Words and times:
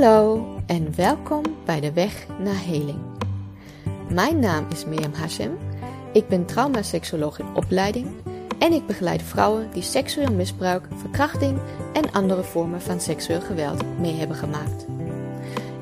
Hallo 0.00 0.46
en 0.66 0.94
welkom 0.96 1.42
bij 1.64 1.80
de 1.80 1.92
Weg 1.92 2.26
naar 2.38 2.64
Heling. 2.64 2.98
Mijn 4.08 4.38
naam 4.38 4.66
is 4.70 4.84
Mirjam 4.84 5.12
Hassem. 5.12 5.58
Ik 6.12 6.28
ben 6.28 6.46
traumaseksoloog 6.46 7.38
in 7.38 7.54
opleiding 7.54 8.06
en 8.58 8.72
ik 8.72 8.86
begeleid 8.86 9.22
vrouwen 9.22 9.70
die 9.72 9.82
seksueel 9.82 10.32
misbruik, 10.32 10.84
verkrachting 10.94 11.58
en 11.92 12.12
andere 12.12 12.42
vormen 12.42 12.80
van 12.80 13.00
seksueel 13.00 13.40
geweld 13.40 13.98
mee 13.98 14.14
hebben 14.14 14.36
gemaakt. 14.36 14.86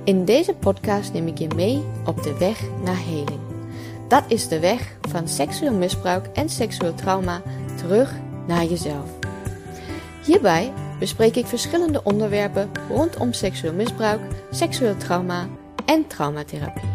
In 0.04 0.24
deze 0.24 0.54
podcast 0.54 1.12
neem 1.12 1.26
ik 1.26 1.38
je 1.38 1.48
mee 1.56 1.84
op 2.06 2.22
de 2.22 2.38
weg 2.38 2.60
naar 2.84 3.04
heling. 3.04 3.40
Dat 4.08 4.24
is 4.28 4.48
de 4.48 4.60
weg 4.60 4.96
van 5.08 5.28
seksueel 5.28 5.74
misbruik 5.74 6.26
en 6.26 6.48
seksueel 6.48 6.94
trauma 6.94 7.42
terug 7.76 8.14
naar 8.46 8.64
jezelf. 8.64 9.10
Hierbij 10.24 10.72
bespreek 10.98 11.36
ik 11.36 11.46
verschillende 11.46 12.02
onderwerpen 12.02 12.70
rondom 12.88 13.32
seksueel 13.32 13.72
misbruik, 13.72 14.20
seksueel 14.50 14.96
trauma 14.96 15.48
en 15.86 16.06
traumatherapie. 16.06 16.94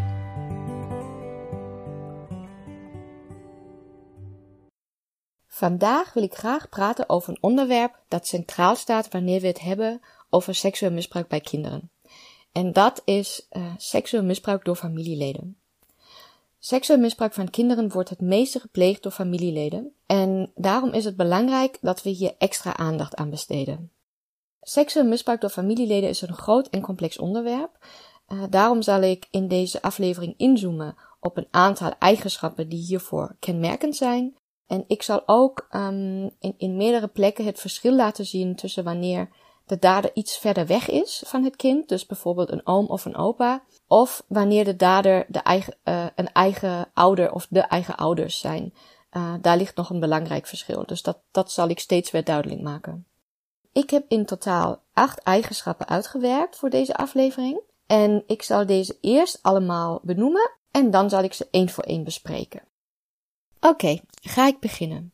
Vandaag 5.48 6.14
wil 6.14 6.24
ik 6.24 6.34
graag 6.34 6.70
praten 6.70 7.10
over 7.10 7.30
een 7.30 7.44
onderwerp 7.44 8.04
dat 8.08 8.28
centraal 8.28 8.76
staat 8.76 9.12
wanneer 9.12 9.42
we 9.42 9.48
het 9.48 9.60
hebben 9.60 10.02
over 10.30 10.56
seksueel 10.56 10.92
misbruik 10.92 11.28
bij 11.28 11.42
kinderen. 11.42 11.92
En 12.52 12.74
dat 12.74 13.02
is 13.06 13.48
uh, 13.52 13.74
seksueel 13.78 14.24
misbruik 14.24 14.66
door 14.66 14.76
familieleden. 14.76 15.61
Seksueel 16.64 17.00
misbruik 17.00 17.34
van 17.34 17.50
kinderen 17.50 17.90
wordt 17.90 18.10
het 18.10 18.22
meeste 18.22 18.60
gepleegd 18.60 19.04
door 19.04 19.12
familieleden 19.12 19.94
en 20.06 20.52
daarom 20.56 20.94
is 20.94 21.06
het 21.06 21.16
belangrijk 21.16 21.78
dat 21.82 22.04
we 22.04 22.10
hier 22.10 22.36
extra 22.38 22.78
aandacht 22.78 23.16
aan 23.16 23.30
besteden. 23.30 23.92
Seksueel 24.62 25.06
misbruik 25.06 25.42
door 25.42 25.50
familieleden 25.50 26.10
is 26.10 26.22
een 26.22 26.34
groot 26.34 26.68
en 26.68 26.82
complex 26.82 27.18
onderwerp. 27.18 27.86
Uh, 28.28 28.44
daarom 28.50 28.82
zal 28.82 29.02
ik 29.02 29.28
in 29.32 29.48
deze 29.48 29.82
aflevering 29.82 30.34
inzoomen 30.38 30.96
op 31.20 31.38
een 31.38 31.48
aantal 31.52 31.94
eigenschappen 32.00 32.70
die 32.70 32.84
hiervoor 32.84 33.36
kenmerkend 33.40 33.96
zijn. 33.96 34.36
En 34.68 34.84
ik 34.88 35.02
zal 35.02 35.24
ook 35.26 35.68
in, 36.40 36.56
in 36.58 36.78
meerdere 36.78 37.08
plekken 37.08 37.46
het 37.46 37.60
verschil 37.60 37.96
laten 37.96 38.26
zien 38.26 38.56
tussen 38.56 38.84
wanneer 38.84 39.30
de 39.72 39.80
dader 39.80 40.12
iets 40.14 40.38
verder 40.38 40.68
weg 40.68 40.90
is 40.90 41.24
van 41.26 41.44
het 41.44 41.56
kind, 41.56 41.90
dus 41.90 42.06
bijvoorbeeld 42.06 42.52
een 42.52 42.68
oom 42.68 42.86
of 42.86 43.06
een 43.06 43.16
opa, 43.16 43.64
of 43.88 44.24
wanneer 44.28 44.66
de 44.66 44.76
dader 44.76 45.26
de 45.28 45.40
eigen, 45.40 45.76
uh, 45.84 46.06
een 46.16 46.32
eigen 46.32 46.92
ouder 46.94 47.32
of 47.34 47.48
de 47.50 47.60
eigen 47.60 47.96
ouders 47.96 48.40
zijn. 48.40 48.74
Uh, 49.12 49.34
daar 49.42 49.58
ligt 49.58 49.76
nog 49.76 49.90
een 49.90 50.00
belangrijk 50.00 50.48
verschil, 50.48 50.86
dus 50.86 51.02
dat, 51.02 51.18
dat 51.32 51.52
zal 51.52 51.70
ik 51.70 51.80
steeds 51.80 52.12
weer 52.12 52.24
duidelijk 52.24 52.62
maken. 52.62 53.06
Ik 53.72 53.90
heb 53.90 54.06
in 54.08 54.26
totaal 54.26 54.82
acht 54.94 55.20
eigenschappen 55.20 55.88
uitgewerkt 55.88 56.56
voor 56.56 56.70
deze 56.70 56.96
aflevering. 56.96 57.62
En 57.88 58.24
ik 58.28 58.42
zal 58.42 58.66
deze 58.66 58.98
eerst 59.02 59.40
allemaal 59.42 60.00
benoemen 60.04 60.52
en 60.72 60.92
dan 60.92 61.10
zal 61.10 61.24
ik 61.24 61.34
ze 61.34 61.48
één 61.52 61.70
voor 61.70 61.84
één 61.84 62.04
bespreken. 62.04 62.62
Oké, 63.60 64.00
ga 64.22 64.48
ik 64.48 64.60
beginnen. 64.60 65.14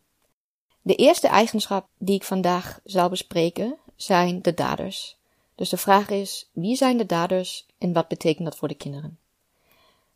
De 0.81 0.95
eerste 0.95 1.27
eigenschap 1.27 1.87
die 1.97 2.15
ik 2.15 2.23
vandaag 2.23 2.79
zal 2.83 3.09
bespreken 3.09 3.77
zijn 3.97 4.41
de 4.41 4.53
daders. 4.53 5.17
Dus 5.55 5.69
de 5.69 5.77
vraag 5.77 6.09
is: 6.09 6.49
wie 6.51 6.75
zijn 6.75 6.97
de 6.97 7.05
daders 7.05 7.65
en 7.77 7.93
wat 7.93 8.07
betekent 8.07 8.45
dat 8.45 8.57
voor 8.57 8.67
de 8.67 8.75
kinderen? 8.75 9.19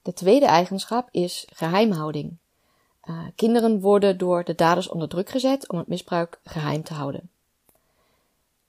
De 0.01 0.13
tweede 0.13 0.45
eigenschap 0.45 1.07
is 1.11 1.47
geheimhouding. 1.53 2.37
Uh, 3.03 3.23
kinderen 3.35 3.79
worden 3.79 4.17
door 4.17 4.43
de 4.43 4.55
daders 4.55 4.87
onder 4.87 5.07
druk 5.07 5.29
gezet 5.29 5.69
om 5.69 5.77
het 5.77 5.87
misbruik 5.87 6.39
geheim 6.43 6.83
te 6.83 6.93
houden. 6.93 7.29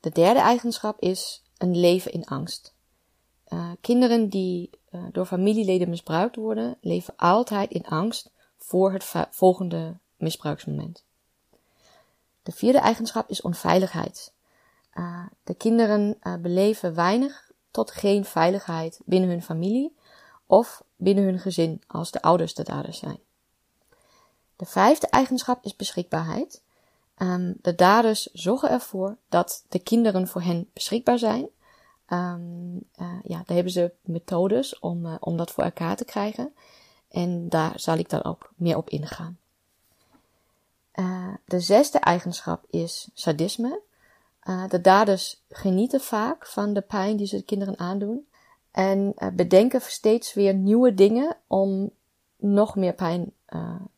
De 0.01 0.11
derde 0.11 0.41
eigenschap 0.41 1.01
is 1.01 1.43
een 1.59 1.81
leven 1.81 2.13
in 2.13 2.25
angst. 2.25 2.75
Uh, 3.49 3.71
kinderen 3.81 4.29
die 4.29 4.71
uh, 4.91 5.05
door 5.13 5.27
familieleden 5.27 5.89
misbruikt 5.89 6.37
worden, 6.37 6.77
leven 6.81 7.15
altijd 7.17 7.71
in 7.71 7.87
angst 7.87 8.31
voor 8.59 8.93
het 8.93 9.13
volgende 9.31 9.99
misbruiksmoment. 10.17 11.05
De 12.43 12.53
vierde 12.53 12.79
eigenschap 12.79 13.31
is 13.31 13.41
onveiligheid. 13.41 14.33
Uh, 14.95 15.27
de 15.45 15.55
kinderen 15.55 16.19
beleven 16.41 16.95
weinig 16.95 17.51
tot 17.71 17.91
geen 17.91 18.25
veiligheid 18.25 19.01
binnen 19.05 19.31
hun 19.31 19.43
familie 19.43 19.97
of 20.47 20.85
binnen 20.97 21.25
hun 21.25 21.39
gezin 21.39 21.83
als 21.87 22.11
de 22.11 22.23
ouders 22.23 22.55
de 22.55 22.63
daders 22.63 22.99
zijn. 22.99 23.19
De 24.57 24.65
vijfde 24.65 25.07
eigenschap 25.07 25.65
is 25.65 25.77
beschikbaarheid. 25.77 26.63
Um, 27.17 27.55
de 27.63 27.75
daders 27.75 28.23
zorgen 28.33 28.71
ervoor 28.71 29.17
dat 29.29 29.65
de 29.69 29.79
kinderen 29.79 30.29
voor 30.29 30.43
hen 30.43 30.71
beschikbaar 30.73 31.19
zijn. 31.19 31.49
Um, 32.09 32.75
uh, 33.01 33.19
ja, 33.23 33.37
daar 33.37 33.55
hebben 33.55 33.73
ze 33.73 33.93
methodes 34.03 34.79
om, 34.79 35.17
om 35.21 35.37
dat 35.37 35.51
voor 35.51 35.65
elkaar 35.65 35.97
te 35.97 36.05
krijgen. 36.05 36.55
En 37.09 37.49
daar 37.49 37.81
zal 37.81 37.97
ik 37.97 38.09
dan 38.09 38.25
ook 38.25 38.53
meer 38.57 38.77
op 38.77 38.91
ingaan. 38.91 39.39
De 41.45 41.61
zesde 41.61 41.99
eigenschap 41.99 42.65
is 42.71 43.09
sadisme. 43.15 43.81
De 44.69 44.81
daders 44.81 45.43
genieten 45.49 46.01
vaak 46.01 46.47
van 46.47 46.73
de 46.73 46.81
pijn 46.81 47.17
die 47.17 47.27
ze 47.27 47.37
de 47.37 47.43
kinderen 47.43 47.79
aandoen. 47.79 48.27
En 48.71 49.15
bedenken 49.35 49.81
steeds 49.81 50.35
weer 50.35 50.55
nieuwe 50.55 50.95
dingen 50.95 51.37
om 51.47 51.91
nog 52.37 52.77
meer 52.77 52.95
pijn, 52.95 53.33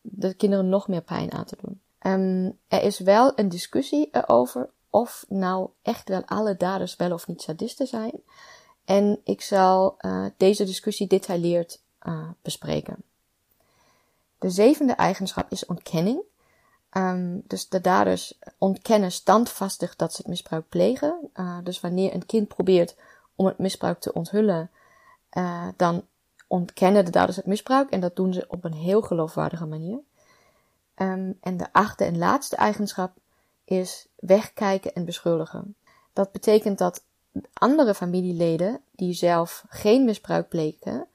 de 0.01 0.35
kinderen 0.35 0.69
nog 0.69 0.89
meer 0.89 1.03
pijn 1.03 1.33
aan 1.33 1.45
te 1.45 1.57
doen. 1.61 1.81
Um, 2.07 2.59
er 2.69 2.83
is 2.83 2.99
wel 2.99 3.33
een 3.39 3.49
discussie 3.49 4.09
erover 4.13 4.71
of 4.91 5.25
nou 5.29 5.69
echt 5.83 6.09
wel 6.09 6.25
alle 6.25 6.57
daders 6.57 6.97
wel 6.97 7.13
of 7.13 7.27
niet 7.27 7.43
sadisten 7.43 7.87
zijn. 7.87 8.13
En 8.85 9.21
ik 9.25 9.41
zal 9.41 9.97
deze 10.37 10.65
discussie 10.65 11.07
detailleerd 11.07 11.83
bespreken. 12.43 12.97
De 14.39 14.51
zevende 14.51 14.93
eigenschap 14.93 15.51
is 15.51 15.67
ontkenning. 15.67 16.21
Um, 16.97 17.43
dus 17.47 17.69
de 17.69 17.81
daders 17.81 18.39
ontkennen 18.59 19.13
standvastig 19.13 19.97
dat 19.97 20.13
ze 20.13 20.17
het 20.17 20.31
misbruik 20.31 20.69
plegen. 20.69 21.31
Uh, 21.35 21.59
dus 21.63 21.81
wanneer 21.81 22.15
een 22.15 22.27
kind 22.27 22.49
probeert 22.49 22.97
om 23.35 23.47
het 23.47 23.59
misbruik 23.59 24.01
te 24.01 24.13
onthullen, 24.13 24.71
dan 25.77 26.07
ontkennen 26.47 27.05
de 27.05 27.11
daders 27.11 27.37
het 27.37 27.47
misbruik 27.47 27.91
en 27.91 28.01
dat 28.01 28.17
doen 28.17 28.33
ze 28.33 28.45
op 28.49 28.65
een 28.65 28.75
heel 28.75 29.03
geloofwaardige 29.03 29.67
manier. 29.67 29.99
Um, 30.97 31.39
en 31.41 31.57
de 31.57 31.73
achte 31.73 32.05
en 32.05 32.19
laatste 32.19 32.57
eigenschap 32.57 33.13
is 33.65 34.07
wegkijken 34.15 34.93
en 34.95 35.05
beschuldigen. 35.05 35.75
Dat 36.13 36.33
betekent 36.33 36.79
dat 36.79 37.03
andere 37.53 37.95
familieleden 37.95 38.81
die 38.91 39.13
zelf 39.13 39.65
geen 39.69 40.05
misbruik 40.05 40.49
pleken, 40.49 41.07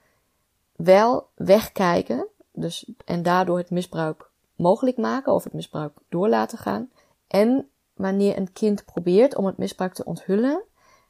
wel 0.75 1.29
wegkijken, 1.35 2.27
dus, 2.51 2.91
en 3.05 3.23
daardoor 3.23 3.57
het 3.57 3.69
misbruik 3.69 4.28
mogelijk 4.59 4.97
maken 4.97 5.33
of 5.33 5.43
het 5.43 5.53
misbruik 5.53 5.97
door 6.09 6.29
laten 6.29 6.57
gaan. 6.57 6.89
En 7.27 7.69
wanneer 7.93 8.37
een 8.37 8.53
kind 8.53 8.85
probeert 8.85 9.35
om 9.35 9.45
het 9.45 9.57
misbruik 9.57 9.93
te 9.93 10.05
onthullen, 10.05 10.63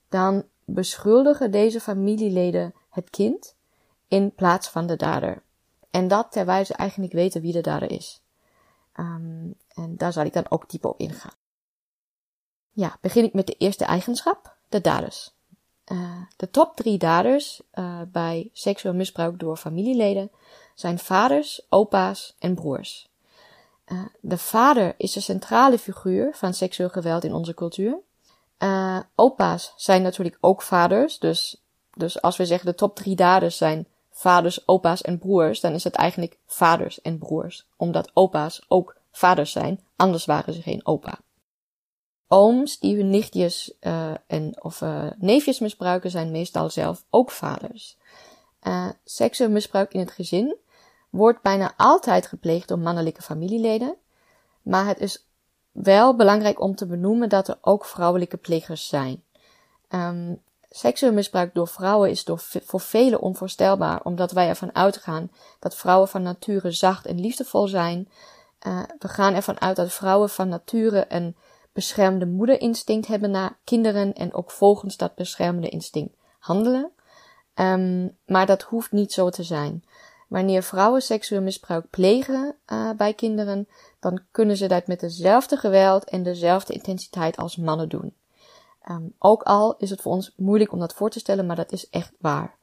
dan 0.10 0.44
beschuldigen 0.66 1.52
deze 1.52 1.80
familieleden 1.80 2.74
het 2.90 3.10
kind 3.10 3.56
in 4.08 4.34
plaats 4.36 4.70
van 4.70 4.88
de 4.88 4.96
dader. 4.96 5.44
En 5.92 6.08
dat 6.08 6.32
terwijl 6.32 6.66
ze 6.66 6.74
eigenlijk 6.74 7.14
weten 7.14 7.42
wie 7.42 7.54
de 7.54 7.62
dader 7.62 7.92
is. 7.92 8.22
Um, 8.96 9.56
en 9.74 9.98
daar 9.98 10.14
zal 10.14 10.26
ik 10.26 10.34
dan 10.34 10.46
ook 10.50 10.70
dieper 10.70 10.90
op 10.90 11.00
ingaan. 11.00 11.34
Ja, 12.72 12.98
begin 13.02 13.24
ik 13.24 13.34
met 13.34 13.48
de 13.48 13.56
eerste 13.58 13.86
eigenschap, 13.86 14.58
de 14.70 14.82
daders. 14.82 15.38
Uh, 15.92 16.22
de 16.38 16.50
top 16.50 16.76
drie 16.76 16.98
daders 16.98 17.62
uh, 17.74 18.02
bij 18.08 18.50
seksueel 18.54 18.94
misbruik 18.94 19.40
door 19.40 19.58
familieleden 19.58 20.32
zijn 20.76 21.00
vaders, 21.00 21.66
opa's 21.70 22.36
en 22.40 22.56
broers. 22.56 23.09
Uh, 23.92 24.06
de 24.22 24.38
vader 24.38 24.94
is 24.98 25.14
de 25.14 25.20
centrale 25.20 25.78
figuur 25.78 26.36
van 26.36 26.54
seksueel 26.54 26.90
geweld 26.90 27.24
in 27.24 27.34
onze 27.34 27.54
cultuur. 27.54 28.00
opa's 29.16 29.74
zijn 29.76 30.02
natuurlijk 30.02 30.38
ook 30.42 30.62
vaders, 30.62 31.20
dus, 31.20 31.64
dus 31.94 32.22
als 32.22 32.38
we 32.38 32.46
zeggen 32.46 32.66
de 32.66 32.76
top 32.76 32.96
drie 32.96 33.16
daders 33.16 33.58
zijn 33.58 33.88
vaders, 34.12 34.68
opa's 34.68 35.02
en 35.02 35.20
broers, 35.20 35.60
dan 35.60 35.74
is 35.74 35.84
het 35.84 35.96
eigenlijk 35.96 36.38
vaders 36.46 37.02
en 37.02 37.18
broers. 37.18 37.68
Omdat 37.78 38.12
opa's 38.14 38.66
ook 38.68 38.96
vaders 39.12 39.52
zijn, 39.52 39.84
anders 39.96 40.26
waren 40.26 40.54
ze 40.54 40.62
geen 40.62 40.86
opa. 40.86 41.20
Ooms 42.28 42.80
die 42.80 42.96
hun 42.96 43.10
nichtjes 43.10 43.74
uh, 43.82 44.12
en, 44.28 44.64
of 44.64 44.84
neefjes 45.18 45.60
misbruiken, 45.60 46.12
zijn 46.12 46.32
meestal 46.32 46.70
zelf 46.70 47.04
ook 47.10 47.32
vaders. 47.32 47.98
Seksueel 49.04 49.50
misbruik 49.50 49.94
in 49.94 50.00
het 50.00 50.12
gezin 50.12 50.56
wordt 51.10 51.42
bijna 51.42 51.74
altijd 51.78 52.28
gepleegd 52.28 52.68
door 52.68 52.80
mannelijke 52.80 53.22
familieleden, 53.22 53.96
maar 54.62 54.86
het 54.86 55.00
is 55.00 55.28
wel 55.72 56.16
belangrijk 56.16 56.62
om 56.62 56.76
te 56.76 56.86
benoemen 56.86 57.30
dat 57.30 57.48
er 57.48 57.58
ook 57.62 57.86
vrouwelijke 57.86 58.38
plegers 58.38 58.88
zijn. 58.88 59.24
Um, 59.90 60.42
Seksueel 60.72 61.14
misbruik 61.14 61.54
door 61.54 61.68
vrouwen 61.68 62.10
is 62.10 62.24
door, 62.24 62.40
voor 62.40 62.80
velen 62.80 63.22
onvoorstelbaar, 63.22 64.04
omdat 64.04 64.32
wij 64.32 64.48
ervan 64.48 64.76
uitgaan 64.76 65.32
dat 65.60 65.76
vrouwen 65.76 66.08
van 66.08 66.22
nature 66.22 66.72
zacht 66.72 67.06
en 67.06 67.20
liefdevol 67.20 67.68
zijn. 67.68 68.10
Uh, 68.68 68.82
we 69.00 69.08
gaan 69.08 69.34
ervan 69.34 69.62
uit 69.62 69.76
dat 69.76 69.94
vrouwen 69.94 70.30
van 70.30 70.48
nature 70.48 71.06
een 71.08 71.36
beschermde 71.74 72.26
moederinstinct 72.26 73.08
hebben 73.08 73.32
naar 73.32 73.58
kinderen 73.64 74.14
en 74.14 74.34
ook 74.34 74.52
volgens 74.52 74.98
dat 74.98 75.16
beschermende 75.16 75.70
instinct 75.70 76.16
handelen. 76.40 76.92
Ehm, 77.54 78.08
maar 78.26 78.46
dat 78.46 78.62
hoeft 78.62 78.92
niet 78.92 79.14
zo 79.14 79.30
te 79.30 79.44
zijn. 79.44 79.84
Wanneer 80.30 80.64
vrouwen 80.64 81.02
seksueel 81.02 81.42
misbruik 81.42 81.90
plegen 81.90 82.56
uh, 82.68 82.92
bij 82.92 83.14
kinderen, 83.14 83.68
dan 84.00 84.22
kunnen 84.32 84.58
ze 84.58 84.68
dat 84.68 84.88
met 84.88 85.00
dezelfde 85.00 85.58
geweld 85.58 86.04
en 86.04 86.24
dezelfde 86.24 86.74
intensiteit 86.74 87.38
als 87.38 87.58
mannen 87.58 87.90
doen. 87.90 88.14
Um, 88.90 89.14
ook 89.20 89.44
al 89.44 89.76
is 89.78 89.90
het 89.90 90.02
voor 90.02 90.12
ons 90.12 90.34
moeilijk 90.38 90.72
om 90.72 90.80
dat 90.80 90.94
voor 90.94 91.10
te 91.10 91.20
stellen, 91.20 91.46
maar 91.46 91.56
dat 91.56 91.72
is 91.72 91.90
echt 91.90 92.12
waar. 92.20 92.56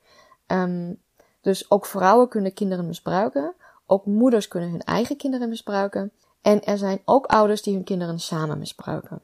Um, 0.46 1.00
dus 1.40 1.70
ook 1.70 1.86
vrouwen 1.86 2.28
kunnen 2.28 2.54
kinderen 2.54 2.86
misbruiken. 2.86 3.54
Ook 3.86 4.06
moeders 4.06 4.48
kunnen 4.48 4.70
hun 4.70 4.82
eigen 4.82 5.16
kinderen 5.16 5.48
misbruiken. 5.48 6.12
En 6.42 6.64
er 6.64 6.78
zijn 6.78 7.00
ook 7.04 7.26
ouders 7.26 7.62
die 7.62 7.74
hun 7.74 7.84
kinderen 7.84 8.18
samen 8.18 8.58
misbruiken. 8.58 9.20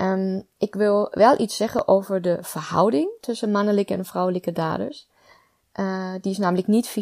Um, 0.00 0.46
ik 0.58 0.74
wil 0.74 1.08
wel 1.10 1.40
iets 1.40 1.56
zeggen 1.56 1.88
over 1.88 2.22
de 2.22 2.38
verhouding 2.40 3.10
tussen 3.20 3.50
mannelijke 3.50 3.94
en 3.94 4.04
vrouwelijke 4.04 4.52
daders. 4.52 5.08
Uh, 5.78 6.12
die 6.20 6.32
is 6.32 6.38
namelijk 6.38 6.66
niet 6.66 6.88
50-50, 6.88 6.92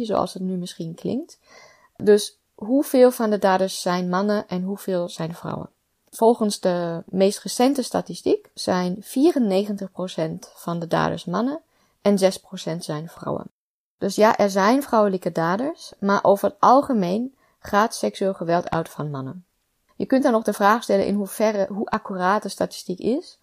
zoals 0.00 0.34
het 0.34 0.42
nu 0.42 0.56
misschien 0.56 0.94
klinkt. 0.94 1.38
Dus 1.96 2.38
hoeveel 2.54 3.10
van 3.10 3.30
de 3.30 3.38
daders 3.38 3.80
zijn 3.80 4.08
mannen 4.08 4.48
en 4.48 4.62
hoeveel 4.62 5.08
zijn 5.08 5.34
vrouwen? 5.34 5.68
Volgens 6.10 6.60
de 6.60 7.02
meest 7.06 7.38
recente 7.38 7.82
statistiek 7.82 8.50
zijn 8.54 9.04
94% 9.04 9.08
van 10.54 10.78
de 10.78 10.86
daders 10.86 11.24
mannen 11.24 11.60
en 12.02 12.18
6% 12.18 12.76
zijn 12.78 13.08
vrouwen. 13.08 13.50
Dus 13.98 14.14
ja, 14.14 14.36
er 14.36 14.50
zijn 14.50 14.82
vrouwelijke 14.82 15.32
daders, 15.32 15.92
maar 16.00 16.24
over 16.24 16.48
het 16.48 16.56
algemeen 16.60 17.34
gaat 17.58 17.94
seksueel 17.94 18.34
geweld 18.34 18.70
uit 18.70 18.88
van 18.88 19.10
mannen. 19.10 19.44
Je 19.96 20.06
kunt 20.06 20.22
dan 20.22 20.32
nog 20.32 20.42
de 20.42 20.52
vraag 20.52 20.82
stellen 20.82 21.06
in 21.06 21.14
hoeverre, 21.14 21.66
hoe 21.68 21.86
accuraat 21.86 22.42
de 22.42 22.48
statistiek 22.48 22.98
is, 22.98 23.38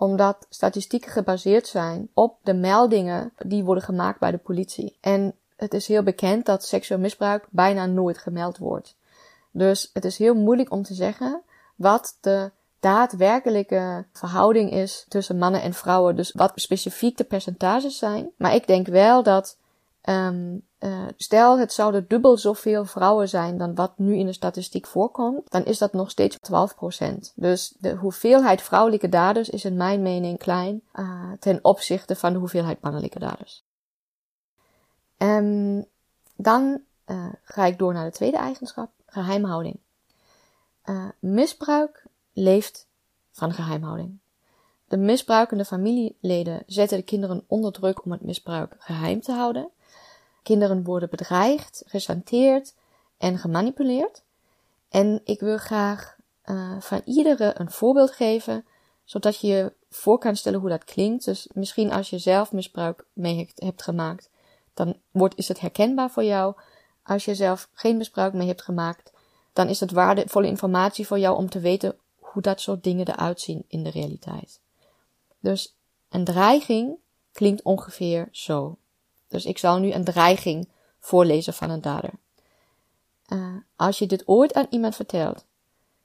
omdat 0.00 0.46
statistieken 0.48 1.10
gebaseerd 1.10 1.66
zijn 1.66 2.08
op 2.14 2.36
de 2.42 2.54
meldingen 2.54 3.32
die 3.38 3.64
worden 3.64 3.84
gemaakt 3.84 4.18
bij 4.18 4.30
de 4.30 4.38
politie. 4.38 4.96
En 5.00 5.34
het 5.56 5.74
is 5.74 5.86
heel 5.86 6.02
bekend 6.02 6.46
dat 6.46 6.64
seksueel 6.64 7.00
misbruik 7.00 7.46
bijna 7.50 7.86
nooit 7.86 8.18
gemeld 8.18 8.58
wordt. 8.58 8.96
Dus 9.50 9.90
het 9.92 10.04
is 10.04 10.18
heel 10.18 10.34
moeilijk 10.34 10.72
om 10.72 10.82
te 10.82 10.94
zeggen 10.94 11.42
wat 11.76 12.16
de 12.20 12.50
daadwerkelijke 12.80 14.04
verhouding 14.12 14.72
is 14.72 15.04
tussen 15.08 15.38
mannen 15.38 15.62
en 15.62 15.74
vrouwen. 15.74 16.16
Dus 16.16 16.32
wat 16.32 16.52
specifiek 16.54 17.16
de 17.16 17.24
percentages 17.24 17.98
zijn. 17.98 18.30
Maar 18.36 18.54
ik 18.54 18.66
denk 18.66 18.86
wel 18.86 19.22
dat 19.22 19.58
Um, 20.08 20.62
uh, 20.80 21.06
stel, 21.16 21.58
het 21.58 21.72
zouden 21.72 22.04
dubbel 22.08 22.36
zoveel 22.36 22.84
vrouwen 22.84 23.28
zijn 23.28 23.58
dan 23.58 23.74
wat 23.74 23.98
nu 23.98 24.16
in 24.16 24.26
de 24.26 24.32
statistiek 24.32 24.86
voorkomt, 24.86 25.50
dan 25.50 25.64
is 25.64 25.78
dat 25.78 25.92
nog 25.92 26.10
steeds 26.10 26.36
12%. 26.36 27.34
Dus 27.34 27.74
de 27.78 27.94
hoeveelheid 27.94 28.62
vrouwelijke 28.62 29.08
daders 29.08 29.48
is 29.48 29.64
in 29.64 29.76
mijn 29.76 30.02
mening 30.02 30.38
klein 30.38 30.82
uh, 30.94 31.32
ten 31.38 31.58
opzichte 31.62 32.16
van 32.16 32.32
de 32.32 32.38
hoeveelheid 32.38 32.80
mannelijke 32.80 33.18
daders. 33.18 33.64
Um, 35.18 35.84
dan 36.36 36.82
uh, 37.06 37.26
ga 37.42 37.64
ik 37.64 37.78
door 37.78 37.92
naar 37.92 38.04
de 38.04 38.16
tweede 38.16 38.36
eigenschap, 38.36 38.90
geheimhouding. 39.06 39.78
misbruik 41.18 42.06
leeft 42.32 42.88
van 43.30 43.52
geheimhouding. 43.52 44.18
De 44.88 44.96
misbruikende 44.96 45.64
familieleden 45.64 46.62
zetten 46.66 46.98
de 46.98 47.04
kinderen 47.04 47.44
onder 47.46 47.72
druk 47.72 48.04
om 48.04 48.12
het 48.12 48.22
misbruik 48.22 48.74
geheim 48.78 49.20
te 49.20 49.32
houden. 49.32 49.70
Kinderen 50.42 50.84
worden 50.84 51.10
bedreigd, 51.10 51.82
gechanteerd 51.86 52.74
en 53.18 53.38
gemanipuleerd. 53.38 54.22
En 54.88 55.20
ik 55.24 55.40
wil 55.40 55.58
graag 55.58 56.16
uh, 56.44 56.80
van 56.80 57.02
iedere 57.04 57.52
een 57.56 57.70
voorbeeld 57.70 58.10
geven, 58.10 58.64
zodat 59.04 59.40
je 59.40 59.46
je 59.46 59.72
voor 59.90 60.18
kan 60.18 60.36
stellen 60.36 60.60
hoe 60.60 60.68
dat 60.68 60.84
klinkt. 60.84 61.24
Dus 61.24 61.48
misschien 61.52 61.92
als 61.92 62.10
je 62.10 62.18
zelf 62.18 62.52
misbruik 62.52 63.04
mee 63.12 63.52
hebt 63.54 63.82
gemaakt, 63.82 64.30
dan 64.74 64.96
wordt, 65.10 65.36
is 65.36 65.48
het 65.48 65.60
herkenbaar 65.60 66.10
voor 66.10 66.24
jou. 66.24 66.54
Als 67.02 67.24
je 67.24 67.34
zelf 67.34 67.68
geen 67.72 67.96
misbruik 67.96 68.32
mee 68.32 68.46
hebt 68.46 68.62
gemaakt, 68.62 69.12
dan 69.52 69.68
is 69.68 69.80
het 69.80 69.90
waardevolle 69.90 70.46
informatie 70.46 71.06
voor 71.06 71.18
jou 71.18 71.36
om 71.36 71.50
te 71.50 71.60
weten 71.60 71.96
hoe 72.18 72.42
dat 72.42 72.60
soort 72.60 72.84
dingen 72.84 73.08
eruit 73.08 73.40
zien 73.40 73.64
in 73.68 73.82
de 73.82 73.90
realiteit. 73.90 74.60
Dus 75.40 75.76
een 76.08 76.24
dreiging 76.24 76.96
klinkt 77.32 77.62
ongeveer 77.62 78.28
zo. 78.30 78.76
Dus 79.30 79.44
ik 79.44 79.58
zal 79.58 79.78
nu 79.78 79.92
een 79.92 80.04
dreiging 80.04 80.68
voorlezen 80.98 81.54
van 81.54 81.70
een 81.70 81.80
dader. 81.80 82.10
Uh, 83.32 83.56
als 83.76 83.98
je 83.98 84.06
dit 84.06 84.28
ooit 84.28 84.54
aan 84.54 84.66
iemand 84.70 84.96
vertelt, 84.96 85.44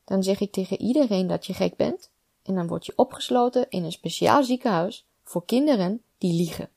dan 0.03 0.23
zeg 0.23 0.39
ik 0.39 0.51
tegen 0.51 0.81
iedereen 0.81 1.27
dat 1.27 1.45
je 1.45 1.53
gek 1.53 1.75
bent 1.75 2.09
en 2.43 2.55
dan 2.55 2.67
word 2.67 2.85
je 2.85 2.93
opgesloten 2.95 3.69
in 3.69 3.83
een 3.83 3.91
speciaal 3.91 4.43
ziekenhuis 4.43 5.05
voor 5.23 5.45
kinderen 5.45 6.01
die 6.17 6.33
liegen. 6.33 6.69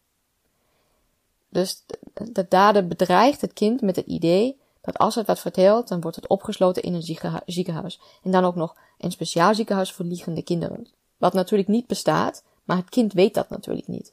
Dus 1.49 1.85
de 2.33 2.47
dader 2.49 2.87
bedreigt 2.87 3.41
het 3.41 3.53
kind 3.53 3.81
met 3.81 3.97
het 3.97 4.06
idee 4.06 4.59
dat 4.81 4.99
als 4.99 5.15
het 5.15 5.27
wat 5.27 5.41
vertelt, 5.41 5.89
dan 5.89 6.00
wordt 6.00 6.17
het 6.17 6.29
opgesloten 6.29 6.83
in 6.83 6.95
een 6.95 7.43
ziekenhuis. 7.47 8.00
En 8.23 8.31
dan 8.31 8.45
ook 8.45 8.55
nog 8.55 8.77
een 8.99 9.11
speciaal 9.11 9.55
ziekenhuis 9.55 9.93
voor 9.93 10.05
liegende 10.05 10.43
kinderen. 10.43 10.89
Wat 11.17 11.33
natuurlijk 11.33 11.69
niet 11.69 11.87
bestaat, 11.87 12.43
maar 12.65 12.77
het 12.77 12.89
kind 12.89 13.12
weet 13.12 13.35
dat 13.35 13.50
natuurlijk 13.50 13.87
niet. 13.87 14.12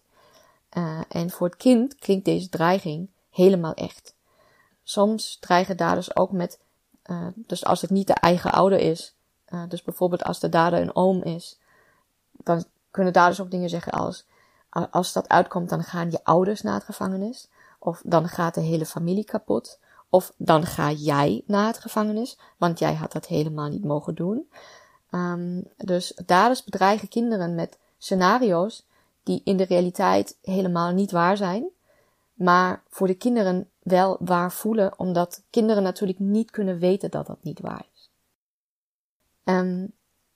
Uh, 0.77 0.99
en 1.09 1.29
voor 1.29 1.47
het 1.47 1.57
kind 1.57 1.95
klinkt 1.95 2.25
deze 2.25 2.49
dreiging 2.49 3.09
helemaal 3.29 3.73
echt. 3.73 4.15
Soms 4.83 5.37
dreigen 5.39 5.77
daders 5.77 6.15
ook 6.15 6.31
met, 6.31 6.59
uh, 7.05 7.27
dus 7.35 7.65
als 7.65 7.81
het 7.81 7.89
niet 7.89 8.07
de 8.07 8.13
eigen 8.13 8.51
ouder 8.51 8.79
is, 8.79 9.15
uh, 9.49 9.63
dus 9.67 9.83
bijvoorbeeld 9.83 10.23
als 10.23 10.39
de 10.39 10.49
dader 10.49 10.81
een 10.81 10.95
oom 10.95 11.23
is, 11.23 11.59
dan 12.31 12.63
kunnen 12.91 13.13
daders 13.13 13.41
ook 13.41 13.51
dingen 13.51 13.69
zeggen 13.69 13.91
als, 13.91 14.25
als 14.69 15.13
dat 15.13 15.29
uitkomt, 15.29 15.69
dan 15.69 15.83
gaan 15.83 16.11
je 16.11 16.23
ouders 16.23 16.61
naar 16.61 16.73
het 16.73 16.83
gevangenis, 16.83 17.49
of 17.79 18.01
dan 18.05 18.27
gaat 18.27 18.53
de 18.53 18.61
hele 18.61 18.85
familie 18.85 19.25
kapot, 19.25 19.79
of 20.09 20.33
dan 20.37 20.65
ga 20.65 20.91
jij 20.91 21.43
naar 21.45 21.67
het 21.67 21.79
gevangenis, 21.79 22.37
want 22.57 22.79
jij 22.79 22.93
had 22.93 23.11
dat 23.11 23.25
helemaal 23.25 23.69
niet 23.69 23.83
mogen 23.83 24.15
doen. 24.15 24.49
Um, 25.11 25.63
dus 25.77 26.13
daders 26.25 26.63
bedreigen 26.63 27.07
kinderen 27.07 27.55
met 27.55 27.77
scenario's 27.97 28.85
die 29.25 29.41
in 29.43 29.57
de 29.57 29.65
realiteit 29.65 30.37
helemaal 30.41 30.91
niet 30.91 31.11
waar 31.11 31.37
zijn, 31.37 31.69
maar 32.33 32.83
voor 32.89 33.07
de 33.07 33.15
kinderen 33.15 33.69
wel 33.79 34.17
waar 34.19 34.51
voelen, 34.51 34.99
omdat 34.99 35.43
kinderen 35.49 35.83
natuurlijk 35.83 36.19
niet 36.19 36.51
kunnen 36.51 36.79
weten 36.79 37.11
dat 37.11 37.27
dat 37.27 37.43
niet 37.43 37.59
waar 37.59 37.85
is. 37.93 38.09
Um, 39.43 39.93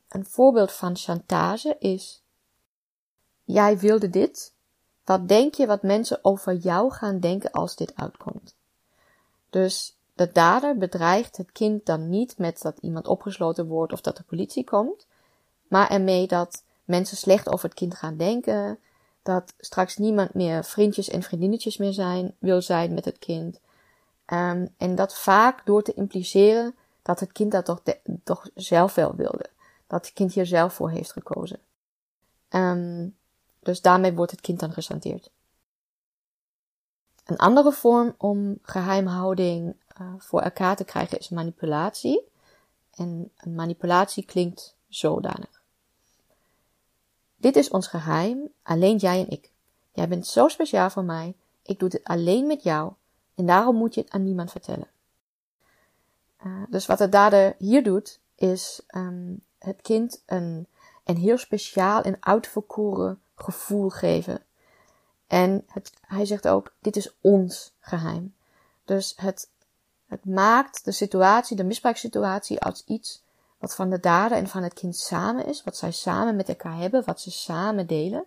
een 0.09 0.25
voorbeeld 0.25 0.71
van 0.71 0.95
chantage 0.95 1.75
is: 1.79 2.23
Jij 3.43 3.77
wilde 3.77 4.09
dit. 4.09 4.53
Wat 5.03 5.27
denk 5.27 5.53
je 5.53 5.67
wat 5.67 5.83
mensen 5.83 6.19
over 6.21 6.53
jou 6.53 6.91
gaan 6.91 7.19
denken 7.19 7.51
als 7.51 7.75
dit 7.75 7.95
uitkomt? 7.95 8.55
Dus 9.49 9.97
de 10.13 10.31
dader 10.31 10.77
bedreigt 10.77 11.37
het 11.37 11.51
kind 11.51 11.85
dan 11.85 12.09
niet 12.09 12.37
met 12.37 12.61
dat 12.61 12.77
iemand 12.77 13.07
opgesloten 13.07 13.67
wordt 13.67 13.93
of 13.93 14.01
dat 14.01 14.17
de 14.17 14.23
politie 14.23 14.63
komt, 14.63 15.07
maar 15.67 15.89
ermee 15.89 16.27
dat 16.27 16.63
mensen 16.89 17.17
slecht 17.17 17.49
over 17.49 17.69
het 17.69 17.77
kind 17.77 17.95
gaan 17.95 18.17
denken, 18.17 18.79
dat 19.23 19.53
straks 19.57 19.97
niemand 19.97 20.33
meer 20.33 20.63
vriendjes 20.63 21.09
en 21.09 21.23
vriendinnetjes 21.23 21.77
meer 21.77 21.93
zijn, 21.93 22.35
wil 22.39 22.61
zijn 22.61 22.93
met 22.93 23.05
het 23.05 23.19
kind. 23.19 23.59
Um, 24.25 24.73
en 24.77 24.95
dat 24.95 25.17
vaak 25.17 25.65
door 25.65 25.81
te 25.81 25.93
impliceren 25.93 26.75
dat 27.01 27.19
het 27.19 27.31
kind 27.31 27.51
dat 27.51 27.81
toch, 28.23 28.49
zelf 28.55 28.95
wel 28.95 29.15
wilde. 29.15 29.49
Dat 29.87 30.05
het 30.05 30.13
kind 30.13 30.33
hier 30.33 30.45
zelf 30.45 30.73
voor 30.73 30.89
heeft 30.89 31.11
gekozen. 31.11 31.59
Um, 32.49 33.15
dus 33.59 33.81
daarmee 33.81 34.13
wordt 34.13 34.31
het 34.31 34.41
kind 34.41 34.59
dan 34.59 34.71
gesanteerd. 34.71 35.31
Een 37.25 37.37
andere 37.37 37.71
vorm 37.71 38.15
om 38.17 38.59
geheimhouding 38.61 39.75
uh, 40.01 40.13
voor 40.17 40.41
elkaar 40.41 40.75
te 40.75 40.83
krijgen 40.83 41.19
is 41.19 41.29
manipulatie. 41.29 42.27
En 42.95 43.31
manipulatie 43.43 44.25
klinkt 44.25 44.75
zodanig. 44.87 45.58
Dit 47.39 47.55
is 47.55 47.69
ons 47.69 47.87
geheim, 47.87 48.51
alleen 48.63 48.97
jij 48.97 49.19
en 49.19 49.29
ik. 49.29 49.51
Jij 49.91 50.07
bent 50.07 50.27
zo 50.27 50.47
speciaal 50.47 50.89
voor 50.89 51.03
mij, 51.03 51.35
ik 51.63 51.79
doe 51.79 51.89
dit 51.89 52.03
alleen 52.03 52.47
met 52.47 52.63
jou 52.63 52.93
en 53.35 53.45
daarom 53.45 53.75
moet 53.75 53.93
je 53.93 54.01
het 54.01 54.11
aan 54.11 54.23
niemand 54.23 54.51
vertellen. 54.51 54.87
Uh, 56.45 56.63
dus 56.69 56.85
wat 56.85 56.97
de 56.97 57.09
dader 57.09 57.55
hier 57.57 57.83
doet, 57.83 58.19
is 58.35 58.81
um, 58.95 59.41
het 59.59 59.81
kind 59.81 60.23
een, 60.25 60.67
een 61.03 61.17
heel 61.17 61.37
speciaal 61.37 62.01
en 62.01 62.17
uitverkoren 62.19 63.21
gevoel 63.35 63.89
geven. 63.89 64.43
En 65.27 65.65
hij 66.01 66.25
zegt 66.25 66.47
ook, 66.47 66.73
dit 66.79 66.95
is 66.95 67.15
ons 67.21 67.73
geheim. 67.79 68.35
Dus 68.85 69.13
het, 69.15 69.49
het 70.07 70.25
maakt 70.25 70.85
de 70.85 70.91
situatie, 70.91 71.55
de 71.55 71.63
misbruikssituatie, 71.63 72.61
als 72.61 72.83
iets 72.85 73.23
wat 73.59 73.75
van 73.75 73.89
de 73.89 73.99
dader 73.99 74.37
en 74.37 74.47
van 74.47 74.63
het 74.63 74.73
kind 74.73 74.95
samen 74.95 75.45
is, 75.45 75.63
wat 75.63 75.77
zij 75.77 75.91
samen 75.91 76.35
met 76.35 76.49
elkaar 76.49 76.77
hebben, 76.77 77.03
wat 77.05 77.21
ze 77.21 77.31
samen 77.31 77.87
delen 77.87 78.25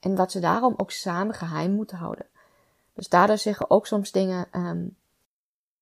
en 0.00 0.16
wat 0.16 0.32
ze 0.32 0.40
daarom 0.40 0.74
ook 0.76 0.90
samen 0.90 1.34
geheim 1.34 1.72
moeten 1.72 1.96
houden. 1.96 2.26
Dus 2.94 3.08
daders 3.08 3.42
zeggen 3.42 3.70
ook 3.70 3.86
soms 3.86 4.12
dingen, 4.12 4.46
um, 4.52 4.96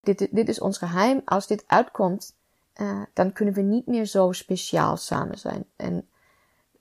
dit, 0.01 0.29
dit 0.31 0.49
is 0.49 0.61
ons 0.61 0.79
geheim, 0.79 1.23
als 1.25 1.47
dit 1.47 1.65
uitkomt, 1.67 2.35
uh, 2.77 3.03
dan 3.13 3.33
kunnen 3.33 3.55
we 3.55 3.61
niet 3.61 3.87
meer 3.87 4.05
zo 4.05 4.33
speciaal 4.33 4.97
samen 4.97 5.39
zijn. 5.39 5.65
En 5.77 6.09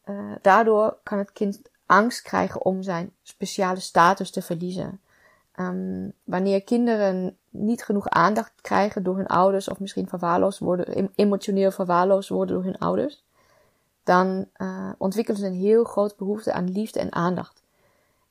uh, 0.06 0.36
daardoor 0.42 0.98
kan 1.04 1.18
het 1.18 1.32
kind 1.32 1.62
angst 1.86 2.22
krijgen 2.22 2.66
om 2.66 2.82
zijn 2.84 3.14
speciale 3.24 3.80
status 3.80 4.32
te 4.32 4.42
verliezen. 4.42 5.02
Um, 5.60 6.14
wanneer 6.24 6.64
kinderen 6.64 7.38
niet 7.58 7.84
genoeg 7.84 8.10
aandacht 8.10 8.52
krijgen 8.62 9.04
door 9.04 9.18
hun 9.18 9.28
ouders 9.28 9.70
of 9.70 9.80
misschien 9.80 10.08
verwaarloosd 10.08 10.60
worden, 10.60 11.12
emotioneel 11.16 11.72
verwaarloosd 11.72 12.30
worden 12.30 12.56
door 12.56 12.64
hun 12.64 12.78
ouders, 12.78 13.24
dan 14.04 14.48
uh, 14.58 14.90
ontwikkelen 14.98 15.40
ze 15.40 15.46
een 15.46 15.54
heel 15.54 15.84
groot 15.84 16.18
behoefte 16.18 16.54
aan 16.54 16.72
liefde 16.72 17.00
en 17.00 17.14
aandacht. 17.14 17.64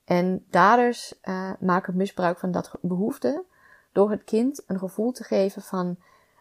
En 0.04 0.44
daders 0.50 1.14
uh, 1.24 1.50
maken 1.60 1.96
misbruik 1.96 2.38
van 2.38 2.50
dat 2.50 2.70
behoefte 2.80 3.44
door 3.92 4.10
het 4.10 4.24
kind 4.24 4.62
een 4.66 4.78
gevoel 4.78 5.12
te 5.12 5.24
geven 5.24 5.62
van 5.62 5.96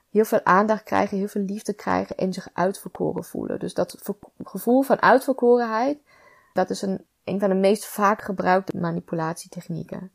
heel 0.10 0.25
veel 0.25 0.44
aandacht 0.44 0.84
krijgen, 0.84 1.18
heel 1.18 1.28
veel 1.28 1.42
liefde 1.42 1.74
krijgen 1.74 2.18
en 2.18 2.34
zich 2.34 2.48
uitverkoren 2.54 3.24
voelen. 3.24 3.60
Dus 3.60 3.74
dat 3.74 4.16
gevoel 4.44 4.82
van 4.82 5.02
uitverkorenheid, 5.02 5.98
dat 6.54 6.70
is 6.70 6.82
een, 6.82 7.06
een 7.24 7.40
van 7.40 7.50
de 7.50 7.56
meest 7.56 7.86
vaak 7.86 8.22
gebruikte 8.22 8.78
manipulatietechnieken. 8.78 10.12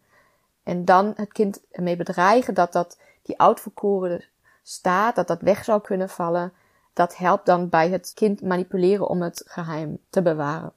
En 0.69 0.85
dan 0.85 1.13
het 1.17 1.33
kind 1.33 1.61
ermee 1.71 1.97
bedreigen 1.97 2.55
dat, 2.55 2.73
dat 2.73 2.99
die 3.23 3.41
uitverkoren 3.41 4.25
staat, 4.63 5.17
dat 5.17 5.27
dat 5.27 5.41
weg 5.41 5.65
zou 5.65 5.81
kunnen 5.81 6.09
vallen. 6.09 6.53
Dat 6.93 7.17
helpt 7.17 7.47
dan 7.47 7.69
bij 7.69 7.91
het 7.91 8.13
kind 8.15 8.43
manipuleren 8.43 9.09
om 9.09 9.23
het 9.23 9.43
geheim 9.47 9.99
te 10.11 10.23
bewaren. 10.23 10.73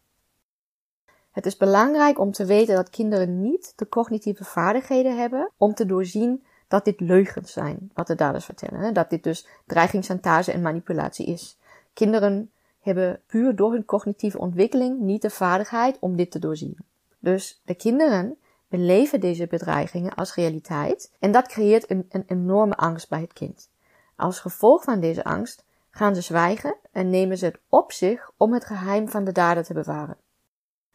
Het 1.32 1.46
is 1.46 1.58
belangrijk 1.58 2.20
om 2.20 2.32
te 2.32 2.46
weten 2.46 2.76
dat 2.76 2.90
kinderen 2.90 3.42
niet 3.42 3.74
de 3.76 3.90
cognitieve 3.90 4.44
vaardigheden 4.44 5.18
hebben 5.18 5.50
om 5.58 5.74
te 5.74 5.86
doorzien 5.86 6.44
dat 6.68 6.86
dit 6.86 7.00
leugens 7.00 7.52
zijn, 7.52 7.92
wat 7.94 8.08
de 8.08 8.16
daders 8.16 8.46
vertellen. 8.46 8.94
Dat 8.94 9.10
dit 9.10 9.24
dus 9.24 9.48
dreiging, 9.66 10.06
chantage 10.06 10.52
en 10.52 10.62
manipulatie 10.62 11.26
is. 11.26 11.58
Kinderen 11.94 12.52
hebben 12.80 13.22
puur 13.28 13.56
door 13.56 13.72
hun 13.72 13.86
cognitieve 13.86 14.40
ontwikkeling 14.40 15.00
niet 15.00 15.22
de 15.22 15.30
vaardigheid 15.30 15.98
om 16.00 16.16
dit 16.16 16.32
te 16.32 16.40
doorzien. 16.40 16.78
Dus 17.20 17.62
de 17.66 17.76
kinderen 17.76 18.38
beleven 18.72 19.20
deze 19.20 19.48
bedreigingen 19.48 20.16
als 20.16 20.36
realiteit 20.36 21.12
en 21.20 21.32
dat 21.32 21.48
creëert 21.48 21.90
een, 21.90 22.24
enorme 22.28 22.76
angst 22.76 23.10
bij 23.10 23.22
het 23.22 23.34
kind. 23.34 23.70
Als 24.16 24.40
gevolg 24.40 24.84
van 24.84 25.00
deze 25.00 25.24
angst 25.24 25.66
gaan 25.90 26.16
ze 26.16 26.22
zwijgen 26.22 26.76
en 26.92 27.10
nemen 27.10 27.38
ze 27.38 27.46
het 27.46 27.60
op 27.70 27.92
zich 27.92 28.32
om 28.38 28.54
het 28.54 28.66
geheim 28.66 29.10
van 29.10 29.24
de 29.24 29.32
dader 29.32 29.64
te 29.64 29.74
bewaren. 29.74 30.18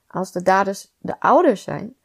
Als 0.07 0.33
de 0.33 0.43
daders 0.43 0.93
de 0.99 1.21
ouders 1.21 1.63
zijn, 1.63 1.97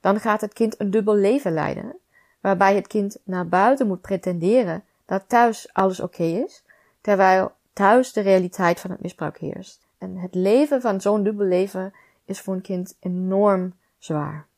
dan 0.00 0.20
gaat 0.20 0.40
het 0.40 0.52
kind 0.52 0.80
een 0.80 0.90
dubbel 0.90 1.14
leven 1.14 1.52
leiden, 1.52 1.96
waarbij 2.40 2.74
het 2.74 2.86
kind 2.86 3.18
naar 3.24 3.48
buiten 3.48 3.86
moet 3.86 4.00
pretenderen 4.00 4.84
dat 5.04 5.28
thuis 5.28 5.72
alles 5.72 6.00
oké 6.00 6.22
is, 6.22 6.64
terwijl 7.00 7.52
thuis 7.72 8.12
de 8.12 8.20
realiteit 8.20 8.80
van 8.80 8.90
het 8.90 9.00
misbruik 9.00 9.38
heerst. 9.38 9.86
En 9.98 10.16
het 10.16 10.34
leven 10.34 10.80
van 10.80 11.00
zo'n 11.00 11.22
dubbel 11.22 11.46
leven 11.46 11.92
is 12.24 12.40
voor 12.40 12.54
een 12.54 12.60
kind 12.60 12.96
enorm 13.00 13.74
zwaar. 13.98 14.48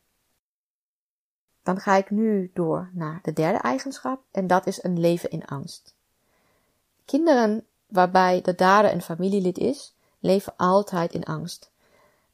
Dan 1.63 1.81
ga 1.81 1.97
ik 1.97 2.11
nu 2.11 2.51
door 2.55 2.91
naar 2.93 3.19
de 3.23 3.33
derde 3.33 3.59
eigenschap 3.59 4.21
en 4.31 4.47
dat 4.47 4.67
is 4.67 4.83
een 4.83 5.01
leven 5.01 5.31
in 5.31 5.45
angst. 5.45 5.95
Kinderen 7.05 7.67
waarbij 7.87 8.41
de 8.43 8.55
dader 8.55 8.93
een 8.93 9.03
familielid 9.03 9.59
is, 9.59 9.95
leven 10.19 10.53
altijd 10.57 11.13
in 11.13 11.25
angst. 11.25 11.71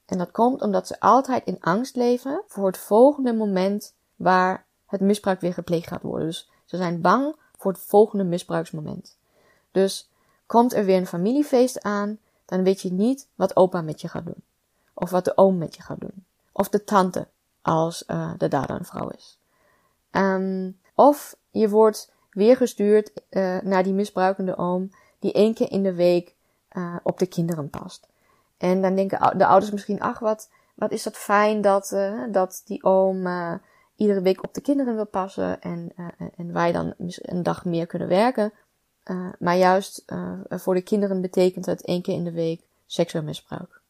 En 0.07 0.19
dat 0.19 0.31
komt 0.31 0.63
omdat 0.63 0.87
ze 0.87 1.01
altijd 1.01 1.45
in 1.45 1.61
angst 1.61 1.97
leven 1.97 2.43
voor 2.47 2.67
het 2.67 2.79
volgende 2.79 3.35
moment 3.35 3.95
waar 4.17 4.65
het 4.87 5.01
misbruik 5.01 5.41
weer 5.41 5.55
gepleegd 5.55 5.89
gaat 5.89 6.03
worden. 6.03 6.27
Dus 6.27 6.51
ze 6.65 6.77
zijn 6.77 7.01
bang 7.01 7.37
voor 7.57 7.73
het 7.73 7.81
volgende 7.81 8.25
misbruiksmoment. 8.25 9.17
Dus 9.73 10.09
komt 10.47 10.73
er 10.73 10.85
weer 10.85 10.97
een 10.97 11.07
familiefeest 11.07 11.83
aan, 11.83 12.19
dan 12.45 12.63
weet 12.63 12.81
je 12.81 12.93
niet 12.93 13.29
wat 13.35 13.57
opa 13.57 13.81
met 13.83 14.01
je 14.01 14.09
gaat 14.09 14.25
doen. 14.25 14.43
Of 14.95 15.11
wat 15.11 15.25
de 15.25 15.37
oom 15.37 15.59
met 15.59 15.75
je 15.75 15.83
gaat 15.83 16.01
doen. 16.01 16.25
Of 16.53 16.69
de 16.69 16.85
tante, 16.85 17.27
als 17.69 18.05
uh, 18.07 18.31
de 18.39 18.49
dader 18.49 18.77
een 18.77 18.85
vrouw 18.85 19.09
is. 19.09 19.39
Um, 20.11 20.79
of 20.95 21.37
je 21.51 21.69
wordt 21.69 22.13
weer 22.31 22.57
gestuurd 22.57 23.13
uh, 23.31 23.61
naar 23.61 23.83
die 23.83 23.93
misbruikende 23.93 24.57
oom, 24.57 24.91
die 25.19 25.33
één 25.33 25.55
keer 25.55 25.71
in 25.71 25.83
de 25.83 25.95
week 25.95 26.35
uh, 26.73 26.97
op 27.03 27.19
de 27.19 27.27
kinderen 27.27 27.71
past. 27.71 28.07
En 28.59 28.83
dan 28.83 28.95
denken 28.95 29.39
de 29.39 29.47
ouders 29.47 29.73
misschien, 29.73 30.01
ach, 30.01 30.19
wat, 30.19 30.51
wat 30.75 30.93
is 30.93 31.03
dat 31.03 31.17
fijn 31.17 31.61
dat, 31.61 31.97
dat 32.31 32.63
die 32.65 32.85
oom 32.85 33.29
iedere 33.97 34.21
week 34.21 34.43
op 34.43 34.55
de 34.55 34.61
kinderen 34.61 34.95
wil 34.95 35.07
passen 35.07 35.61
en, 35.61 35.93
en 36.37 36.53
wij 36.53 36.73
dan 36.73 36.95
een 36.97 37.43
dag 37.43 37.65
meer 37.65 37.87
kunnen 37.87 38.09
werken. 38.09 38.53
maar 39.39 39.57
juist 39.57 40.05
voor 40.49 40.75
de 40.75 40.83
kinderen 40.83 41.21
betekent 41.21 41.67
het 41.67 41.85
één 41.85 42.03
keer 42.03 42.15
in 42.15 42.25
de 42.25 42.33
week 42.33 42.61
seksueel 42.87 43.25
misbruik. 43.25 43.81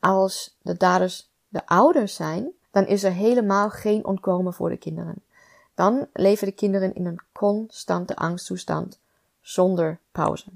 Als 0.00 0.56
de 0.62 0.76
daders 0.76 1.30
de 1.48 1.66
ouders 1.66 2.14
zijn, 2.14 2.52
dan 2.76 2.86
is 2.86 3.04
er 3.04 3.12
helemaal 3.12 3.70
geen 3.70 4.04
ontkomen 4.04 4.54
voor 4.54 4.68
de 4.68 4.76
kinderen. 4.76 5.22
Dan 5.74 6.06
leven 6.12 6.46
de 6.46 6.52
kinderen 6.52 6.94
in 6.94 7.06
een 7.06 7.20
constante 7.32 8.16
angsttoestand 8.16 9.00
zonder 9.40 9.98
pauze. 10.12 10.50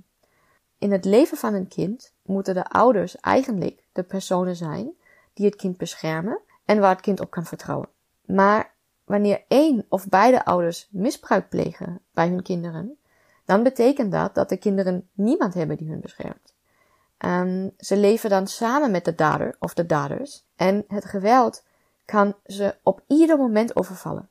In 0.78 0.92
het 0.92 1.04
leven 1.04 1.36
van 1.36 1.54
een 1.54 1.68
kind 1.68 2.12
moeten 2.22 2.54
de 2.54 2.64
ouders 2.64 3.16
eigenlijk 3.16 3.82
de 3.92 4.02
personen 4.02 4.56
zijn 4.56 4.90
die 5.32 5.46
het 5.46 5.56
kind 5.56 5.76
beschermen 5.76 6.40
en 6.64 6.80
waar 6.80 6.90
het 6.90 7.00
kind 7.00 7.20
op 7.20 7.30
kan 7.30 7.44
vertrouwen. 7.44 7.88
Maar 8.24 8.72
wanneer 9.04 9.42
één 9.48 9.86
of 9.88 10.08
beide 10.08 10.44
ouders 10.44 10.88
misbruik 10.90 11.48
plegen 11.48 12.00
bij 12.12 12.28
hun 12.28 12.42
kinderen, 12.42 12.98
dan 13.44 13.62
betekent 13.62 14.12
dat 14.12 14.34
dat 14.34 14.48
de 14.48 14.56
kinderen 14.56 15.08
niemand 15.12 15.54
hebben 15.54 15.76
die 15.76 15.88
hun 15.88 16.00
beschermt. 16.00 16.54
Um, 17.18 17.70
ze 17.78 17.96
leven 17.96 18.30
dan 18.30 18.46
samen 18.46 18.90
met 18.90 19.04
de 19.04 19.14
dader 19.14 19.56
of 19.58 19.74
de 19.74 19.86
daders 19.86 20.44
en 20.56 20.84
het 20.88 21.04
geweld 21.04 21.62
kan 22.10 22.34
ze 22.46 22.74
op 22.82 23.02
ieder 23.06 23.36
moment 23.38 23.76
overvallen. 23.76 24.28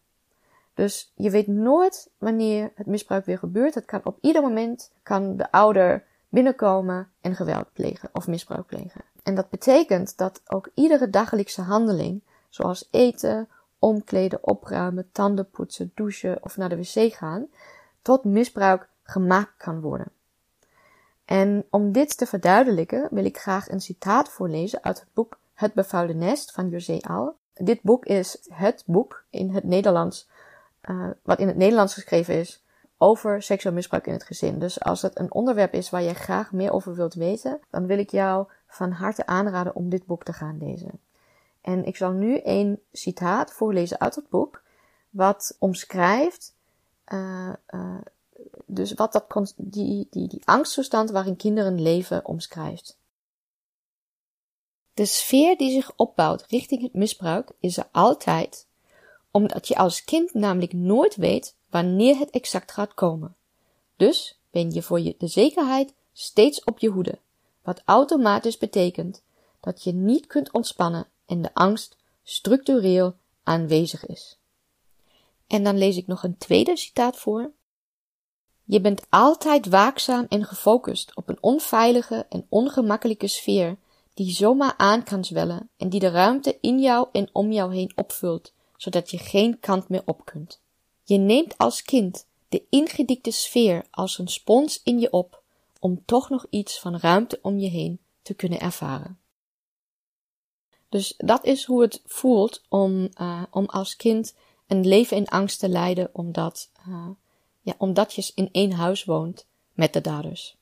Dus 0.74 1.12
je 1.16 1.30
weet 1.30 1.48
nooit 1.48 2.10
wanneer 2.18 2.72
het 2.76 2.86
misbruik 2.86 3.26
weer 3.26 3.38
gebeurt. 3.38 3.76
Het 3.76 3.86
kan 3.86 4.02
op 4.04 4.18
ieder 4.22 4.42
moment 4.42 4.92
kan 5.04 5.38
de 5.38 5.52
ouder 5.52 6.04
binnenkomen 6.30 7.12
en 7.22 7.36
geweld 7.36 7.74
plegen 7.74 8.10
of 8.14 8.28
misbruik 8.28 8.66
plegen. 8.66 9.02
En 9.24 9.36
dat 9.36 9.50
betekent 9.50 10.18
dat 10.18 10.42
ook 10.48 10.70
iedere 10.74 11.10
dagelijkse 11.10 11.62
handeling, 11.62 12.22
zoals 12.50 12.88
eten, 12.92 13.48
omkleden, 13.80 14.48
opruimen, 14.48 15.10
tanden 15.12 15.50
poetsen, 15.50 15.92
douchen 15.96 16.44
of 16.44 16.58
naar 16.58 16.70
de 16.70 16.78
wc 16.78 17.14
gaan, 17.14 17.48
tot 18.02 18.24
misbruik 18.24 18.90
gemaakt 19.04 19.58
kan 19.58 19.82
worden. 19.82 20.12
En 21.26 21.66
om 21.70 21.92
dit 21.92 22.18
te 22.18 22.26
verduidelijken 22.26 23.08
wil 23.12 23.26
ik 23.26 23.38
graag 23.38 23.70
een 23.70 23.82
citaat 23.82 24.30
voorlezen 24.30 24.84
uit 24.84 25.00
het 25.00 25.10
boek 25.14 25.40
Het 25.54 25.74
bevuilde 25.74 26.14
nest 26.14 26.52
van 26.52 26.70
José 26.70 26.98
Al. 27.02 27.39
Dit 27.62 27.82
boek 27.82 28.06
is 28.06 28.38
het 28.50 28.84
boek 28.86 29.24
in 29.30 29.50
het 29.50 29.64
Nederlands, 29.64 30.28
uh, 30.90 31.10
wat 31.24 31.40
in 31.40 31.48
het 31.48 31.58
Nederlands 31.58 31.94
geschreven 31.94 32.36
is 32.36 32.64
over 32.98 33.42
seksueel 33.42 33.76
misbruik 33.76 34.08
in 34.08 34.14
het 34.14 34.24
gezin. 34.24 34.60
Dus 34.60 34.82
als 34.82 35.02
het 35.02 35.20
een 35.20 35.32
onderwerp 35.34 35.74
is 35.74 35.90
waar 35.90 36.02
je 36.02 36.14
graag 36.14 36.52
meer 36.52 36.72
over 36.72 36.96
wilt 36.96 37.14
weten, 37.14 37.60
dan 37.70 37.86
wil 37.86 37.98
ik 37.98 38.10
jou 38.10 38.48
van 38.68 38.92
harte 38.92 39.26
aanraden 39.26 39.76
om 39.76 39.90
dit 39.90 40.06
boek 40.06 40.24
te 40.24 40.34
gaan 40.34 40.58
lezen. 40.58 41.00
En 41.62 41.86
ik 41.86 41.96
zal 41.96 42.12
nu 42.12 42.40
een 42.44 42.80
citaat 42.92 43.52
voorlezen 43.52 44.00
uit 44.00 44.16
het 44.16 44.30
boek, 44.30 44.62
wat 45.10 45.56
omschrijft, 45.60 46.54
uh, 47.14 47.54
uh, 47.70 47.98
dus 48.66 48.94
wat 48.94 49.12
dat, 49.12 49.54
die, 49.58 50.08
die, 50.10 50.28
die 50.28 50.42
angsttoestand 50.46 51.10
waarin 51.10 51.36
kinderen 51.36 51.82
leven 51.82 52.26
omschrijft. 52.26 52.99
De 55.00 55.06
sfeer 55.06 55.58
die 55.58 55.72
zich 55.72 55.92
opbouwt 55.96 56.46
richting 56.48 56.82
het 56.82 56.94
misbruik 56.94 57.52
is 57.60 57.78
er 57.78 57.88
altijd, 57.92 58.68
omdat 59.32 59.68
je 59.68 59.76
als 59.76 60.04
kind 60.04 60.34
namelijk 60.34 60.74
nooit 60.74 61.16
weet 61.16 61.56
wanneer 61.70 62.18
het 62.18 62.30
exact 62.30 62.72
gaat 62.72 62.94
komen. 62.94 63.36
Dus 63.96 64.40
ben 64.52 64.72
je 64.72 64.82
voor 64.82 65.00
je 65.00 65.16
de 65.18 65.28
zekerheid 65.28 65.94
steeds 66.14 66.64
op 66.64 66.80
je 66.80 66.90
hoede, 66.90 67.20
wat 67.62 67.82
automatisch 67.86 68.58
betekent 68.58 69.24
dat 69.60 69.84
je 69.84 69.94
niet 69.94 70.28
kunt 70.28 70.52
ontspannen 70.52 71.08
en 71.26 71.42
de 71.42 71.54
angst 71.54 71.98
structureel 72.24 73.16
aanwezig 73.44 74.06
is. 74.06 74.40
En 75.48 75.64
dan 75.64 75.78
lees 75.78 75.98
ik 75.98 76.08
nog 76.08 76.24
een 76.24 76.38
tweede 76.38 76.78
citaat 76.78 77.18
voor. 77.18 77.52
Je 78.64 78.82
bent 78.82 79.02
altijd 79.10 79.70
waakzaam 79.70 80.26
en 80.30 80.46
gefocust 80.46 81.16
op 81.16 81.30
een 81.30 81.44
onveilige 81.44 82.26
en 82.30 82.46
ongemakkelijke 82.50 83.28
sfeer 83.28 83.78
die 84.20 84.32
zomaar 84.32 84.74
aan 84.78 85.04
kan 85.04 85.26
zwellen 85.26 85.70
en 85.78 85.90
die 85.90 86.00
de 86.00 86.10
ruimte 86.10 86.58
in 86.62 86.80
jou 86.80 87.08
en 87.12 87.30
om 87.32 87.52
jou 87.52 87.74
heen 87.76 87.92
opvult, 87.96 88.54
zodat 88.78 89.12
je 89.12 89.18
geen 89.18 89.60
kant 89.60 89.90
meer 89.90 90.02
op 90.06 90.26
kunt. 90.26 90.62
Je 91.04 91.18
neemt 91.18 91.58
als 91.58 91.84
kind 91.84 92.28
de 92.50 92.64
ingedikte 92.70 93.32
sfeer 93.32 93.86
als 93.92 94.18
een 94.18 94.28
spons 94.28 94.82
in 94.84 95.00
je 95.00 95.12
op, 95.12 95.44
om 95.80 96.06
toch 96.06 96.30
nog 96.30 96.46
iets 96.50 96.80
van 96.80 96.98
ruimte 96.98 97.40
om 97.42 97.60
je 97.60 97.70
heen 97.70 98.00
te 98.22 98.34
kunnen 98.34 98.60
ervaren. 98.60 99.20
Dus 100.90 101.14
dat 101.18 101.46
is 101.46 101.66
hoe 101.66 101.82
het 101.82 102.02
voelt 102.06 102.62
om, 102.70 103.10
uh, 103.22 103.44
om 103.52 103.66
als 103.66 103.96
kind 103.96 104.36
een 104.68 104.88
leven 104.88 105.18
in 105.18 105.28
angst 105.28 105.60
te 105.60 105.70
leiden, 105.70 106.10
omdat, 106.14 106.70
uh, 106.88 107.10
ja, 107.62 107.74
omdat 107.78 108.14
je 108.14 108.32
in 108.36 108.50
één 108.52 108.72
huis 108.72 109.04
woont 109.04 109.46
met 109.74 109.94
de 109.94 110.02
daders. 110.02 110.58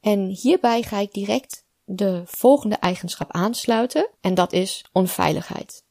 En 0.00 0.26
hierbij 0.26 0.82
ga 0.82 0.98
ik 0.98 1.12
direct 1.12 1.63
de 1.84 2.22
volgende 2.24 2.76
eigenschap 2.76 3.32
aansluiten 3.32 4.08
en 4.20 4.34
dat 4.34 4.52
is 4.52 4.84
onveiligheid. 4.92 5.84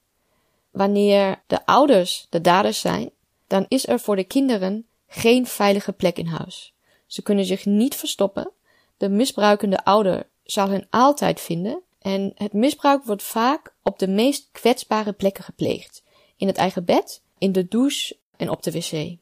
Wanneer 0.72 1.44
de 1.48 1.66
ouders 1.66 2.28
de 2.30 2.42
daders 2.42 2.80
zijn, 2.80 3.12
dan 3.48 3.66
is 3.68 3.88
er 3.88 4.00
voor 4.00 4.16
de 4.16 4.24
kinderen 4.24 4.86
geen 5.08 5.48
veilige 5.48 5.92
plek 5.92 6.18
in 6.18 6.26
huis. 6.26 6.74
Ze 7.08 7.22
kunnen 7.22 7.46
zich 7.46 7.66
niet 7.66 7.96
verstoppen. 7.96 8.52
De 8.98 9.10
misbruikende 9.10 9.84
ouder 9.84 10.30
zal 10.44 10.70
hen 10.70 10.88
altijd 10.90 11.40
vinden 11.42 11.82
en 12.00 12.32
het 12.36 12.54
misbruik 12.54 13.04
wordt 13.04 13.24
vaak 13.24 13.74
op 13.84 14.00
de 14.00 14.08
meest 14.08 14.50
kwetsbare 14.52 15.14
plekken 15.14 15.44
gepleegd. 15.44 16.04
In 16.36 16.48
het 16.48 16.58
eigen 16.58 16.86
bed, 16.86 17.22
in 17.38 17.52
de 17.52 17.68
douche 17.68 18.18
en 18.38 18.50
op 18.50 18.64
de 18.64 18.72
wc. 18.72 19.18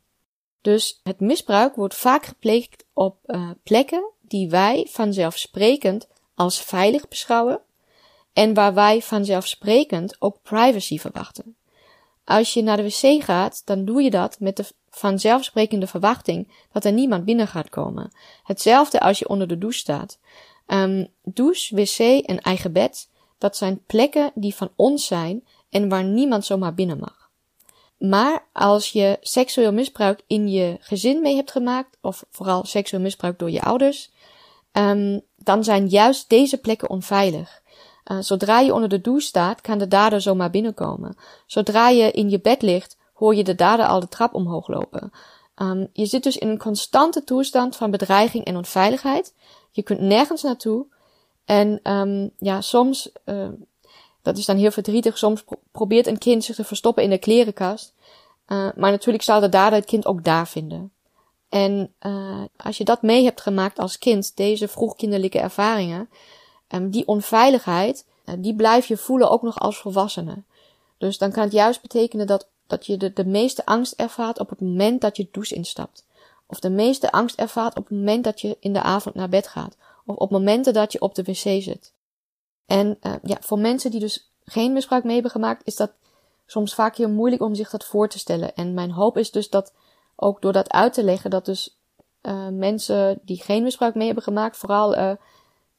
Dus 0.62 1.00
het 1.04 1.20
misbruik 1.20 1.76
wordt 1.76 1.96
vaak 1.96 2.26
gepleegd 2.26 2.86
op 2.94 3.18
uh, 3.26 3.50
plekken 3.64 4.10
die 4.22 4.50
wij 4.50 4.88
vanzelfsprekend 4.90 6.08
als 6.42 6.62
veilig 6.62 7.08
beschouwen 7.08 7.62
en 8.34 8.54
waar 8.54 8.74
wij 8.74 9.02
vanzelfsprekend 9.02 10.16
ook 10.20 10.42
privacy 10.42 11.00
verwachten. 11.00 11.56
Als 12.24 12.54
je 12.54 12.62
naar 12.62 12.78
de 12.78 12.84
wc 12.84 13.24
gaat, 13.24 13.62
dan 13.66 13.86
doe 13.86 14.02
je 14.02 14.10
dat 14.10 14.40
met 14.40 14.58
de 14.58 14.66
vanzelfsprekende 14.90 15.88
verwachting 15.88 16.52
dat 16.72 16.86
er 16.86 16.92
niemand 16.92 17.26
binnen 17.26 17.48
gaat 17.48 17.70
komen. 17.70 18.12
Hetzelfde 18.44 19.00
als 19.00 19.20
je 19.20 19.28
onder 19.28 19.48
de 19.48 19.58
douche 19.58 19.80
staat. 19.80 20.20
Um, 20.68 21.08
douche, 21.24 21.76
wc 21.76 22.26
en 22.26 22.40
eigen 22.40 22.72
bed, 22.72 23.10
dat 23.38 23.58
zijn 23.58 23.84
plekken 23.86 24.32
die 24.36 24.56
van 24.56 24.72
ons 24.76 25.06
zijn 25.06 25.48
en 25.70 25.90
waar 25.90 26.04
niemand 26.04 26.46
zomaar 26.46 26.74
binnen 26.74 27.00
mag. 27.00 27.30
Maar 27.98 28.48
als 28.54 28.90
je 28.90 29.18
seksueel 29.22 29.74
misbruik 29.74 30.22
in 30.28 30.48
je 30.48 30.78
gezin 30.80 31.22
mee 31.22 31.36
hebt 31.36 31.52
gemaakt, 31.52 31.98
of 32.02 32.26
vooral 32.30 32.66
seksueel 32.66 33.02
misbruik 33.02 33.40
door 33.40 33.52
je 33.52 33.62
ouders, 33.62 34.12
um, 34.72 35.22
dan 35.44 35.64
zijn 35.64 35.88
juist 35.88 36.30
deze 36.30 36.58
plekken 36.58 36.90
onveilig. 36.90 37.62
Uh, 38.12 38.18
zodra 38.20 38.60
je 38.60 38.74
onder 38.74 38.90
de 38.90 39.02
douche 39.02 39.28
staat, 39.28 39.62
kan 39.62 39.78
de 39.78 39.88
dader 39.88 40.22
zomaar 40.22 40.50
binnenkomen. 40.50 41.18
Zodra 41.46 41.90
je 41.90 42.12
in 42.12 42.30
je 42.30 42.40
bed 42.40 42.62
ligt, 42.62 42.98
hoor 43.14 43.36
je 43.36 43.44
de 43.44 43.56
dader 43.56 43.86
al 43.86 44.00
de 44.00 44.08
trap 44.08 44.34
omhoog 44.34 44.68
lopen. 44.68 45.12
Um, 45.56 45.88
je 45.94 46.06
zit 46.06 46.24
dus 46.24 46.38
in 46.38 46.48
een 46.48 46.58
constante 46.58 47.24
toestand 47.24 47.76
van 47.76 47.92
bedreiging 47.92 48.46
en 48.46 48.58
onveiligheid. 48.58 49.34
Je 49.72 49.84
kunt 49.84 50.00
nergens 50.00 50.42
naartoe. 50.42 50.86
En 51.46 51.80
um, 51.84 52.32
ja, 52.38 52.62
soms, 52.62 53.12
uh, 53.26 53.48
dat 54.22 54.38
is 54.38 54.46
dan 54.46 54.58
heel 54.58 54.72
verdrietig, 54.72 55.18
soms 55.18 55.44
probeert 55.72 56.08
een 56.08 56.18
kind 56.18 56.44
zich 56.44 56.56
te 56.56 56.64
verstoppen 56.64 57.04
in 57.04 57.10
de 57.10 57.18
klerenkast. 57.18 57.94
Uh, 58.48 58.70
maar 58.76 58.92
natuurlijk 58.92 59.24
zal 59.24 59.40
de 59.40 59.50
dader 59.50 59.80
het 59.80 59.88
kind 59.88 60.06
ook 60.06 60.24
daar 60.24 60.48
vinden. 60.48 60.92
En 61.52 61.94
uh, 62.02 62.44
als 62.58 62.78
je 62.78 62.84
dat 62.84 63.02
mee 63.02 63.24
hebt 63.24 63.42
gemaakt 63.42 63.80
als 63.80 63.98
kind, 63.98 64.38
deze 64.38 64.68
vroegkinderlijke 64.68 65.40
ervaringen, 65.40 66.10
um, 66.68 66.90
die 66.90 67.08
onveiligheid, 67.08 68.06
die 68.38 68.56
blijf 68.56 68.86
je 68.86 68.98
voelen 68.98 69.30
ook 69.30 69.42
nog 69.42 69.60
als 69.60 69.78
volwassene. 69.78 70.44
Dus 70.98 71.18
dan 71.18 71.32
kan 71.32 71.44
het 71.44 71.52
juist 71.52 71.82
betekenen 71.82 72.28
dat, 72.28 72.48
dat 72.68 72.86
je 72.86 72.98
de, 72.98 73.14
de 73.14 73.26
meeste 73.26 73.66
angst 73.66 73.94
ervaart 73.94 74.40
op 74.40 74.50
het 74.50 74.62
moment 74.62 75.02
dat 75.02 75.18
je 75.18 75.28
douche 75.32 75.56
instapt. 75.56 76.06
Of 76.48 76.60
de 76.60 76.70
meeste 76.70 77.12
angst 77.12 77.36
ervaart 77.36 77.78
op 77.78 77.88
het 77.88 77.98
moment 77.98 78.24
dat 78.24 78.42
je 78.42 78.58
in 78.60 78.74
de 78.74 78.82
avond 78.82 79.16
naar 79.16 79.30
bed 79.30 79.48
gaat. 79.48 79.78
Of 80.06 80.16
op 80.16 80.32
momenten 80.32 80.74
dat 80.74 80.92
je 80.92 81.02
op 81.02 81.16
de 81.16 81.24
wc 81.24 81.62
zit. 81.62 81.94
En 82.66 82.98
uh, 83.02 83.14
ja, 83.24 83.38
voor 83.40 83.60
mensen 83.60 83.92
die 83.92 84.00
dus 84.00 84.32
geen 84.46 84.74
misbruik 84.74 85.04
mee 85.04 85.14
hebben 85.14 85.32
gemaakt, 85.32 85.62
is 85.66 85.76
dat 85.76 85.92
soms 86.46 86.74
vaak 86.74 86.96
heel 86.96 87.10
moeilijk 87.10 87.42
om 87.42 87.56
zich 87.56 87.70
dat 87.70 87.86
voor 87.86 88.10
te 88.10 88.20
stellen. 88.20 88.56
En 88.56 88.74
mijn 88.74 88.92
hoop 88.92 89.18
is 89.18 89.32
dus 89.32 89.50
dat 89.50 89.74
ook 90.22 90.42
door 90.42 90.54
dat 90.54 90.72
uit 90.72 90.94
te 90.94 91.04
leggen, 91.04 91.30
dat 91.30 91.46
dus 91.46 91.80
uh, 92.22 92.48
mensen 92.48 93.20
die 93.26 93.42
geen 93.42 93.64
misbruik 93.64 93.96
mee 93.96 94.06
hebben 94.06 94.24
gemaakt, 94.24 94.58
vooral 94.58 94.98
uh, 94.98 95.12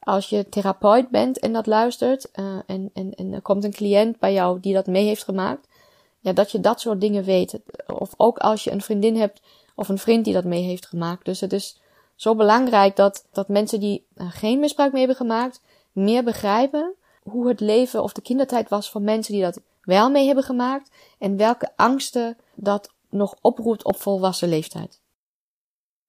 als 0.01 0.29
je 0.29 0.49
therapeut 0.49 1.09
bent 1.09 1.39
en 1.39 1.53
dat 1.53 1.67
luistert, 1.67 2.31
en, 2.67 2.91
en, 2.93 3.15
en 3.15 3.33
er 3.33 3.43
komt 3.43 3.65
een 3.65 3.73
cliënt 3.73 4.19
bij 4.19 4.33
jou 4.33 4.61
die 4.61 4.75
dat 4.75 4.87
mee 4.87 5.05
heeft 5.05 5.25
gemaakt, 5.25 5.69
ja, 6.21 6.33
dat 6.33 6.51
je 6.51 6.61
dat 6.61 6.81
soort 6.81 7.01
dingen 7.01 7.25
weet. 7.25 7.61
Of 7.99 8.15
ook 8.17 8.39
als 8.39 8.65
je 8.65 8.71
een 8.71 8.83
vriendin 8.83 9.17
hebt 9.17 9.41
of 9.75 9.89
een 9.89 9.99
vriend 9.99 10.25
die 10.25 10.35
dat 10.35 10.45
mee 10.45 10.63
heeft 10.63 10.87
gemaakt. 10.87 11.25
Dus 11.25 11.41
het 11.41 11.53
is 11.53 11.81
zo 12.15 12.35
belangrijk 12.35 12.97
dat, 12.97 13.27
dat 13.33 13.49
mensen 13.49 13.81
die 13.81 14.07
geen 14.17 14.61
misbruik 14.61 14.93
mee 14.93 15.07
hebben 15.07 15.27
gemaakt, 15.27 15.61
meer 15.93 16.25
begrijpen 16.25 16.95
hoe 17.23 17.49
het 17.49 17.61
leven 17.61 18.03
of 18.03 18.13
de 18.13 18.23
kindertijd 18.23 18.69
was 18.69 18.91
van 18.91 19.05
mensen 19.05 19.33
die 19.33 19.43
dat 19.43 19.61
wel 19.83 20.11
mee 20.11 20.27
hebben 20.27 20.45
gemaakt 20.45 20.91
en 21.19 21.37
welke 21.37 21.71
angsten 21.77 22.37
dat 22.55 22.91
nog 23.13 23.35
oproept 23.41 23.85
op 23.85 24.01
volwassen 24.01 24.49
leeftijd. 24.49 25.01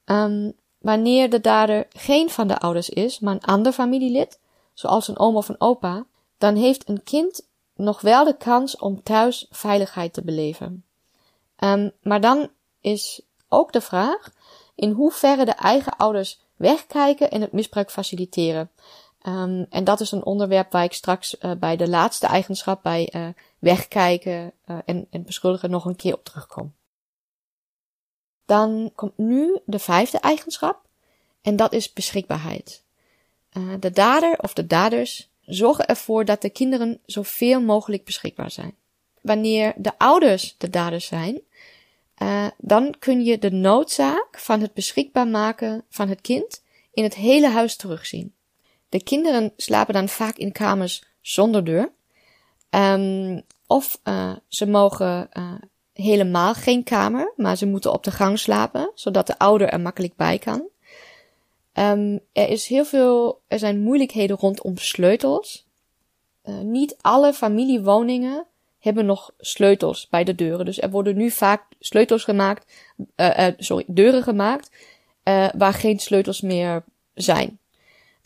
Um, 0.05 0.53
wanneer 0.77 1.29
de 1.29 1.41
dader 1.41 1.87
geen 1.89 2.29
van 2.29 2.47
de 2.47 2.59
ouders 2.59 2.89
is, 2.89 3.19
maar 3.19 3.33
een 3.33 3.43
ander 3.43 3.71
familielid, 3.71 4.39
zoals 4.73 5.07
een 5.07 5.19
oom 5.19 5.35
of 5.35 5.49
een 5.49 5.61
opa, 5.61 6.05
dan 6.37 6.55
heeft 6.55 6.89
een 6.89 7.03
kind 7.03 7.47
nog 7.75 8.01
wel 8.01 8.25
de 8.25 8.37
kans 8.37 8.77
om 8.77 9.03
thuis 9.03 9.47
veiligheid 9.49 10.13
te 10.13 10.23
beleven. 10.23 10.85
Um, 11.63 11.91
maar 12.01 12.21
dan 12.21 12.49
is 12.81 13.21
ook 13.49 13.71
de 13.71 13.81
vraag 13.81 14.31
in 14.75 14.91
hoeverre 14.91 15.45
de 15.45 15.51
eigen 15.51 15.97
ouders 15.97 16.41
wegkijken 16.55 17.31
en 17.31 17.41
het 17.41 17.51
misbruik 17.51 17.91
faciliteren. 17.91 18.71
Um, 19.27 19.65
en 19.69 19.83
dat 19.83 19.99
is 19.99 20.11
een 20.11 20.25
onderwerp 20.25 20.71
waar 20.71 20.83
ik 20.83 20.93
straks 20.93 21.35
uh, 21.39 21.51
bij 21.59 21.75
de 21.75 21.89
laatste 21.89 22.27
eigenschap, 22.27 22.83
bij 22.83 23.13
uh, 23.15 23.27
wegkijken 23.59 24.51
uh, 24.65 24.77
en, 24.85 25.07
en 25.09 25.23
beschuldigen, 25.23 25.69
nog 25.69 25.85
een 25.85 25.95
keer 25.95 26.13
op 26.13 26.23
terugkom. 26.23 26.73
Dan 28.45 28.91
komt 28.95 29.17
nu 29.17 29.59
de 29.65 29.79
vijfde 29.79 30.17
eigenschap, 30.17 30.81
en 31.41 31.55
dat 31.55 31.73
is 31.73 31.93
beschikbaarheid. 31.93 32.83
de 33.79 33.91
dader 33.91 34.39
of 34.39 34.53
de 34.53 34.67
daders 34.67 35.29
zorgen 35.45 35.87
ervoor 35.87 36.25
dat 36.25 36.41
de 36.41 36.49
kinderen 36.49 36.99
zoveel 37.05 37.61
mogelijk 37.61 38.05
beschikbaar 38.05 38.51
zijn. 38.51 38.75
Wanneer 39.21 39.73
de 39.77 39.97
ouders 39.97 40.55
de 40.57 40.69
daders 40.69 41.05
zijn, 41.05 41.41
uh, 42.17 42.47
dan 42.57 42.95
kun 42.99 43.23
je 43.23 43.37
de 43.37 43.51
noodzaak 43.51 44.39
van 44.39 44.61
het 44.61 44.73
beschikbaar 44.73 45.27
maken 45.27 45.83
van 45.89 46.09
het 46.09 46.21
kind 46.21 46.63
in 46.93 47.03
het 47.03 47.15
hele 47.15 47.49
huis 47.49 47.75
terugzien. 47.75 48.33
De 48.89 49.03
kinderen 49.03 49.53
slapen 49.57 49.93
dan 49.93 50.09
vaak 50.09 50.37
in 50.37 50.51
kamers 50.51 51.03
zonder 51.21 51.65
deur. 51.65 51.91
Um, 52.69 53.41
of 53.67 53.99
uh, 54.03 54.35
ze 54.47 54.65
mogen 54.65 55.29
helemaal 55.93 56.53
geen 56.53 56.83
kamer, 56.83 57.33
maar 57.35 57.57
ze 57.57 57.65
moeten 57.65 57.93
op 57.93 58.03
de 58.03 58.11
gang 58.11 58.39
slapen, 58.39 58.91
zodat 58.95 59.27
de 59.27 59.37
ouder 59.37 59.69
er 59.69 59.81
makkelijk 59.81 60.15
bij 60.15 60.37
kan. 60.37 60.63
Um, 61.73 62.19
er 62.33 62.49
is 62.49 62.67
heel 62.67 62.85
veel, 62.85 63.41
er 63.47 63.59
zijn 63.59 63.81
moeilijkheden 63.81 64.37
rondom 64.37 64.77
sleutels. 64.77 65.67
Uh, 66.45 66.59
niet 66.59 66.97
alle 67.01 67.33
familiewoningen 67.33 68.45
hebben 68.79 69.05
nog 69.05 69.33
sleutels 69.37 70.07
bij 70.09 70.23
de 70.23 70.35
deuren. 70.35 70.65
Dus 70.65 70.81
er 70.81 70.89
worden 70.89 71.17
nu 71.17 71.31
vaak 71.31 71.63
sleutels 71.79 72.23
gemaakt, 72.23 72.73
uh, 73.15 73.37
uh, 73.37 73.47
sorry, 73.57 73.83
deuren 73.87 74.23
gemaakt, 74.23 74.71
waar 75.57 75.73
geen 75.73 75.99
sleutels 75.99 76.41
meer 76.41 76.83
zijn. 77.13 77.59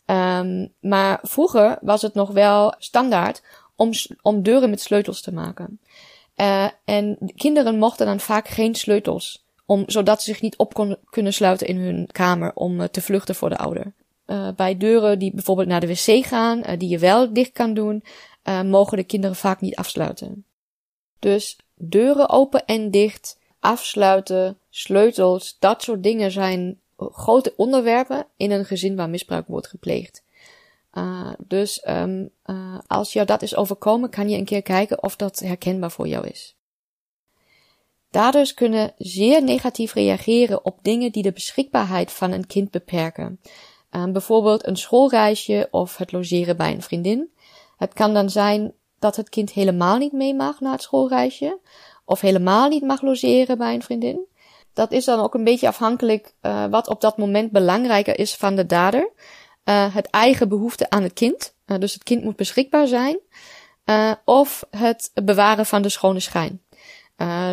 Um, 0.06 0.72
maar 0.80 1.18
vroeger 1.22 1.78
was 1.80 2.02
het 2.02 2.14
nog 2.14 2.30
wel 2.30 2.74
standaard 2.78 3.42
om, 3.76 3.90
om 4.22 4.42
deuren 4.42 4.70
met 4.70 4.80
sleutels 4.80 5.20
te 5.20 5.32
maken. 5.32 5.80
En 6.84 7.18
kinderen 7.36 7.78
mochten 7.78 8.06
dan 8.06 8.20
vaak 8.20 8.48
geen 8.48 8.74
sleutels, 8.74 9.44
om, 9.66 9.84
zodat 9.86 10.22
ze 10.22 10.30
zich 10.30 10.42
niet 10.42 10.56
op 10.56 10.96
kunnen 11.10 11.32
sluiten 11.32 11.66
in 11.66 11.76
hun 11.76 12.08
kamer 12.12 12.52
om 12.54 12.90
te 12.90 13.00
vluchten 13.00 13.34
voor 13.34 13.48
de 13.48 13.56
ouder. 13.56 13.92
bij 14.56 14.76
deuren 14.76 15.18
die 15.18 15.34
bijvoorbeeld 15.34 15.68
naar 15.68 15.80
de 15.80 15.86
wc 15.86 16.26
gaan, 16.26 16.62
die 16.78 16.88
je 16.88 16.98
wel 16.98 17.32
dicht 17.32 17.52
kan 17.52 17.74
doen, 17.74 18.04
mogen 18.64 18.96
de 18.96 19.04
kinderen 19.04 19.36
vaak 19.36 19.60
niet 19.60 19.76
afsluiten. 19.76 20.44
Dus 21.18 21.56
deuren 21.74 22.28
open 22.28 22.64
en 22.64 22.90
dicht, 22.90 23.38
afsluiten, 23.60 24.58
sleutels, 24.70 25.56
dat 25.58 25.82
soort 25.82 26.02
dingen 26.02 26.30
zijn 26.30 26.80
grote 26.96 27.52
onderwerpen 27.56 28.26
in 28.36 28.50
een 28.50 28.64
gezin 28.64 28.96
waar 28.96 29.10
misbruik 29.10 29.46
wordt 29.46 29.66
gepleegd. 29.66 30.22
Uh, 30.98 31.30
dus 31.38 31.86
um, 31.88 32.30
uh, 32.46 32.78
als 32.86 33.12
jou 33.12 33.26
dat 33.26 33.42
is 33.42 33.56
overkomen, 33.56 34.10
kan 34.10 34.28
je 34.28 34.36
een 34.36 34.44
keer 34.44 34.62
kijken 34.62 35.02
of 35.02 35.16
dat 35.16 35.38
herkenbaar 35.38 35.90
voor 35.90 36.08
jou 36.08 36.26
is. 36.26 36.56
Daders 38.10 38.54
kunnen 38.54 38.92
zeer 38.96 39.42
negatief 39.42 39.92
reageren 39.92 40.64
op 40.64 40.78
dingen 40.82 41.12
die 41.12 41.22
de 41.22 41.32
beschikbaarheid 41.32 42.12
van 42.12 42.32
een 42.32 42.46
kind 42.46 42.70
beperken. 42.70 43.40
Uh, 43.90 44.04
bijvoorbeeld 44.04 44.66
een 44.66 44.76
schoolreisje 44.76 45.68
of 45.70 45.96
het 45.96 46.12
logeren 46.12 46.56
bij 46.56 46.72
een 46.72 46.82
vriendin. 46.82 47.30
Het 47.76 47.92
kan 47.92 48.14
dan 48.14 48.30
zijn 48.30 48.72
dat 48.98 49.16
het 49.16 49.28
kind 49.28 49.52
helemaal 49.52 49.98
niet 49.98 50.12
mee 50.12 50.34
mag 50.34 50.60
naar 50.60 50.72
het 50.72 50.82
schoolreisje. 50.82 51.58
Of 52.04 52.20
helemaal 52.20 52.68
niet 52.68 52.82
mag 52.82 53.02
logeren 53.02 53.58
bij 53.58 53.74
een 53.74 53.82
vriendin. 53.82 54.26
Dat 54.72 54.92
is 54.92 55.04
dan 55.04 55.20
ook 55.20 55.34
een 55.34 55.44
beetje 55.44 55.68
afhankelijk 55.68 56.34
uh, 56.42 56.66
wat 56.66 56.88
op 56.88 57.00
dat 57.00 57.16
moment 57.16 57.50
belangrijker 57.50 58.18
is 58.18 58.34
van 58.34 58.56
de 58.56 58.66
dader. 58.66 59.10
Uh, 59.68 59.94
het 59.94 60.06
eigen 60.06 60.48
behoefte 60.48 60.90
aan 60.90 61.02
het 61.02 61.12
kind. 61.12 61.54
Uh, 61.66 61.78
dus 61.78 61.94
het 61.94 62.02
kind 62.02 62.24
moet 62.24 62.36
beschikbaar 62.36 62.86
zijn. 62.86 63.18
of 64.24 64.64
het 64.70 65.10
bewaren 65.24 65.66
van 65.66 65.82
de 65.82 65.88
schone 65.88 66.20
schijn. 66.20 66.62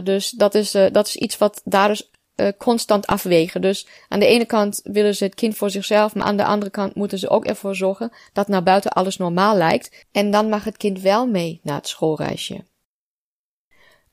dus 0.03 0.29
dat 0.29 0.55
is, 0.55 0.71
dat 0.71 1.07
is 1.07 1.15
iets 1.15 1.37
wat 1.37 1.61
daders 1.63 2.09
uh, 2.35 2.47
constant 2.57 3.07
afwegen. 3.07 3.61
Dus 3.61 3.87
aan 4.07 4.19
de 4.19 4.25
ene 4.25 4.45
kant 4.45 4.79
willen 4.83 5.15
ze 5.15 5.23
het 5.23 5.35
kind 5.35 5.55
voor 5.57 5.69
zichzelf, 5.69 6.15
maar 6.15 6.25
aan 6.25 6.37
de 6.37 6.45
andere 6.45 6.71
kant 6.71 6.95
moeten 6.95 7.19
ze 7.19 7.29
ook 7.29 7.45
ervoor 7.45 7.75
zorgen 7.75 8.11
dat 8.33 8.47
naar 8.47 8.63
buiten 8.63 8.91
alles 8.91 9.17
normaal 9.17 9.55
lijkt. 9.55 10.05
En 10.11 10.31
dan 10.31 10.49
mag 10.49 10.63
het 10.63 10.77
kind 10.77 11.01
wel 11.01 11.27
mee 11.27 11.59
naar 11.63 11.75
het 11.75 11.87
schoolreisje. 11.87 12.63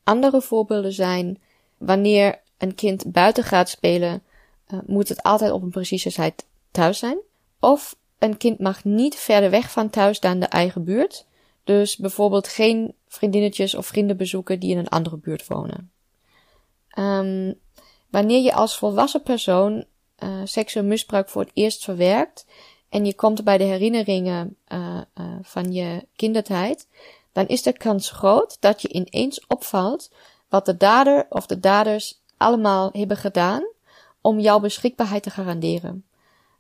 Andere 0.04 0.42
voorbeelden 0.42 0.92
zijn 0.92 1.42
wanneer 1.78 2.40
een 2.58 2.74
kind 2.74 3.12
buiten 3.12 3.44
gaat 3.44 3.68
spelen, 3.68 4.22
moet 4.86 5.08
het 5.08 5.22
altijd 5.22 5.52
op 5.52 5.62
een 5.62 5.70
precieze 5.70 6.12
tijd 6.12 6.46
thuis 6.70 6.98
zijn. 6.98 7.18
Of 7.62 7.96
een 8.18 8.36
kind 8.36 8.58
mag 8.58 8.84
niet 8.84 9.16
verder 9.16 9.50
weg 9.50 9.70
van 9.70 9.90
thuis 9.90 10.20
dan 10.20 10.38
de 10.38 10.46
eigen 10.46 10.84
buurt. 10.84 11.26
Dus 11.64 11.96
bijvoorbeeld 11.96 12.48
geen 12.48 12.94
vriendinnetjes 13.08 13.74
of 13.74 13.86
vrienden 13.86 14.16
bezoeken 14.16 14.60
die 14.60 14.70
in 14.70 14.78
een 14.78 14.88
andere 14.88 15.16
buurt 15.16 15.46
wonen. 15.46 15.92
Um, 16.98 17.54
wanneer 18.10 18.42
je 18.42 18.54
als 18.54 18.78
volwassen 18.78 19.22
persoon 19.22 19.84
uh, 20.18 20.40
seksueel 20.44 20.84
misbruik 20.84 21.28
voor 21.28 21.42
het 21.42 21.50
eerst 21.54 21.84
verwerkt 21.84 22.46
en 22.88 23.04
je 23.04 23.14
komt 23.14 23.44
bij 23.44 23.58
de 23.58 23.64
herinneringen 23.64 24.56
uh, 24.68 25.00
uh, 25.20 25.26
van 25.42 25.72
je 25.72 26.06
kindertijd, 26.16 26.88
dan 27.32 27.46
is 27.46 27.62
de 27.62 27.72
kans 27.72 28.10
groot 28.10 28.56
dat 28.60 28.82
je 28.82 28.88
ineens 28.88 29.46
opvalt 29.46 30.10
wat 30.48 30.66
de 30.66 30.76
dader 30.76 31.26
of 31.28 31.46
de 31.46 31.60
daders 31.60 32.20
allemaal 32.36 32.90
hebben 32.92 33.16
gedaan 33.16 33.66
om 34.20 34.40
jouw 34.40 34.60
beschikbaarheid 34.60 35.22
te 35.22 35.30
garanderen. 35.30 36.04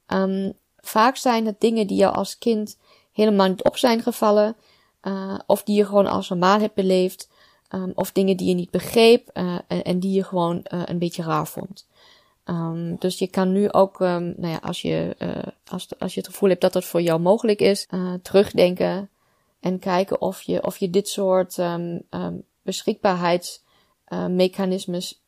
Um, 0.06 0.60
vaak 0.82 1.16
zijn 1.16 1.46
het 1.46 1.60
dingen 1.60 1.86
die 1.86 1.96
jou 1.96 2.14
als 2.14 2.38
kind 2.38 2.78
helemaal 3.12 3.48
niet 3.48 3.64
op 3.64 3.76
zijn 3.76 4.02
gevallen, 4.02 4.56
uh, 5.02 5.38
of 5.46 5.62
die 5.62 5.76
je 5.76 5.86
gewoon 5.86 6.06
als 6.06 6.28
normaal 6.28 6.60
hebt 6.60 6.74
beleefd, 6.74 7.30
um, 7.70 7.92
of 7.94 8.12
dingen 8.12 8.36
die 8.36 8.48
je 8.48 8.54
niet 8.54 8.70
begreep 8.70 9.30
uh, 9.34 9.58
en, 9.66 10.00
die 10.00 10.12
je 10.12 10.24
gewoon 10.24 10.66
uh, 10.74 10.82
een 10.84 10.98
beetje 10.98 11.22
raar 11.22 11.46
vond. 11.46 11.88
Um, 12.44 12.96
dus 12.98 13.18
je 13.18 13.26
kan 13.26 13.52
nu 13.52 13.72
ook, 13.72 14.00
um, 14.00 14.34
nou 14.36 14.52
ja, 14.52 14.58
als 14.62 14.82
je, 14.82 15.16
als, 15.70 15.88
als 15.98 16.14
je 16.14 16.20
het 16.20 16.28
gevoel 16.28 16.48
hebt 16.48 16.60
dat 16.60 16.72
dat 16.72 16.84
voor 16.84 17.02
jou 17.02 17.20
mogelijk 17.20 17.60
is, 17.60 17.88
terugdenken 18.22 19.10
en 19.60 19.78
kijken 19.78 20.20
of 20.20 20.42
je, 20.42 20.64
of 20.64 20.78
je 20.78 20.90
dit 20.90 21.08
soort 21.08 21.58
beschikbaarheidsmechanismes 22.62 25.22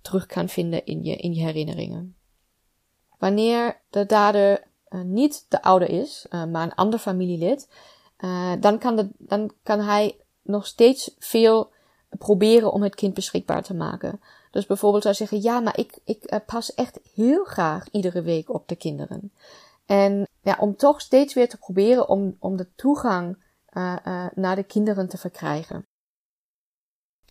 terug 0.00 0.26
kan 0.26 0.48
vinden 0.48 0.84
in 0.84 1.04
je, 1.04 1.16
in 1.16 1.34
je 1.34 1.42
herinneringen. 1.42 2.16
Wanneer 3.18 3.80
de 3.90 4.06
dader 4.06 4.66
niet 4.90 5.46
de 5.48 5.62
ouder 5.62 5.88
is, 5.88 6.26
maar 6.30 6.62
een 6.62 6.74
ander 6.74 6.98
familielid, 6.98 7.68
uh, 8.18 8.52
dan, 8.60 8.78
kan 8.78 8.96
de, 8.96 9.08
dan 9.18 9.52
kan 9.62 9.80
hij 9.80 10.16
nog 10.42 10.66
steeds 10.66 11.14
veel 11.18 11.70
proberen 12.18 12.72
om 12.72 12.82
het 12.82 12.94
kind 12.94 13.14
beschikbaar 13.14 13.62
te 13.62 13.74
maken. 13.74 14.20
Dus 14.50 14.66
bijvoorbeeld 14.66 15.02
zou 15.02 15.14
zeggen, 15.14 15.42
ja, 15.42 15.60
maar 15.60 15.78
ik, 15.78 15.98
ik 16.04 16.40
pas 16.46 16.74
echt 16.74 17.00
heel 17.14 17.44
graag 17.44 17.88
iedere 17.90 18.22
week 18.22 18.54
op 18.54 18.68
de 18.68 18.76
kinderen. 18.76 19.32
En 19.86 20.28
ja, 20.42 20.56
om 20.60 20.76
toch 20.76 21.00
steeds 21.00 21.34
weer 21.34 21.48
te 21.48 21.58
proberen 21.58 22.08
om, 22.08 22.36
om 22.38 22.56
de 22.56 22.74
toegang 22.74 23.42
naar 24.34 24.56
de 24.56 24.64
kinderen 24.66 25.08
te 25.08 25.18
verkrijgen. 25.18 25.86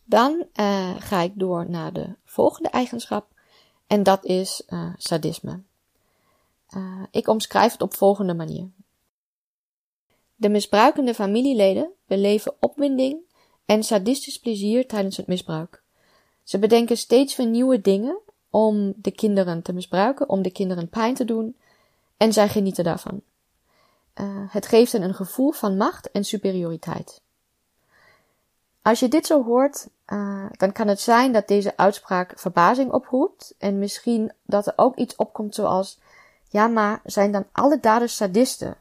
Dan 0.03 0.45
ga 0.99 1.21
ik 1.21 1.31
door 1.35 1.69
naar 1.69 1.93
de 1.93 2.15
volgende 2.23 2.69
eigenschap. 2.69 3.27
En 3.87 4.03
dat 4.03 4.25
is 4.25 4.63
sadisme. 4.97 5.63
Ik 7.11 7.27
omschrijf 7.27 7.71
het 7.71 7.81
op 7.81 7.95
volgende 7.95 8.33
manier. 8.33 8.69
De 10.35 10.49
misbruikende 10.49 11.13
familieleden 11.13 11.91
beleven 12.05 12.55
opwinding 12.59 13.19
en 13.65 13.83
sadistisch 13.83 14.39
plezier 14.39 14.87
tijdens 14.87 15.17
het 15.17 15.27
misbruik. 15.27 15.83
Ze 16.43 16.59
bedenken 16.59 16.97
steeds 16.97 17.35
weer 17.35 17.47
nieuwe 17.47 17.81
dingen 17.81 18.19
om 18.49 18.93
de 18.97 19.11
kinderen 19.11 19.61
te 19.61 19.73
misbruiken, 19.73 20.29
om 20.29 20.41
de 20.41 20.51
kinderen 20.51 20.89
pijn 20.89 21.13
te 21.13 21.25
doen, 21.25 21.57
en 22.17 22.33
zij 22.33 22.49
genieten 22.49 22.83
daarvan. 22.83 23.21
Uh, 24.15 24.25
het 24.47 24.67
geeft 24.67 24.91
hen 24.91 25.01
een 25.01 25.13
gevoel 25.13 25.51
van 25.51 25.77
macht 25.77 26.11
en 26.11 26.23
superioriteit. 26.23 27.21
Als 28.81 28.99
je 28.99 29.07
dit 29.07 29.25
zo 29.25 29.43
hoort, 29.43 29.87
uh, 30.07 30.45
dan 30.51 30.71
kan 30.71 30.87
het 30.87 30.99
zijn 30.99 31.31
dat 31.31 31.47
deze 31.47 31.77
uitspraak 31.77 32.39
verbazing 32.39 32.91
oproept 32.91 33.55
en 33.57 33.79
misschien 33.79 34.31
dat 34.45 34.67
er 34.67 34.73
ook 34.75 34.95
iets 34.95 35.15
opkomt 35.15 35.55
zoals, 35.55 35.99
ja 36.49 36.67
maar 36.67 37.01
zijn 37.03 37.31
dan 37.31 37.47
alle 37.51 37.79
daders 37.79 38.15
sadisten? 38.15 38.77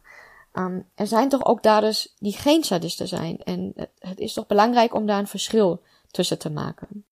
Um, 0.53 0.89
er 0.95 1.07
zijn 1.07 1.29
toch 1.29 1.45
ook 1.45 1.63
daders 1.63 2.15
die 2.19 2.33
geen 2.33 2.65
sadisten 2.65 3.09
zijn. 3.09 3.39
En 3.43 3.73
het, 3.99 4.19
is 4.19 4.33
toch 4.33 4.47
belangrijk 4.47 4.95
om 4.95 5.07
daar 5.07 5.19
een 5.19 5.27
verschil 5.27 5.83
tussen 6.11 6.39
te 6.39 6.51
maken. 6.51 7.05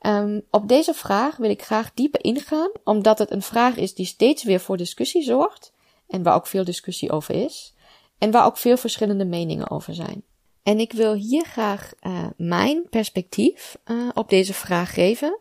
Um, 0.00 0.42
op 0.50 0.68
deze 0.68 0.94
vraag 0.94 1.36
wil 1.36 1.50
ik 1.50 1.62
graag 1.62 1.90
dieper 1.94 2.24
ingaan, 2.24 2.70
omdat 2.84 3.18
het 3.18 3.30
een 3.30 3.42
vraag 3.42 3.76
is 3.76 3.94
die 3.94 4.06
steeds 4.06 4.44
weer 4.44 4.60
voor 4.60 4.76
discussie 4.76 5.22
zorgt. 5.22 5.72
En 6.08 6.22
waar 6.22 6.34
ook 6.34 6.46
veel 6.46 6.64
discussie 6.64 7.10
over 7.10 7.34
is. 7.34 7.74
En 8.18 8.30
waar 8.30 8.44
ook 8.44 8.56
veel 8.56 8.76
verschillende 8.76 9.24
meningen 9.24 9.70
over 9.70 9.94
zijn. 9.94 10.24
En 10.62 10.78
ik 10.78 10.92
wil 10.92 11.14
hier 11.14 11.44
graag 11.44 11.92
uh, 12.00 12.26
mijn 12.36 12.88
perspectief 12.90 13.78
uh, 13.84 14.08
op 14.14 14.28
deze 14.28 14.54
vraag 14.54 14.94
geven. 14.94 15.38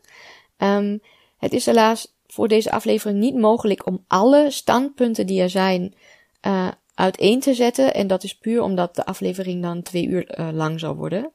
Um, 0.58 1.02
het 1.38 1.54
is 1.54 1.66
helaas 1.66 2.15
voor 2.36 2.48
deze 2.48 2.72
aflevering 2.72 3.20
niet 3.20 3.36
mogelijk 3.36 3.86
om 3.86 4.04
alle 4.08 4.52
standpunten 4.52 5.26
die 5.28 5.42
er 5.42 5.50
zijn 5.50 5.96
uh, 6.42 6.68
uiteen 6.94 7.40
te 7.40 7.54
zetten. 7.54 7.94
En 7.94 8.08
dat 8.08 8.24
is 8.24 8.38
puur 8.38 8.62
omdat 8.62 8.96
de 8.96 9.06
aflevering 9.06 9.62
dan 9.62 9.82
twee 9.82 10.08
uur 10.08 10.40
uh, 10.40 10.50
lang 10.52 10.80
zal 10.80 10.96
worden. 10.96 11.32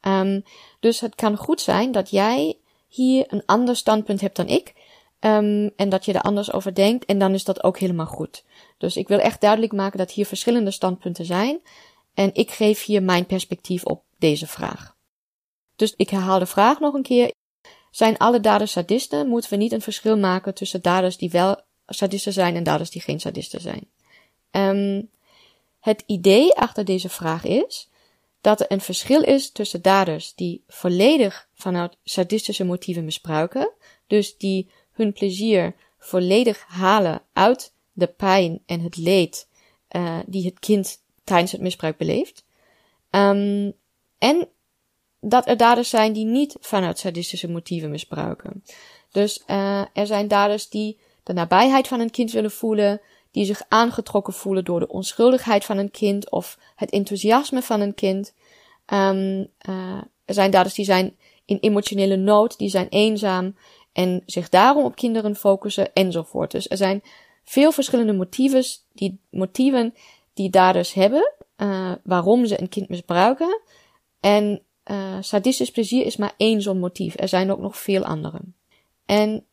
Um, 0.00 0.44
dus 0.80 1.00
het 1.00 1.14
kan 1.14 1.36
goed 1.36 1.60
zijn 1.60 1.92
dat 1.92 2.10
jij 2.10 2.58
hier 2.88 3.24
een 3.28 3.42
ander 3.46 3.76
standpunt 3.76 4.20
hebt 4.20 4.36
dan 4.36 4.46
ik. 4.46 4.72
Um, 5.20 5.70
en 5.76 5.88
dat 5.88 6.04
je 6.04 6.12
er 6.12 6.20
anders 6.20 6.52
over 6.52 6.74
denkt. 6.74 7.04
En 7.04 7.18
dan 7.18 7.34
is 7.34 7.44
dat 7.44 7.64
ook 7.64 7.78
helemaal 7.78 8.06
goed. 8.06 8.44
Dus 8.78 8.96
ik 8.96 9.08
wil 9.08 9.18
echt 9.18 9.40
duidelijk 9.40 9.72
maken 9.72 9.98
dat 9.98 10.10
hier 10.10 10.26
verschillende 10.26 10.70
standpunten 10.70 11.24
zijn. 11.24 11.60
En 12.14 12.30
ik 12.34 12.50
geef 12.50 12.84
hier 12.84 13.02
mijn 13.02 13.26
perspectief 13.26 13.84
op 13.84 14.02
deze 14.18 14.46
vraag. 14.46 14.96
Dus 15.76 15.94
ik 15.96 16.10
herhaal 16.10 16.38
de 16.38 16.46
vraag 16.46 16.80
nog 16.80 16.94
een 16.94 17.02
keer. 17.02 17.32
Zijn 17.94 18.18
alle 18.18 18.40
daders 18.40 18.72
sadisten? 18.72 19.28
Moeten 19.28 19.50
we 19.50 19.56
niet 19.56 19.72
een 19.72 19.80
verschil 19.80 20.18
maken 20.18 20.54
tussen 20.54 20.82
daders 20.82 21.16
die 21.16 21.30
wel 21.30 21.60
sadisten 21.86 22.32
zijn 22.32 22.56
en 22.56 22.62
daders 22.62 22.90
die 22.90 23.02
geen 23.02 23.20
sadisten 23.20 23.60
zijn? 23.60 23.86
Um, 24.50 25.10
het 25.80 26.02
idee 26.06 26.54
achter 26.54 26.84
deze 26.84 27.08
vraag 27.08 27.44
is 27.44 27.88
dat 28.40 28.60
er 28.60 28.66
een 28.68 28.80
verschil 28.80 29.22
is 29.22 29.50
tussen 29.50 29.82
daders 29.82 30.34
die 30.34 30.62
volledig 30.68 31.48
vanuit 31.54 31.96
sadistische 32.04 32.64
motieven 32.64 33.04
misbruiken, 33.04 33.70
dus 34.06 34.36
die 34.36 34.70
hun 34.92 35.12
plezier 35.12 35.74
volledig 35.98 36.64
halen 36.68 37.22
uit 37.32 37.72
de 37.92 38.06
pijn 38.06 38.62
en 38.66 38.80
het 38.80 38.96
leed 38.96 39.48
uh, 39.90 40.18
die 40.26 40.44
het 40.44 40.58
kind 40.58 41.02
tijdens 41.24 41.52
het 41.52 41.60
misbruik 41.60 41.96
beleeft. 41.96 42.44
Um, 43.10 43.72
en 44.18 44.48
dat 45.28 45.48
er 45.48 45.56
daders 45.56 45.90
zijn 45.90 46.12
die 46.12 46.24
niet 46.24 46.56
vanuit 46.60 46.98
sadistische 46.98 47.50
motieven 47.50 47.90
misbruiken. 47.90 48.64
Dus 49.10 49.42
uh, 49.46 49.80
er 49.92 50.06
zijn 50.06 50.28
daders 50.28 50.68
die 50.68 50.98
de 51.22 51.32
nabijheid 51.32 51.88
van 51.88 52.00
een 52.00 52.10
kind 52.10 52.32
willen 52.32 52.50
voelen, 52.50 53.00
die 53.30 53.44
zich 53.44 53.62
aangetrokken 53.68 54.32
voelen 54.32 54.64
door 54.64 54.80
de 54.80 54.88
onschuldigheid 54.88 55.64
van 55.64 55.78
een 55.78 55.90
kind 55.90 56.30
of 56.30 56.58
het 56.76 56.90
enthousiasme 56.90 57.62
van 57.62 57.80
een 57.80 57.94
kind. 57.94 58.34
Um, 58.92 59.48
uh, 59.68 60.02
er 60.24 60.34
zijn 60.34 60.50
daders 60.50 60.74
die 60.74 60.84
zijn 60.84 61.16
in 61.44 61.58
emotionele 61.60 62.16
nood, 62.16 62.58
die 62.58 62.68
zijn 62.68 62.88
eenzaam 62.88 63.56
en 63.92 64.22
zich 64.26 64.48
daarom 64.48 64.84
op 64.84 64.96
kinderen 64.96 65.36
focussen 65.36 65.92
enzovoort. 65.92 66.50
Dus 66.50 66.68
er 66.68 66.76
zijn 66.76 67.02
veel 67.44 67.72
verschillende 67.72 68.12
motieven 68.12 68.64
die, 68.92 69.18
motieven 69.30 69.94
die 70.34 70.50
daders 70.50 70.92
hebben, 70.92 71.32
uh, 71.56 71.92
waarom 72.04 72.46
ze 72.46 72.60
een 72.60 72.68
kind 72.68 72.88
misbruiken. 72.88 73.60
En 74.20 74.62
uh, 74.84 75.16
sadistisch 75.20 75.70
plezier 75.70 76.04
is 76.06 76.16
maar 76.16 76.34
één 76.36 76.62
zo'n 76.62 76.78
motief. 76.78 77.14
Er 77.18 77.28
zijn 77.28 77.50
ook 77.50 77.58
nog 77.58 77.78
veel 77.78 78.04
andere. 78.04 78.40
En 79.06 79.44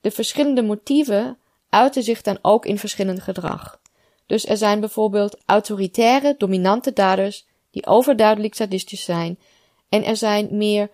de 0.00 0.10
verschillende 0.10 0.62
motieven 0.62 1.38
uiten 1.68 2.02
zich 2.02 2.22
dan 2.22 2.38
ook 2.42 2.66
in 2.66 2.78
verschillend 2.78 3.22
gedrag. 3.22 3.80
Dus 4.26 4.46
er 4.46 4.56
zijn 4.56 4.80
bijvoorbeeld 4.80 5.42
autoritaire, 5.46 6.34
dominante 6.38 6.92
daders 6.92 7.46
die 7.70 7.86
overduidelijk 7.86 8.54
sadistisch 8.54 9.04
zijn. 9.04 9.38
En 9.88 10.04
er 10.04 10.16
zijn 10.16 10.56
meer, 10.56 10.90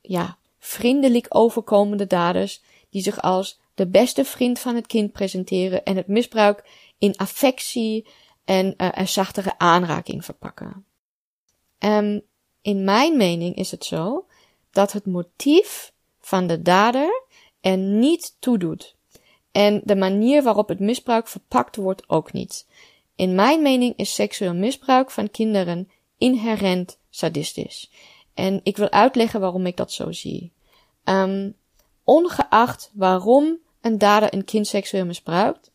ja, 0.00 0.38
vriendelijk 0.58 1.26
overkomende 1.28 2.06
daders 2.06 2.62
die 2.90 3.02
zich 3.02 3.22
als 3.22 3.60
de 3.74 3.86
beste 3.86 4.24
vriend 4.24 4.58
van 4.58 4.74
het 4.74 4.86
kind 4.86 5.12
presenteren 5.12 5.84
en 5.84 5.96
het 5.96 6.06
misbruik 6.06 6.68
in 6.98 7.16
affectie 7.16 8.06
en 8.44 8.74
uh, 8.76 8.88
een 8.92 9.08
zachtere 9.08 9.58
aanraking 9.58 10.24
verpakken. 10.24 10.84
Um, 11.78 12.22
in 12.62 12.84
mijn 12.84 13.16
mening 13.16 13.56
is 13.56 13.70
het 13.70 13.84
zo 13.84 14.26
dat 14.70 14.92
het 14.92 15.06
motief 15.06 15.92
van 16.20 16.46
de 16.46 16.62
dader 16.62 17.22
er 17.60 17.76
niet 17.76 18.36
toedoet 18.38 18.94
en 19.52 19.80
de 19.84 19.96
manier 19.96 20.42
waarop 20.42 20.68
het 20.68 20.80
misbruik 20.80 21.28
verpakt 21.28 21.76
wordt 21.76 22.08
ook 22.08 22.32
niet. 22.32 22.66
In 23.14 23.34
mijn 23.34 23.62
mening 23.62 23.96
is 23.96 24.14
seksueel 24.14 24.54
misbruik 24.54 25.10
van 25.10 25.30
kinderen 25.30 25.90
inherent 26.18 26.98
sadistisch. 27.10 27.90
En 28.34 28.60
ik 28.62 28.76
wil 28.76 28.90
uitleggen 28.90 29.40
waarom 29.40 29.66
ik 29.66 29.76
dat 29.76 29.92
zo 29.92 30.12
zie. 30.12 30.52
Um, 31.04 31.56
ongeacht 32.04 32.90
waarom 32.94 33.58
een 33.80 33.98
dader 33.98 34.34
een 34.34 34.44
kind 34.44 34.66
seksueel 34.66 35.04
misbruikt, 35.04 35.70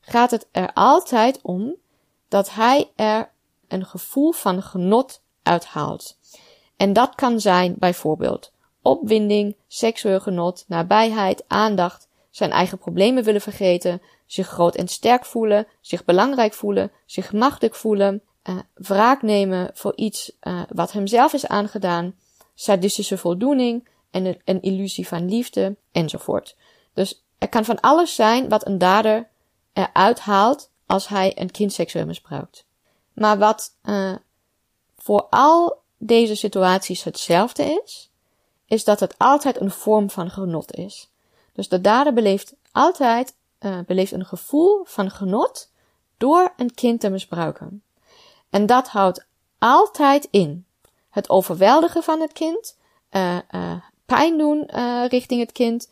gaat 0.00 0.30
het 0.30 0.48
er 0.50 0.72
altijd 0.72 1.40
om 1.42 1.74
dat 2.28 2.50
hij 2.50 2.90
er 2.96 3.30
een 3.68 3.84
gevoel 3.84 4.32
van 4.32 4.62
genot 4.62 5.22
uithaalt. 5.44 6.18
En 6.76 6.92
dat 6.92 7.14
kan 7.14 7.40
zijn 7.40 7.74
bijvoorbeeld 7.78 8.52
opwinding, 8.82 9.56
seksueel 9.68 10.20
genot, 10.20 10.64
nabijheid, 10.68 11.44
aandacht, 11.46 12.08
zijn 12.30 12.50
eigen 12.50 12.78
problemen 12.78 13.24
willen 13.24 13.40
vergeten, 13.40 14.02
zich 14.26 14.48
groot 14.48 14.74
en 14.74 14.88
sterk 14.88 15.24
voelen, 15.24 15.66
zich 15.80 16.04
belangrijk 16.04 16.52
voelen, 16.52 16.90
zich 17.06 17.32
machtig 17.32 17.76
voelen, 17.76 18.22
uh, 18.44 18.58
wraak 18.74 19.22
nemen 19.22 19.70
voor 19.74 19.92
iets 19.96 20.32
uh, 20.42 20.62
wat 20.68 20.92
hemzelf 20.92 21.32
is 21.32 21.46
aangedaan, 21.46 22.14
sadistische 22.54 23.18
voldoening 23.18 23.88
en 24.10 24.36
een, 24.44 24.62
illusie 24.62 25.08
van 25.08 25.28
liefde 25.28 25.76
enzovoort. 25.92 26.56
Dus 26.94 27.24
er 27.38 27.48
kan 27.48 27.64
van 27.64 27.80
alles 27.80 28.14
zijn 28.14 28.48
wat 28.48 28.66
een 28.66 28.78
dader 28.78 29.28
eruit 29.72 30.20
haalt 30.20 30.70
als 30.86 31.08
hij 31.08 31.32
een 31.40 31.50
kind 31.50 31.72
seksueel 31.72 32.06
misbruikt. 32.06 32.66
Maar 33.12 33.38
wat 33.38 33.76
uh, 33.84 34.14
voor 35.04 35.26
al 35.30 35.82
deze 35.98 36.34
situaties 36.34 37.04
hetzelfde 37.04 37.80
is, 37.84 38.10
is 38.66 38.84
dat 38.84 39.00
het 39.00 39.18
altijd 39.18 39.60
een 39.60 39.70
vorm 39.70 40.10
van 40.10 40.30
genot 40.30 40.74
is. 40.74 41.10
Dus 41.52 41.68
de 41.68 41.80
dader 41.80 42.12
beleeft 42.12 42.54
altijd 42.72 43.36
uh, 43.60 43.78
beleeft 43.86 44.12
een 44.12 44.24
gevoel 44.24 44.84
van 44.84 45.10
genot 45.10 45.70
door 46.16 46.52
een 46.56 46.74
kind 46.74 47.00
te 47.00 47.10
misbruiken. 47.10 47.82
En 48.50 48.66
dat 48.66 48.88
houdt 48.88 49.26
altijd 49.58 50.28
in 50.30 50.66
het 51.10 51.30
overweldigen 51.30 52.02
van 52.02 52.20
het 52.20 52.32
kind, 52.32 52.76
uh, 53.10 53.38
uh, 53.50 53.72
pijn 54.06 54.38
doen 54.38 54.70
richting 55.08 55.40
het 55.40 55.52
kind, 55.52 55.90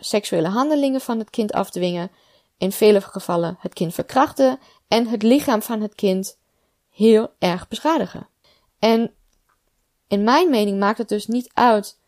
seksuele 0.00 0.48
handelingen 0.48 1.00
van 1.00 1.18
het 1.18 1.30
kind 1.30 1.52
afdwingen, 1.52 2.10
in 2.58 2.72
vele 2.72 3.00
gevallen 3.00 3.56
het 3.60 3.72
kind 3.72 3.94
verkrachten 3.94 4.58
en 4.88 5.06
het 5.06 5.22
lichaam 5.22 5.62
van 5.62 5.80
het 5.80 5.94
kind 5.94 6.38
heel 6.90 7.32
erg 7.38 7.68
beschadigen. 7.68 8.32
En 8.78 9.14
in 10.08 10.22
mijn 10.22 10.50
mening 10.50 10.78
maakt 10.78 10.98
het 10.98 11.08
dus 11.08 11.26
niet 11.26 11.50
uit 11.54 11.98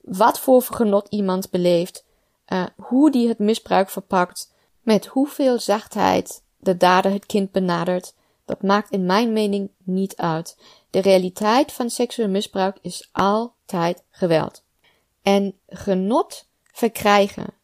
wat 0.00 0.40
voor 0.40 0.62
genot 0.62 1.08
iemand 1.08 1.50
beleeft, 1.50 2.04
uh, 2.48 2.66
hoe 2.76 3.10
die 3.10 3.28
het 3.28 3.38
misbruik 3.38 3.90
verpakt, 3.90 4.52
met 4.80 5.06
hoeveel 5.06 5.58
zachtheid 5.58 6.42
de 6.58 6.76
dader 6.76 7.12
het 7.12 7.26
kind 7.26 7.50
benadert, 7.50 8.14
dat 8.44 8.62
maakt 8.62 8.90
in 8.90 9.06
mijn 9.06 9.32
mening 9.32 9.70
niet 9.84 10.16
uit. 10.16 10.56
De 10.90 10.98
realiteit 10.98 11.72
van 11.72 11.90
seksueel 11.90 12.28
misbruik 12.28 12.78
is 12.80 13.08
altijd 13.12 14.04
geweld. 14.10 14.64
En 15.22 15.58
genot 15.66 16.48
verkrijgen 16.62 17.54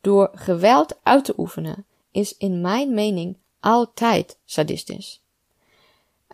door 0.00 0.30
geweld 0.34 0.98
uit 1.02 1.24
te 1.24 1.34
oefenen 1.36 1.86
is 2.10 2.36
in 2.36 2.60
mijn 2.60 2.94
mening 2.94 3.36
altijd 3.60 4.38
sadistisch. 4.44 5.23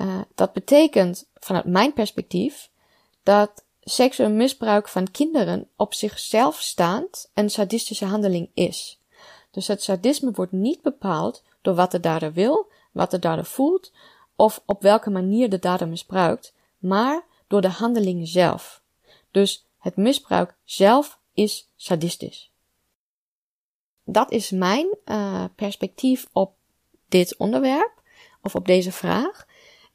Uh, 0.00 0.20
dat 0.34 0.52
betekent 0.52 1.28
vanuit 1.34 1.64
mijn 1.64 1.92
perspectief 1.92 2.70
dat 3.22 3.64
seksueel 3.80 4.30
misbruik 4.30 4.88
van 4.88 5.10
kinderen 5.10 5.68
op 5.76 5.94
zichzelf 5.94 6.60
staand 6.60 7.30
een 7.34 7.50
sadistische 7.50 8.04
handeling 8.04 8.50
is. 8.54 9.00
Dus 9.50 9.66
het 9.66 9.82
sadisme 9.82 10.30
wordt 10.30 10.52
niet 10.52 10.82
bepaald 10.82 11.42
door 11.62 11.74
wat 11.74 11.90
de 11.90 12.00
dader 12.00 12.32
wil, 12.32 12.70
wat 12.92 13.10
de 13.10 13.18
dader 13.18 13.44
voelt 13.44 13.92
of 14.36 14.62
op 14.66 14.82
welke 14.82 15.10
manier 15.10 15.50
de 15.50 15.58
dader 15.58 15.88
misbruikt, 15.88 16.54
maar 16.78 17.24
door 17.46 17.60
de 17.60 17.68
handeling 17.68 18.28
zelf. 18.28 18.82
Dus 19.30 19.66
het 19.78 19.96
misbruik 19.96 20.54
zelf 20.64 21.18
is 21.34 21.68
sadistisch. 21.76 22.50
Dat 24.04 24.30
is 24.30 24.50
mijn 24.50 24.96
uh, 25.04 25.44
perspectief 25.54 26.28
op 26.32 26.54
dit 27.08 27.36
onderwerp 27.36 28.02
of 28.42 28.54
op 28.54 28.66
deze 28.66 28.92
vraag. 28.92 29.46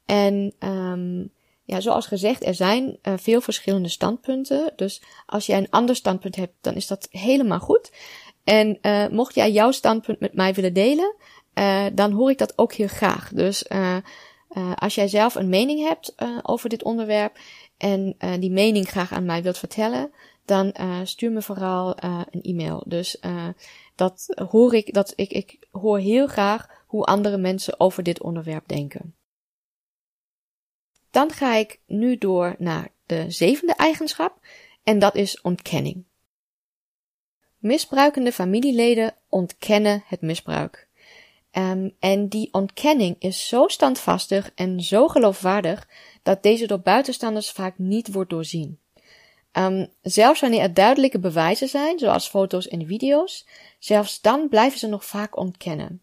En 0.06 0.54
um, 0.58 1.30
ja, 1.64 1.80
zoals 1.80 2.06
gezegd, 2.06 2.46
er 2.46 2.54
zijn 2.54 2.98
uh, 3.02 3.14
veel 3.16 3.40
verschillende 3.40 3.88
standpunten. 3.88 4.72
Dus 4.76 5.02
als 5.26 5.46
jij 5.46 5.58
een 5.58 5.70
ander 5.70 5.96
standpunt 5.96 6.36
hebt, 6.36 6.52
dan 6.60 6.74
is 6.74 6.86
dat 6.86 7.08
helemaal 7.10 7.60
goed. 7.60 7.92
En 8.44 8.78
uh, 8.82 9.08
mocht 9.08 9.34
jij 9.34 9.52
jouw 9.52 9.70
standpunt 9.70 10.20
met 10.20 10.34
mij 10.34 10.54
willen 10.54 10.72
delen, 10.72 11.14
uh, 11.54 11.86
dan 11.92 12.12
hoor 12.12 12.30
ik 12.30 12.38
dat 12.38 12.58
ook 12.58 12.72
heel 12.72 12.88
graag. 12.88 13.30
Dus 13.32 13.68
als 14.74 14.94
jij 14.94 15.08
zelf 15.08 15.34
een 15.34 15.48
mening 15.48 15.88
hebt 15.88 16.14
over 16.42 16.68
dit 16.68 16.82
onderwerp 16.82 17.38
en 17.76 18.16
die 18.38 18.50
mening 18.50 18.88
graag 18.88 19.12
aan 19.12 19.24
mij 19.24 19.42
wilt 19.42 19.58
vertellen, 19.58 20.10
dan 20.44 20.74
stuur 21.04 21.32
me 21.32 21.42
vooral 21.42 21.96
een 22.30 22.42
e-mail. 22.42 22.82
Dus 22.86 23.20
dat 23.94 24.26
hoor 24.50 24.74
ik, 24.74 24.94
dat 24.94 25.12
ik, 25.16 25.30
ik 25.30 25.66
hoor 25.70 25.98
heel 25.98 26.26
graag 26.26 26.66
hoe 26.86 27.04
andere 27.04 27.36
mensen 27.36 27.80
over 27.80 28.02
dit 28.02 28.22
onderwerp 28.22 28.68
denken. 28.68 29.14
Dan 31.16 31.32
ga 31.32 31.54
ik 31.54 31.80
nu 31.86 32.18
door 32.18 32.54
naar 32.58 32.88
de 33.06 33.30
zevende 33.30 33.74
eigenschap 33.74 34.38
en 34.82 34.98
dat 34.98 35.14
is 35.14 35.40
ontkenning. 35.40 36.04
Misbruikende 37.58 38.32
familieleden 38.32 39.14
ontkennen 39.28 40.02
het 40.06 40.20
misbruik. 40.20 40.88
Um, 41.52 41.94
en 41.98 42.28
die 42.28 42.48
ontkenning 42.52 43.16
is 43.18 43.48
zo 43.48 43.68
standvastig 43.68 44.50
en 44.54 44.80
zo 44.80 45.08
geloofwaardig 45.08 45.88
dat 46.22 46.42
deze 46.42 46.66
door 46.66 46.80
buitenstaanders 46.80 47.50
vaak 47.50 47.78
niet 47.78 48.12
wordt 48.12 48.30
doorzien. 48.30 48.78
Um, 49.52 49.86
zelfs 50.02 50.40
wanneer 50.40 50.60
er 50.60 50.74
duidelijke 50.74 51.18
bewijzen 51.18 51.68
zijn, 51.68 51.98
zoals 51.98 52.28
foto's 52.28 52.68
en 52.68 52.86
video's, 52.86 53.46
zelfs 53.78 54.20
dan 54.20 54.48
blijven 54.48 54.78
ze 54.78 54.86
nog 54.86 55.04
vaak 55.04 55.36
ontkennen. 55.36 56.02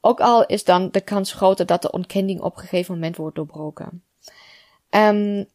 Ook 0.00 0.20
al 0.20 0.46
is 0.46 0.64
dan 0.64 0.90
de 0.90 1.00
kans 1.00 1.32
groter 1.32 1.66
dat 1.66 1.82
de 1.82 1.92
ontkenning 1.92 2.40
op 2.40 2.56
een 2.56 2.62
gegeven 2.62 2.94
moment 2.94 3.16
wordt 3.16 3.36
doorbroken. 3.36 4.02
Um, 4.94 5.46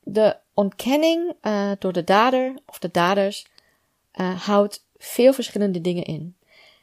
de 0.00 0.36
ontkenning 0.54 1.32
uh, 1.42 1.70
door 1.78 1.92
de 1.92 2.04
dader 2.04 2.54
of 2.66 2.78
de 2.78 2.90
daders 2.90 3.46
uh, 4.14 4.40
houdt 4.40 4.86
veel 4.96 5.32
verschillende 5.32 5.80
dingen 5.80 6.04
in. 6.04 6.36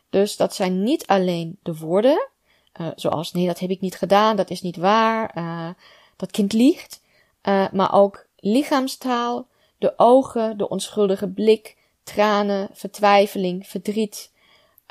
Dus 0.10 0.38
dat 0.38 0.56
zijn 0.56 0.84
niet 0.84 1.08
alleen 1.08 1.58
de 1.64 1.78
woorden, 1.78 2.30
uh, 2.82 2.88
zoals 2.96 3.32
nee, 3.32 3.48
dat 3.48 3.60
heb 3.60 3.70
ik 3.70 3.82
niet 3.82 3.96
gedaan, 3.96 4.36
dat 4.36 4.50
is 4.50 4.62
niet 4.62 4.78
waar, 4.78 5.34
dat 6.16 6.32
kind 6.32 6.54
liegt, 6.54 7.02
maar 7.72 7.94
ook 7.94 8.26
lichaamstaal, 8.36 9.48
de 9.78 9.94
ogen, 9.98 10.58
de 10.58 10.70
onschuldige 10.70 11.28
blik, 11.28 11.78
tranen, 12.04 12.70
vertwijfeling, 12.74 13.68
verdriet. 13.68 14.32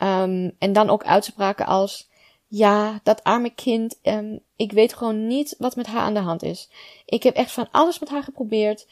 Um, 0.02 0.56
en 0.58 0.72
dan 0.72 0.90
ook 0.90 1.04
uitspraken 1.04 1.66
als 1.66 2.08
ja, 2.52 3.00
dat 3.02 3.24
arme 3.24 3.50
kind, 3.50 3.98
um, 4.02 4.40
ik 4.56 4.72
weet 4.72 4.94
gewoon 4.94 5.26
niet 5.26 5.54
wat 5.58 5.76
met 5.76 5.86
haar 5.86 6.00
aan 6.00 6.14
de 6.14 6.20
hand 6.20 6.42
is. 6.42 6.68
Ik 7.04 7.22
heb 7.22 7.34
echt 7.34 7.52
van 7.52 7.68
alles 7.70 7.98
met 7.98 8.08
haar 8.08 8.22
geprobeerd. 8.22 8.86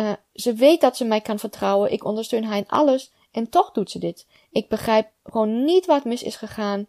Uh, 0.00 0.12
ze 0.34 0.54
weet 0.54 0.80
dat 0.80 0.96
ze 0.96 1.04
mij 1.04 1.20
kan 1.20 1.38
vertrouwen. 1.38 1.92
Ik 1.92 2.04
ondersteun 2.04 2.44
haar 2.44 2.56
in 2.56 2.68
alles. 2.68 3.12
En 3.30 3.48
toch 3.48 3.72
doet 3.72 3.90
ze 3.90 3.98
dit. 3.98 4.26
Ik 4.50 4.68
begrijp 4.68 5.08
gewoon 5.24 5.64
niet 5.64 5.86
wat 5.86 6.04
mis 6.04 6.22
is 6.22 6.36
gegaan. 6.36 6.86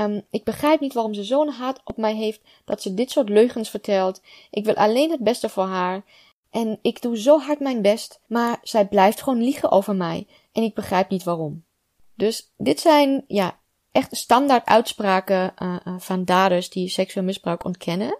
Um, 0.00 0.22
ik 0.30 0.44
begrijp 0.44 0.80
niet 0.80 0.92
waarom 0.92 1.14
ze 1.14 1.24
zo'n 1.24 1.48
haat 1.48 1.80
op 1.84 1.96
mij 1.96 2.14
heeft 2.14 2.40
dat 2.64 2.82
ze 2.82 2.94
dit 2.94 3.10
soort 3.10 3.28
leugens 3.28 3.70
vertelt. 3.70 4.22
Ik 4.50 4.64
wil 4.64 4.74
alleen 4.74 5.10
het 5.10 5.20
beste 5.20 5.48
voor 5.48 5.66
haar. 5.66 6.04
En 6.50 6.78
ik 6.82 7.02
doe 7.02 7.18
zo 7.18 7.38
hard 7.38 7.60
mijn 7.60 7.82
best, 7.82 8.20
maar 8.26 8.58
zij 8.62 8.86
blijft 8.86 9.22
gewoon 9.22 9.42
liegen 9.42 9.70
over 9.70 9.96
mij. 9.96 10.26
En 10.52 10.62
ik 10.62 10.74
begrijp 10.74 11.08
niet 11.08 11.22
waarom. 11.22 11.64
Dus 12.14 12.52
dit 12.56 12.80
zijn, 12.80 13.24
ja, 13.26 13.58
echt 13.94 14.16
standaard 14.16 14.66
uitspraken 14.66 15.54
uh, 15.62 15.76
van 15.98 16.24
daders 16.24 16.70
die 16.70 16.88
seksueel 16.88 17.24
misbruik 17.24 17.64
ontkennen. 17.64 18.18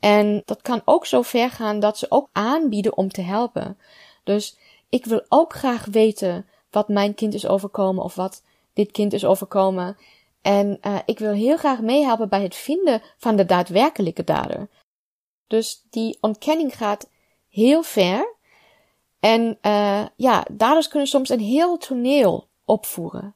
En 0.00 0.42
dat 0.44 0.62
kan 0.62 0.82
ook 0.84 1.06
zo 1.06 1.22
ver 1.22 1.50
gaan 1.50 1.80
dat 1.80 1.98
ze 1.98 2.06
ook 2.08 2.28
aanbieden 2.32 2.96
om 2.96 3.08
te 3.08 3.20
helpen. 3.20 3.78
Dus 4.24 4.58
ik 4.88 5.04
wil 5.04 5.24
ook 5.28 5.52
graag 5.52 5.84
weten 5.84 6.46
wat 6.70 6.88
mijn 6.88 7.14
kind 7.14 7.34
is 7.34 7.46
overkomen 7.46 8.04
of 8.04 8.14
wat 8.14 8.42
dit 8.72 8.90
kind 8.90 9.12
is 9.12 9.24
overkomen. 9.24 9.96
En 10.42 10.78
uh, 10.86 10.98
ik 11.06 11.18
wil 11.18 11.32
heel 11.32 11.56
graag 11.56 11.80
meehelpen 11.80 12.28
bij 12.28 12.42
het 12.42 12.54
vinden 12.54 13.02
van 13.16 13.36
de 13.36 13.44
daadwerkelijke 13.44 14.24
dader. 14.24 14.68
Dus 15.46 15.86
die 15.90 16.18
ontkenning 16.20 16.76
gaat 16.76 17.10
heel 17.48 17.82
ver. 17.82 18.34
En 19.20 19.58
ja, 20.16 20.46
daders 20.50 20.88
kunnen 20.88 21.08
soms 21.08 21.28
een 21.28 21.40
heel 21.40 21.78
toneel 21.78 22.48
opvoeren. 22.64 23.34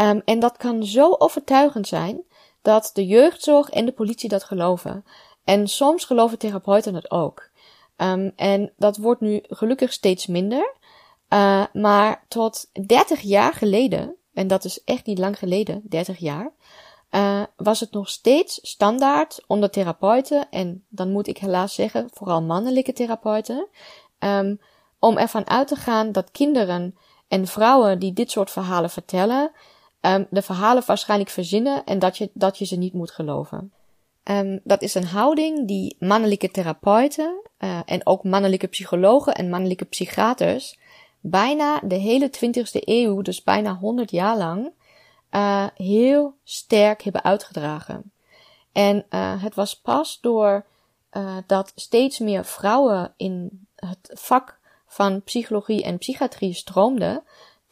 Um, 0.00 0.22
en 0.24 0.38
dat 0.38 0.56
kan 0.56 0.84
zo 0.84 1.14
overtuigend 1.18 1.88
zijn 1.88 2.22
dat 2.62 2.90
de 2.94 3.06
jeugdzorg 3.06 3.70
en 3.70 3.84
de 3.84 3.92
politie 3.92 4.28
dat 4.28 4.44
geloven. 4.44 5.04
En 5.44 5.68
soms 5.68 6.04
geloven 6.04 6.38
therapeuten 6.38 6.94
het 6.94 7.10
ook. 7.10 7.50
Um, 7.96 8.32
en 8.36 8.72
dat 8.76 8.96
wordt 8.96 9.20
nu 9.20 9.40
gelukkig 9.48 9.92
steeds 9.92 10.26
minder. 10.26 10.74
Uh, 11.28 11.64
maar 11.72 12.24
tot 12.28 12.70
30 12.86 13.20
jaar 13.20 13.52
geleden, 13.52 14.16
en 14.32 14.46
dat 14.46 14.64
is 14.64 14.84
echt 14.84 15.06
niet 15.06 15.18
lang 15.18 15.38
geleden, 15.38 15.82
30 15.84 16.18
jaar, 16.18 16.52
uh, 17.10 17.42
was 17.56 17.80
het 17.80 17.92
nog 17.92 18.08
steeds 18.08 18.58
standaard 18.62 19.44
onder 19.46 19.70
therapeuten, 19.70 20.50
en 20.50 20.84
dan 20.88 21.10
moet 21.10 21.26
ik 21.26 21.38
helaas 21.38 21.74
zeggen, 21.74 22.08
vooral 22.12 22.42
mannelijke 22.42 22.92
therapeuten, 22.92 23.68
um, 24.18 24.60
om 24.98 25.18
ervan 25.18 25.48
uit 25.48 25.68
te 25.68 25.76
gaan 25.76 26.12
dat 26.12 26.30
kinderen 26.30 26.96
En 27.28 27.46
vrouwen 27.46 27.98
die 27.98 28.12
dit 28.12 28.30
soort 28.30 28.50
verhalen 28.50 28.90
vertellen, 28.90 29.52
um, 30.06 30.26
de 30.30 30.42
verhalen 30.42 30.82
waarschijnlijk 30.86 31.30
verzinnen 31.30 31.84
en 31.84 31.98
dat 31.98 32.18
je, 32.18 32.30
dat 32.32 32.58
je 32.58 32.64
ze 32.64 32.76
niet 32.76 32.92
moet 32.92 33.10
geloven. 33.10 33.72
Um, 34.24 34.60
dat 34.64 34.82
is 34.82 34.94
een 34.94 35.06
houding 35.06 35.68
die 35.68 35.96
mannelijke 35.98 36.50
therapeuten 36.50 37.40
uh, 37.58 37.80
en 37.84 38.06
ook 38.06 38.24
mannelijke 38.24 38.66
psychologen 38.66 39.34
en 39.34 39.50
mannelijke 39.50 39.84
psychiaters 39.84 40.78
bijna 41.20 41.80
de 41.80 41.94
hele 41.94 42.30
20e 42.30 42.70
eeuw, 42.70 43.22
dus 43.22 43.42
bijna 43.42 43.74
100 43.74 44.10
jaar 44.10 44.36
lang, 44.36 44.72
uh, 45.30 45.66
heel 45.74 46.34
sterk 46.42 47.02
hebben 47.02 47.24
uitgedragen. 47.24 48.12
En 48.72 49.06
uh, 49.10 49.42
het 49.42 49.54
was 49.54 49.80
pas 49.80 50.18
door 50.20 50.66
dat 51.46 51.72
steeds 51.74 52.18
meer 52.18 52.44
vrouwen 52.44 53.14
in 53.16 53.66
het 53.76 54.10
vak 54.14 54.58
van 54.86 55.22
psychologie 55.22 55.82
en 55.82 55.98
psychiatrie 55.98 56.54
stroomden, 56.54 57.22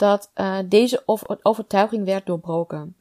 dat 0.02 0.30
uh, 0.34 0.58
deze 0.64 1.02
overtuiging 1.42 2.04
werd 2.04 2.26
doorbroken. 2.26 2.96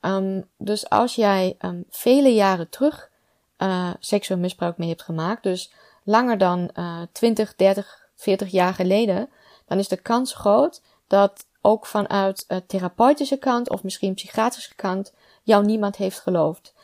Um, 0.00 0.48
dus 0.58 0.90
als 0.90 1.14
jij 1.14 1.56
um, 1.60 1.84
vele 1.90 2.34
jaren 2.34 2.68
terug 2.68 3.10
uh, 3.58 3.90
seksueel 3.98 4.40
misbruik 4.40 4.78
mee 4.78 4.88
hebt 4.88 5.02
gemaakt, 5.02 5.42
dus 5.42 5.72
langer 6.04 6.38
dan 6.38 6.70
uh, 6.74 7.02
20, 7.12 7.54
30, 7.56 8.08
40 8.14 8.50
jaar 8.50 8.74
geleden, 8.74 9.28
dan 9.66 9.78
is 9.78 9.88
de 9.88 9.96
kans 9.96 10.34
groot 10.34 10.82
dat 11.06 11.46
ook 11.60 11.86
vanuit 11.86 12.44
uh, 12.48 12.58
therapeutische 12.66 13.36
kant 13.36 13.70
of 13.70 13.82
misschien 13.82 14.14
psychiatrische 14.14 14.74
kant 14.74 15.14
jou 15.42 15.64
niemand 15.64 15.96
heeft 15.96 16.20
geloofd. 16.20 16.74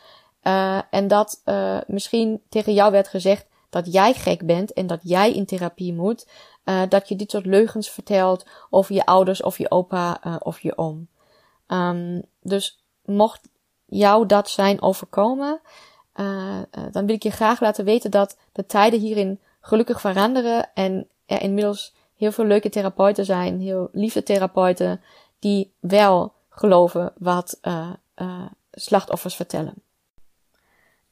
En 0.89 1.07
dat 1.07 1.41
misschien 1.87 2.41
tegen 2.49 2.73
jou 2.73 2.91
werd 2.91 3.07
gezegd 3.07 3.45
dat 3.69 3.93
jij 3.93 4.13
gek 4.13 4.45
bent 4.45 4.73
en 4.73 4.87
dat 4.87 4.99
jij 5.03 5.33
in 5.33 5.45
therapie 5.45 5.93
moet. 5.93 6.27
Uh, 6.65 6.81
dat 6.89 7.07
je 7.07 7.15
dit 7.15 7.31
soort 7.31 7.45
leugens 7.45 7.89
vertelt 7.89 8.45
over 8.69 8.95
je 8.95 9.05
ouders 9.05 9.41
of 9.41 9.57
je 9.57 9.71
opa 9.71 10.19
uh, 10.25 10.35
of 10.39 10.59
je 10.59 10.77
oom. 10.77 11.07
Um, 11.67 12.21
dus 12.41 12.83
mocht 13.05 13.49
jou 13.85 14.25
dat 14.25 14.49
zijn 14.49 14.81
overkomen, 14.81 15.59
uh, 16.15 16.59
dan 16.91 17.05
wil 17.05 17.15
ik 17.15 17.23
je 17.23 17.31
graag 17.31 17.59
laten 17.59 17.85
weten 17.85 18.11
dat 18.11 18.37
de 18.51 18.65
tijden 18.65 18.99
hierin 18.99 19.39
gelukkig 19.61 20.01
veranderen 20.01 20.69
en 20.73 21.07
er 21.25 21.41
inmiddels 21.41 21.93
heel 22.15 22.31
veel 22.31 22.45
leuke 22.45 22.69
therapeuten 22.69 23.25
zijn, 23.25 23.59
heel 23.59 23.89
lieve 23.91 24.23
therapeuten, 24.23 25.01
die 25.39 25.73
wel 25.79 26.33
geloven 26.49 27.13
wat 27.17 27.59
slachtoffers 28.71 29.35
vertellen. 29.35 29.73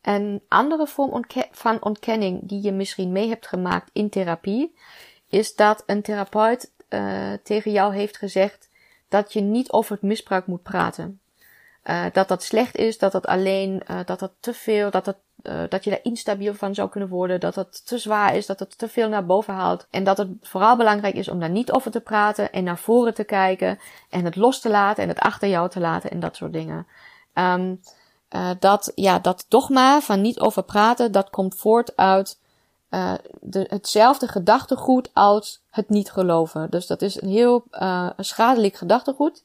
Een 0.01 0.41
andere 0.47 0.87
vorm 0.87 1.23
van 1.51 1.83
ontkenning 1.83 2.39
die 2.43 2.61
je 2.61 2.71
misschien 2.71 3.11
mee 3.11 3.27
hebt 3.27 3.47
gemaakt 3.47 3.89
in 3.93 4.09
therapie, 4.09 4.75
is 5.31 5.55
dat 5.55 5.83
een 5.85 6.01
therapeut 6.01 6.71
uh, 6.89 7.33
tegen 7.43 7.71
jou 7.71 7.95
heeft 7.95 8.17
gezegd 8.17 8.69
dat 9.07 9.33
je 9.33 9.41
niet 9.41 9.71
over 9.71 9.91
het 9.91 10.01
misbruik 10.01 10.45
moet 10.47 10.63
praten. 10.63 11.19
Uh, 11.83 12.05
dat 12.13 12.27
dat 12.27 12.43
slecht 12.43 12.75
is, 12.75 12.97
dat 12.97 13.11
dat 13.11 13.27
alleen, 13.27 13.83
uh, 13.91 13.99
dat 14.05 14.19
dat 14.19 14.31
te 14.39 14.53
veel, 14.53 14.91
dat 14.91 15.05
dat, 15.05 15.17
dat 15.69 15.83
je 15.83 15.89
daar 15.89 15.99
instabiel 16.03 16.53
van 16.53 16.75
zou 16.75 16.89
kunnen 16.89 17.09
worden, 17.09 17.39
dat 17.39 17.53
dat 17.53 17.85
te 17.87 17.97
zwaar 17.97 18.35
is, 18.35 18.45
dat 18.45 18.59
het 18.59 18.77
te 18.77 18.87
veel 18.87 19.09
naar 19.09 19.25
boven 19.25 19.53
haalt. 19.53 19.87
En 19.89 20.03
dat 20.03 20.17
het 20.17 20.29
vooral 20.41 20.77
belangrijk 20.77 21.15
is 21.15 21.27
om 21.29 21.39
daar 21.39 21.49
niet 21.49 21.71
over 21.71 21.91
te 21.91 21.99
praten 21.99 22.51
en 22.51 22.63
naar 22.63 22.77
voren 22.77 23.13
te 23.13 23.23
kijken 23.23 23.79
en 24.09 24.25
het 24.25 24.35
los 24.35 24.59
te 24.59 24.69
laten 24.69 25.03
en 25.03 25.09
het 25.09 25.19
achter 25.19 25.49
jou 25.49 25.69
te 25.69 25.79
laten 25.79 26.11
en 26.11 26.19
dat 26.19 26.35
soort 26.35 26.53
dingen. 26.53 26.87
Um, 27.33 27.79
dat, 28.59 28.91
ja, 28.95 29.19
dat 29.19 29.45
dogma 29.47 30.01
van 30.01 30.21
niet 30.21 30.39
over 30.39 30.63
praten, 30.63 31.11
dat 31.11 31.29
komt 31.29 31.55
voort 31.55 31.95
uit 31.95 32.40
uh, 32.91 33.13
de, 33.41 33.65
hetzelfde 33.69 34.27
gedachtegoed 34.27 35.09
als 35.13 35.61
het 35.69 35.89
niet 35.89 36.11
geloven. 36.11 36.69
Dus 36.69 36.87
dat 36.87 37.01
is 37.01 37.21
een 37.21 37.29
heel 37.29 37.63
uh, 37.71 38.09
schadelijk 38.17 38.75
gedachtegoed. 38.75 39.43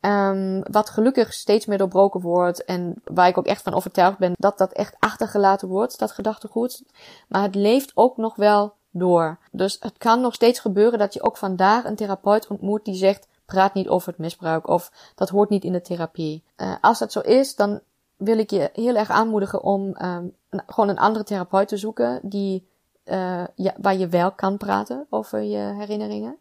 Um, 0.00 0.62
wat 0.70 0.90
gelukkig 0.90 1.32
steeds 1.32 1.66
meer 1.66 1.78
doorbroken 1.78 2.20
wordt. 2.20 2.64
En 2.64 3.02
waar 3.04 3.28
ik 3.28 3.38
ook 3.38 3.46
echt 3.46 3.62
van 3.62 3.74
overtuigd 3.74 4.18
ben 4.18 4.32
dat 4.38 4.58
dat 4.58 4.72
echt 4.72 4.96
achtergelaten 4.98 5.68
wordt, 5.68 5.98
dat 5.98 6.12
gedachtegoed. 6.12 6.82
Maar 7.28 7.42
het 7.42 7.54
leeft 7.54 7.92
ook 7.94 8.16
nog 8.16 8.36
wel 8.36 8.74
door. 8.90 9.38
Dus 9.50 9.76
het 9.80 9.98
kan 9.98 10.20
nog 10.20 10.34
steeds 10.34 10.60
gebeuren 10.60 10.98
dat 10.98 11.14
je 11.14 11.22
ook 11.22 11.36
vandaag 11.36 11.84
een 11.84 11.96
therapeut 11.96 12.46
ontmoet 12.46 12.84
die 12.84 12.94
zegt: 12.94 13.26
praat 13.46 13.74
niet 13.74 13.88
over 13.88 14.08
het 14.08 14.18
misbruik. 14.18 14.68
Of 14.68 14.92
dat 15.14 15.28
hoort 15.28 15.50
niet 15.50 15.64
in 15.64 15.72
de 15.72 15.82
therapie. 15.82 16.44
Uh, 16.56 16.74
als 16.80 16.98
dat 16.98 17.12
zo 17.12 17.20
is, 17.20 17.54
dan 17.54 17.80
wil 18.16 18.38
ik 18.38 18.50
je 18.50 18.70
heel 18.72 18.94
erg 18.94 19.10
aanmoedigen 19.10 19.62
om 19.62 19.96
um, 20.02 20.34
gewoon 20.66 20.88
een 20.88 20.98
andere 20.98 21.24
therapeut 21.24 21.68
te 21.68 21.76
zoeken 21.76 22.20
die, 22.22 22.68
uh, 23.06 23.44
ja, 23.54 23.74
waar 23.80 23.96
je 23.96 24.08
wel 24.08 24.32
kan 24.32 24.56
praten 24.56 25.06
over 25.10 25.42
je 25.42 25.74
herinneringen. 25.78 26.36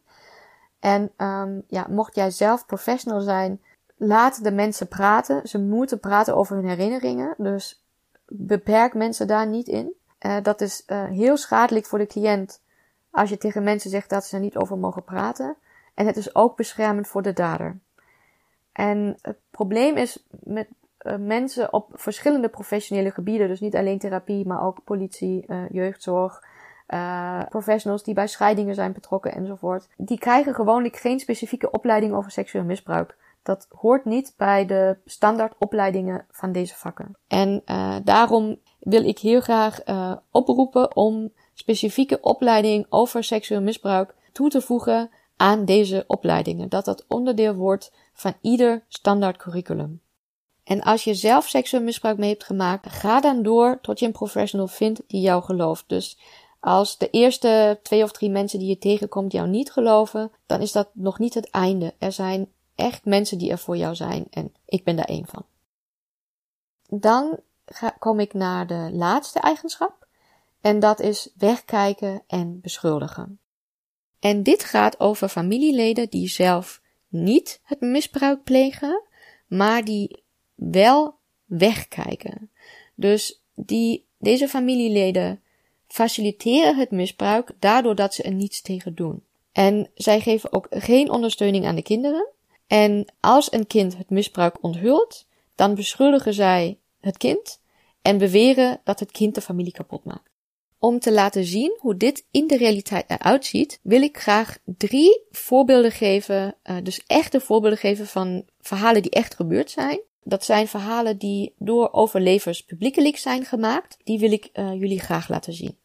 En 0.79 1.11
um, 1.17 1.63
ja, 1.67 1.87
mocht 1.89 2.15
jij 2.15 2.31
zelf 2.31 2.65
professional 2.65 3.21
zijn, 3.21 3.61
laat 3.97 4.43
de 4.43 4.51
mensen 4.51 4.87
praten. 4.87 5.47
Ze 5.47 5.59
moeten 5.59 5.99
praten 5.99 6.35
over 6.35 6.55
hun 6.55 6.67
herinneringen. 6.67 7.33
Dus 7.37 7.83
beperk 8.27 8.93
mensen 8.93 9.27
daar 9.27 9.47
niet 9.47 9.67
in. 9.67 9.93
Uh, 10.19 10.37
dat 10.43 10.61
is 10.61 10.83
uh, 10.87 11.03
heel 11.03 11.37
schadelijk 11.37 11.85
voor 11.85 11.99
de 11.99 12.05
cliënt 12.05 12.61
als 13.11 13.29
je 13.29 13.37
tegen 13.37 13.63
mensen 13.63 13.89
zegt 13.89 14.09
dat 14.09 14.25
ze 14.25 14.35
er 14.35 14.41
niet 14.41 14.57
over 14.57 14.77
mogen 14.77 15.03
praten. 15.03 15.55
En 15.93 16.05
het 16.05 16.17
is 16.17 16.35
ook 16.35 16.57
beschermend 16.57 17.07
voor 17.07 17.21
de 17.21 17.33
dader. 17.33 17.79
En 18.71 19.17
het 19.21 19.37
probleem 19.49 19.95
is 19.95 20.25
met 20.29 20.67
mensen 21.19 21.73
op 21.73 21.89
verschillende 21.93 22.49
professionele 22.49 23.11
gebieden, 23.11 23.47
dus 23.47 23.59
niet 23.59 23.75
alleen 23.75 23.99
therapie, 23.99 24.47
maar 24.47 24.63
ook 24.63 24.83
politie, 24.83 25.45
jeugdzorg, 25.69 26.43
uh, 26.87 27.41
professionals 27.49 28.03
die 28.03 28.13
bij 28.13 28.27
scheidingen 28.27 28.75
zijn 28.75 28.93
betrokken 28.93 29.33
enzovoort. 29.33 29.87
Die 29.97 30.19
krijgen 30.19 30.53
gewoonlijk 30.53 30.95
geen 30.95 31.19
specifieke 31.19 31.71
opleiding 31.71 32.13
over 32.13 32.31
seksueel 32.31 32.63
misbruik. 32.63 33.17
Dat 33.43 33.67
hoort 33.69 34.05
niet 34.05 34.33
bij 34.37 34.65
de 34.65 34.97
standaard 35.05 35.53
opleidingen 35.59 36.25
van 36.31 36.51
deze 36.51 36.75
vakken. 36.75 37.17
En 37.27 37.61
daarom 38.03 38.59
wil 38.79 39.03
ik 39.03 39.19
heel 39.19 39.41
graag 39.41 39.79
oproepen 40.31 40.95
om 40.95 41.31
specifieke 41.53 42.21
opleiding 42.21 42.85
over 42.89 43.23
seksueel 43.23 43.61
misbruik 43.61 44.15
toe 44.31 44.49
te 44.49 44.61
voegen 44.61 45.09
aan 45.37 45.65
deze 45.65 46.03
opleidingen. 46.07 46.69
Dat 46.69 46.85
dat 46.85 47.05
onderdeel 47.07 47.53
wordt 47.53 47.91
van 48.13 48.33
ieder 48.41 48.83
standaard 48.87 49.37
curriculum. 49.37 50.01
En 50.63 50.81
als 50.81 51.03
je 51.03 51.13
zelf 51.13 51.47
seksueel 51.47 51.83
misbruik 51.83 52.17
mee 52.17 52.29
hebt 52.29 52.43
gemaakt, 52.43 52.89
ga 52.89 53.21
dan 53.21 53.43
door 53.43 53.79
tot 53.81 53.99
je 53.99 54.05
een 54.05 54.11
professional 54.11 54.67
vindt 54.67 55.01
die 55.07 55.21
jou 55.21 55.43
gelooft. 55.43 55.83
Dus 55.87 56.19
als 56.65 56.97
de 56.97 57.09
eerste 57.09 57.79
twee 57.83 58.03
of 58.03 58.11
drie 58.11 58.29
mensen 58.29 58.59
die 58.59 58.67
je 58.67 58.77
tegenkomt 58.77 59.31
jou 59.31 59.47
niet 59.47 59.71
geloven, 59.71 60.31
dan 60.45 60.61
is 60.61 60.71
dat 60.71 60.89
nog 60.93 61.19
niet 61.19 61.33
het 61.33 61.49
einde. 61.49 61.93
Er 61.97 62.11
zijn 62.11 62.51
echt 62.75 63.05
mensen 63.05 63.37
die 63.37 63.51
er 63.51 63.57
voor 63.57 63.77
jou 63.77 63.95
zijn 63.95 64.27
en 64.29 64.53
ik 64.65 64.83
ben 64.83 64.95
daar 64.95 65.05
één 65.05 65.25
van. 65.27 65.45
Dan 66.87 67.39
ga, 67.65 67.89
kom 67.89 68.19
ik 68.19 68.33
naar 68.33 68.67
de 68.67 68.89
laatste 68.93 69.39
eigenschap 69.39 70.07
en 70.61 70.79
dat 70.79 70.99
is 70.99 71.29
wegkijken 71.37 72.23
en 72.27 72.61
beschuldigen. 72.61 73.39
En 74.19 74.43
dit 74.43 74.63
gaat 74.63 74.99
over 74.99 75.29
familieleden 75.29 76.09
die 76.09 76.27
zelf 76.27 76.81
niet 77.07 77.59
het 77.63 77.81
misbruik 77.81 78.43
plegen, 78.43 79.01
maar 79.47 79.83
die 79.83 80.23
wel 80.55 81.15
wegkijken. 81.45 82.51
Dus 82.95 83.43
die, 83.55 84.05
deze 84.17 84.47
familieleden 84.47 85.39
faciliteren 85.95 86.77
het 86.77 86.91
misbruik 86.91 87.51
daardoor 87.59 87.95
dat 87.95 88.13
ze 88.13 88.23
er 88.23 88.33
niets 88.33 88.61
tegen 88.61 88.95
doen. 88.95 89.23
En 89.51 89.89
zij 89.93 90.19
geven 90.21 90.53
ook 90.53 90.67
geen 90.69 91.09
ondersteuning 91.09 91.65
aan 91.65 91.75
de 91.75 91.81
kinderen. 91.81 92.27
En 92.67 93.13
als 93.19 93.51
een 93.51 93.67
kind 93.67 93.97
het 93.97 94.09
misbruik 94.09 94.63
onthult, 94.63 95.25
dan 95.55 95.75
beschuldigen 95.75 96.33
zij 96.33 96.77
het 97.01 97.17
kind 97.17 97.61
en 98.01 98.17
beweren 98.17 98.81
dat 98.83 98.99
het 98.99 99.11
kind 99.11 99.35
de 99.35 99.41
familie 99.41 99.71
kapot 99.71 100.03
maakt. 100.03 100.29
Om 100.79 100.99
te 100.99 101.11
laten 101.11 101.45
zien 101.45 101.77
hoe 101.79 101.97
dit 101.97 102.25
in 102.31 102.47
de 102.47 102.57
realiteit 102.57 103.05
eruit 103.07 103.45
ziet, 103.45 103.79
wil 103.81 104.01
ik 104.01 104.17
graag 104.17 104.57
drie 104.65 105.21
voorbeelden 105.31 105.91
geven, 105.91 106.55
uh, 106.63 106.77
dus 106.83 107.03
echte 107.07 107.39
voorbeelden 107.39 107.79
geven 107.79 108.07
van 108.07 108.45
verhalen 108.59 109.01
die 109.01 109.11
echt 109.11 109.35
gebeurd 109.35 109.71
zijn, 109.71 109.99
dat 110.23 110.45
zijn 110.45 110.67
verhalen 110.67 111.17
die 111.17 111.53
door 111.57 111.91
overlevers 111.91 112.63
publiekelijk 112.63 113.17
zijn 113.17 113.45
gemaakt. 113.45 113.97
Die 114.03 114.19
wil 114.19 114.31
ik 114.31 114.49
uh, 114.53 114.73
jullie 114.73 114.99
graag 114.99 115.29
laten 115.29 115.53
zien. 115.53 115.83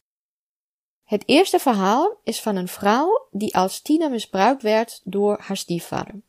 Het 1.11 1.23
eerste 1.25 1.59
verhaal 1.59 2.17
is 2.23 2.41
van 2.41 2.55
een 2.55 2.67
vrouw 2.67 3.27
die 3.31 3.55
als 3.55 3.81
tiener 3.81 4.09
misbruikt 4.09 4.61
werd 4.61 5.01
door 5.03 5.39
haar 5.41 5.57
stiefvader. 5.57 6.21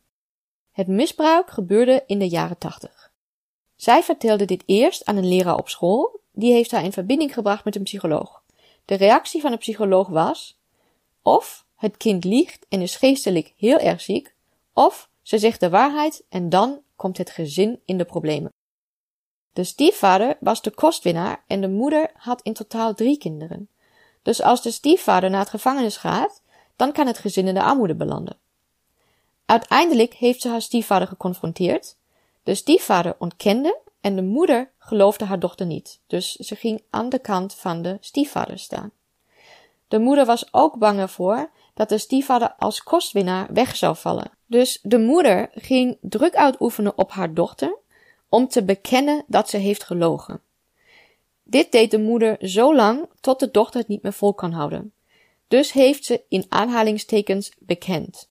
Het 0.72 0.86
misbruik 0.86 1.50
gebeurde 1.50 2.04
in 2.06 2.18
de 2.18 2.28
jaren 2.28 2.58
tachtig. 2.58 3.12
Zij 3.76 4.02
vertelde 4.02 4.44
dit 4.44 4.62
eerst 4.66 5.04
aan 5.04 5.16
een 5.16 5.28
leraar 5.28 5.56
op 5.56 5.68
school, 5.68 6.20
die 6.32 6.52
heeft 6.52 6.70
haar 6.70 6.84
in 6.84 6.92
verbinding 6.92 7.34
gebracht 7.34 7.64
met 7.64 7.76
een 7.76 7.82
psycholoog. 7.82 8.42
De 8.84 8.94
reactie 8.94 9.40
van 9.40 9.50
de 9.50 9.56
psycholoog 9.56 10.08
was: 10.08 10.58
of 11.22 11.66
het 11.76 11.96
kind 11.96 12.24
liegt 12.24 12.66
en 12.68 12.80
is 12.80 12.96
geestelijk 12.96 13.52
heel 13.56 13.78
erg 13.78 14.00
ziek, 14.00 14.34
of 14.72 15.08
ze 15.22 15.38
zegt 15.38 15.60
de 15.60 15.70
waarheid 15.70 16.24
en 16.28 16.48
dan 16.48 16.80
komt 16.96 17.18
het 17.18 17.30
gezin 17.30 17.80
in 17.84 17.98
de 17.98 18.04
problemen. 18.04 18.52
De 19.52 19.64
stiefvader 19.64 20.36
was 20.40 20.62
de 20.62 20.70
kostwinnaar 20.70 21.44
en 21.46 21.60
de 21.60 21.68
moeder 21.68 22.10
had 22.14 22.42
in 22.42 22.52
totaal 22.52 22.94
drie 22.94 23.18
kinderen. 23.18 23.68
Dus 24.22 24.42
als 24.42 24.62
de 24.62 24.70
stiefvader 24.70 25.30
naar 25.30 25.40
het 25.40 25.50
gevangenis 25.50 25.96
gaat, 25.96 26.42
dan 26.76 26.92
kan 26.92 27.06
het 27.06 27.18
gezin 27.18 27.46
in 27.46 27.54
de 27.54 27.62
armoede 27.62 27.94
belanden. 27.94 28.36
Uiteindelijk 29.46 30.14
heeft 30.14 30.40
ze 30.40 30.48
haar 30.48 30.62
stiefvader 30.62 31.08
geconfronteerd. 31.08 31.96
De 32.42 32.54
stiefvader 32.54 33.14
ontkende 33.18 33.78
en 34.00 34.16
de 34.16 34.22
moeder 34.22 34.70
geloofde 34.78 35.24
haar 35.24 35.38
dochter 35.38 35.66
niet, 35.66 36.00
dus 36.06 36.32
ze 36.32 36.56
ging 36.56 36.82
aan 36.90 37.08
de 37.08 37.18
kant 37.18 37.54
van 37.54 37.82
de 37.82 37.96
stiefvader 38.00 38.58
staan. 38.58 38.92
De 39.88 39.98
moeder 39.98 40.26
was 40.26 40.52
ook 40.52 40.78
bang 40.78 40.98
ervoor 40.98 41.50
dat 41.74 41.88
de 41.88 41.98
stiefvader 41.98 42.54
als 42.58 42.82
kostwinnaar 42.82 43.52
weg 43.52 43.76
zou 43.76 43.96
vallen. 43.96 44.30
Dus 44.46 44.78
de 44.82 44.98
moeder 44.98 45.50
ging 45.54 45.98
druk 46.00 46.34
uitoefenen 46.34 46.98
op 46.98 47.10
haar 47.10 47.34
dochter 47.34 47.78
om 48.28 48.48
te 48.48 48.64
bekennen 48.64 49.24
dat 49.26 49.48
ze 49.48 49.56
heeft 49.56 49.84
gelogen. 49.84 50.40
Dit 51.52 51.72
deed 51.72 51.90
de 51.90 51.98
moeder 51.98 52.36
zo 52.40 52.74
lang 52.74 53.08
tot 53.20 53.40
de 53.40 53.50
dochter 53.50 53.80
het 53.80 53.88
niet 53.88 54.02
meer 54.02 54.12
vol 54.12 54.34
kan 54.34 54.52
houden. 54.52 54.92
Dus 55.48 55.72
heeft 55.72 56.04
ze 56.04 56.22
in 56.28 56.44
aanhalingstekens 56.48 57.52
bekend. 57.58 58.30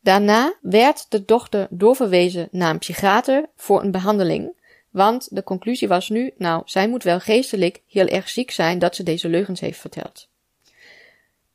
Daarna 0.00 0.54
werd 0.60 1.06
de 1.08 1.24
dochter 1.24 1.66
doorverwezen 1.70 2.48
naar 2.50 2.70
een 2.70 2.78
psychiater 2.78 3.48
voor 3.56 3.82
een 3.82 3.90
behandeling, 3.90 4.52
want 4.90 5.28
de 5.30 5.42
conclusie 5.42 5.88
was 5.88 6.08
nu, 6.08 6.32
nou, 6.36 6.62
zij 6.64 6.88
moet 6.88 7.02
wel 7.02 7.20
geestelijk 7.20 7.82
heel 7.86 8.06
erg 8.06 8.28
ziek 8.28 8.50
zijn 8.50 8.78
dat 8.78 8.94
ze 8.94 9.02
deze 9.02 9.28
leugens 9.28 9.60
heeft 9.60 9.80
verteld. 9.80 10.28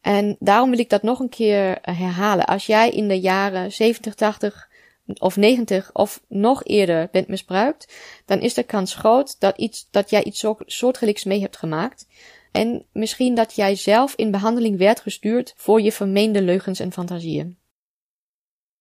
En 0.01 0.36
daarom 0.39 0.70
wil 0.70 0.80
ik 0.80 0.89
dat 0.89 1.03
nog 1.03 1.20
een 1.20 1.30
keer 1.30 1.78
eh, 1.82 1.99
herhalen. 1.99 2.45
Als 2.45 2.66
jij 2.66 2.89
in 2.89 3.08
de 3.08 3.20
jaren 3.20 3.72
70, 3.72 4.16
80 4.16 4.70
of 5.20 5.36
90 5.36 5.89
of 5.93 6.22
nog 6.28 6.64
eerder 6.64 7.10
bent 7.12 7.28
misbruikt, 7.28 7.93
dan 8.26 8.39
is 8.39 8.53
de 8.53 8.64
kans 8.64 8.95
groot 8.95 9.39
dat, 9.39 9.58
iets, 9.58 9.88
dat 9.91 10.10
jij 10.10 10.24
iets 10.24 10.45
soortgelijks 10.66 11.24
mee 11.24 11.41
hebt 11.41 11.58
gemaakt. 11.58 12.08
En 12.51 12.86
misschien 12.91 13.36
dat 13.36 13.56
jij 13.56 13.76
zelf 13.76 14.16
in 14.16 14.32
behandeling 14.32 14.78
werd 14.78 14.99
gestuurd 14.99 15.53
voor 15.58 15.82
je 15.82 15.91
vermeende 15.91 16.41
leugens 16.41 16.80
en 16.80 16.91
fantasieën. 16.91 17.58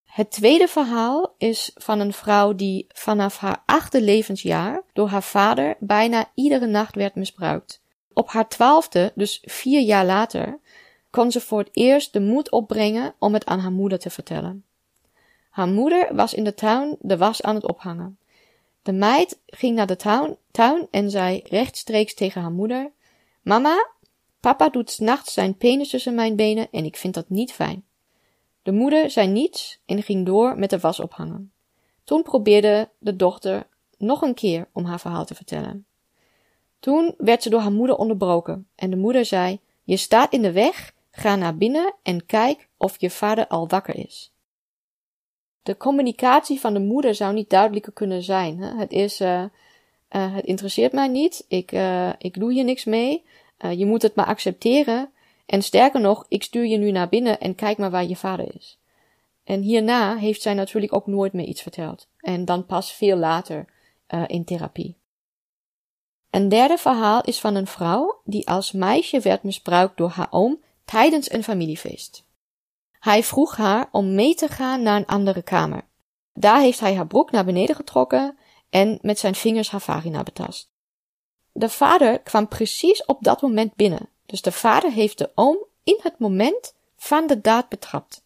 Het 0.05 0.31
tweede 0.31 0.69
verhaal 0.69 1.35
is 1.39 1.71
van 1.75 2.01
een 2.01 2.13
vrouw 2.13 2.55
die 2.55 2.87
vanaf 2.89 3.39
haar 3.39 3.63
achte 3.67 4.03
levensjaar 4.03 4.83
door 4.93 5.09
haar 5.09 5.23
vader 5.23 5.77
bijna 5.81 6.31
iedere 6.35 6.67
nacht 6.67 6.95
werd 6.95 7.15
misbruikt. 7.15 7.83
Op 8.13 8.29
haar 8.29 8.49
twaalfde, 8.49 9.13
dus 9.15 9.43
vier 9.43 9.81
jaar 9.81 10.05
later, 10.05 10.59
kon 11.11 11.33
ze 11.33 11.41
voor 11.41 11.59
het 11.59 11.69
eerst 11.73 12.13
de 12.13 12.21
moed 12.21 12.51
opbrengen 12.51 13.15
om 13.19 13.35
het 13.35 13.47
aan 13.47 13.59
haar 13.59 13.73
moeder 13.73 13.99
te 13.99 14.11
vertellen. 14.11 14.65
Haar 15.55 15.69
moeder 15.69 16.15
was 16.15 16.35
in 16.35 16.45
de 16.45 16.55
tuin 16.55 16.97
de 17.01 17.17
was 17.17 17.43
aan 17.43 17.55
het 17.55 17.69
ophangen. 17.69 18.19
De 18.83 18.93
meid 18.93 19.41
ging 19.47 19.77
naar 19.77 19.87
de 19.87 19.97
tuin, 20.51 20.89
en 20.91 21.11
zei 21.11 21.43
rechtstreeks 21.45 22.15
tegen 22.15 22.43
haar 22.43 22.51
moeder: 22.51 22.93
Mama, 23.43 23.91
papa 24.41 24.69
doet 24.69 24.91
s'nachts 24.91 25.33
zijn 25.33 25.57
penis 25.57 25.91
tussen 25.91 26.15
mijn 26.15 26.37
benen 26.37 26.69
en 26.71 26.85
ik 26.85 26.97
vind 26.97 27.15
dat 27.15 27.29
niet 27.29 27.53
fijn. 27.53 27.85
De 28.63 28.73
moeder 28.73 29.11
zei 29.11 29.29
niets 29.29 29.81
en 29.87 30.03
ging 30.03 30.27
door 30.27 30.59
met 30.59 30.71
de 30.71 30.79
was 30.79 31.01
ophangen. 31.01 31.53
Toen 32.05 32.23
probeerde 32.23 32.89
de 32.99 33.17
dochter 33.17 33.67
nog 33.99 34.23
een 34.23 34.35
keer 34.35 34.69
om 34.73 34.85
haar 34.85 35.01
verhaal 35.01 35.25
te 35.25 35.35
vertellen. 35.35 35.87
Toen 36.81 37.15
werd 37.19 37.43
ze 37.43 37.51
door 37.51 37.61
haar 37.61 37.73
moeder 37.73 37.97
onderbroken 37.97 38.69
en 38.75 38.91
de 38.91 38.97
moeder 38.97 39.25
zei: 39.25 39.61
Je 39.85 39.97
staat 39.97 40.33
in 40.33 40.43
de 40.43 40.53
weg, 40.53 40.95
ga 41.11 41.37
naar 41.37 41.57
binnen 41.57 41.95
en 42.03 42.27
kijk 42.27 42.69
of 42.77 43.01
je 43.01 43.11
vader 43.11 43.47
al 43.47 43.69
wakker 43.69 43.97
is. 43.97 44.34
De 45.65 45.77
communicatie 45.77 46.61
van 46.61 46.73
de 46.73 46.81
moeder 46.81 47.15
zou 47.15 47.35
niet 47.35 47.51
duidelijker 47.51 47.93
kunnen 47.93 48.23
zijn. 48.23 48.59
Hè? 48.59 48.77
Het 48.77 48.93
is, 48.93 49.21
uh, 49.21 49.41
uh, 49.41 50.35
het 50.35 50.45
interesseert 50.45 50.93
mij 50.93 51.09
niet, 51.09 51.45
ik, 51.49 51.73
uh, 51.73 52.09
ik 52.19 52.39
doe 52.39 52.53
hier 52.53 52.65
niks 52.65 52.85
mee, 52.85 53.25
je 53.77 53.87
moet 53.87 54.03
het 54.03 54.15
maar 54.15 54.27
accepteren 54.27 55.11
en 55.47 55.63
sterker 55.63 56.01
nog, 56.01 56.25
ik 56.29 56.43
stuur 56.43 56.67
je 56.67 56.77
nu 56.77 56.91
naar 56.91 57.09
binnen 57.09 57.41
en 57.41 57.55
kijk 57.55 57.79
maar 57.79 57.91
waar 57.91 58.05
je 58.05 58.17
vader 58.17 58.55
is. 58.55 58.79
En 59.45 59.61
hierna 59.61 60.17
heeft 60.17 60.43
zij 60.43 60.55
natuurlijk 60.55 60.95
ook 60.95 61.07
nooit 61.07 61.33
meer 61.33 61.47
iets 61.47 61.63
verteld. 61.63 62.09
En 62.19 62.45
dan 62.45 62.67
pas 62.67 62.93
veel 62.93 63.17
later 63.17 63.65
in 64.27 64.45
therapie. 64.45 64.97
Een 66.31 66.49
derde 66.49 66.79
verhaal 66.79 67.23
is 67.23 67.41
van 67.41 67.55
een 67.55 67.67
vrouw 67.67 68.21
die 68.25 68.49
als 68.49 68.73
meisje 68.73 69.21
werd 69.21 69.43
misbruikt 69.43 69.97
door 69.97 70.09
haar 70.09 70.29
oom 70.31 70.61
tijdens 70.85 71.33
een 71.33 71.45
familiefeest. 71.45 72.25
Hij 73.05 73.23
vroeg 73.23 73.57
haar 73.57 73.89
om 73.93 74.15
mee 74.15 74.35
te 74.35 74.49
gaan 74.49 74.83
naar 74.83 74.97
een 74.97 75.07
andere 75.07 75.43
kamer. 75.43 75.87
Daar 76.33 76.61
heeft 76.61 76.81
hij 76.81 76.95
haar 76.95 77.07
broek 77.07 77.31
naar 77.31 77.45
beneden 77.45 77.77
getrokken 77.77 78.39
en 78.71 78.99
met 79.03 79.19
zijn 79.19 79.35
vingers 79.35 79.71
haar 79.71 79.81
vagina 79.81 80.23
betast. 80.23 80.71
De 81.53 81.69
vader 81.69 82.21
kwam 82.21 82.49
precies 82.49 83.05
op 83.05 83.19
dat 83.21 83.43
moment 83.43 83.75
binnen 83.75 84.09
dus 84.27 84.43
de 84.43 84.53
vader 84.53 84.93
heeft 84.93 85.19
de 85.19 85.31
oom 85.35 85.59
in 85.83 85.99
het 86.03 86.19
moment 86.19 86.75
van 86.97 87.27
de 87.27 87.41
daad 87.41 87.69
betrapt. 87.69 88.25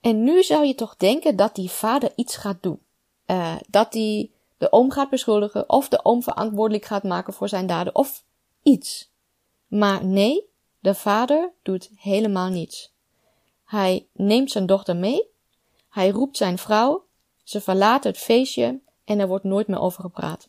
En 0.00 0.24
nu 0.24 0.42
zou 0.42 0.66
je 0.66 0.74
toch 0.74 0.96
denken 0.96 1.36
dat 1.36 1.54
die 1.54 1.70
vader 1.70 2.12
iets 2.14 2.36
gaat 2.36 2.62
doen. 2.62 2.80
Uh, 3.26 3.56
dat 3.68 3.92
hij 3.94 4.30
de 4.58 4.72
oom 4.72 4.90
gaat 4.90 5.10
beschuldigen 5.10 5.68
of 5.68 5.88
de 5.88 6.04
oom 6.04 6.22
verantwoordelijk 6.22 6.84
gaat 6.84 7.02
maken 7.02 7.32
voor 7.32 7.48
zijn 7.48 7.66
daden 7.66 7.94
of 7.94 8.24
iets. 8.62 9.10
Maar 9.66 10.04
nee, 10.04 10.48
de 10.78 10.94
vader 10.94 11.52
doet 11.62 11.90
helemaal 11.96 12.48
niets. 12.48 12.93
Hij 13.74 14.06
neemt 14.12 14.50
zijn 14.50 14.66
dochter 14.66 14.96
mee, 14.96 15.30
hij 15.90 16.10
roept 16.10 16.36
zijn 16.36 16.58
vrouw, 16.58 17.04
ze 17.42 17.60
verlaten 17.60 18.10
het 18.10 18.20
feestje 18.20 18.80
en 19.04 19.18
er 19.18 19.26
wordt 19.26 19.44
nooit 19.44 19.66
meer 19.66 19.80
over 19.80 20.00
gepraat. 20.00 20.48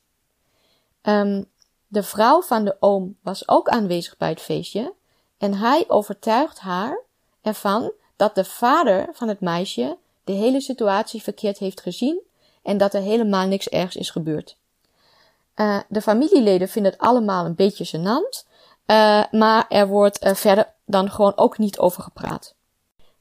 Um, 1.01 1.45
de 1.87 2.03
vrouw 2.03 2.41
van 2.41 2.65
de 2.65 2.77
oom 2.79 3.17
was 3.21 3.47
ook 3.47 3.69
aanwezig 3.69 4.17
bij 4.17 4.29
het 4.29 4.41
feestje 4.41 4.93
en 5.37 5.53
hij 5.53 5.85
overtuigt 5.87 6.59
haar 6.59 7.01
ervan 7.41 7.91
dat 8.15 8.35
de 8.35 8.45
vader 8.45 9.09
van 9.13 9.27
het 9.27 9.39
meisje 9.39 9.97
de 10.23 10.33
hele 10.33 10.61
situatie 10.61 11.21
verkeerd 11.21 11.57
heeft 11.57 11.81
gezien 11.81 12.21
en 12.63 12.77
dat 12.77 12.93
er 12.93 13.01
helemaal 13.01 13.47
niks 13.47 13.67
ergs 13.69 13.95
is 13.95 14.09
gebeurd. 14.09 14.57
Uh, 15.55 15.79
de 15.87 16.01
familieleden 16.01 16.69
vinden 16.69 16.91
het 16.91 17.01
allemaal 17.01 17.45
een 17.45 17.55
beetje 17.55 17.97
gênant, 17.97 18.47
uh, 18.85 19.23
maar 19.31 19.65
er 19.69 19.87
wordt 19.87 20.23
uh, 20.23 20.33
verder 20.33 20.73
dan 20.85 21.11
gewoon 21.11 21.37
ook 21.37 21.57
niet 21.57 21.79
over 21.79 22.03
gepraat. 22.03 22.54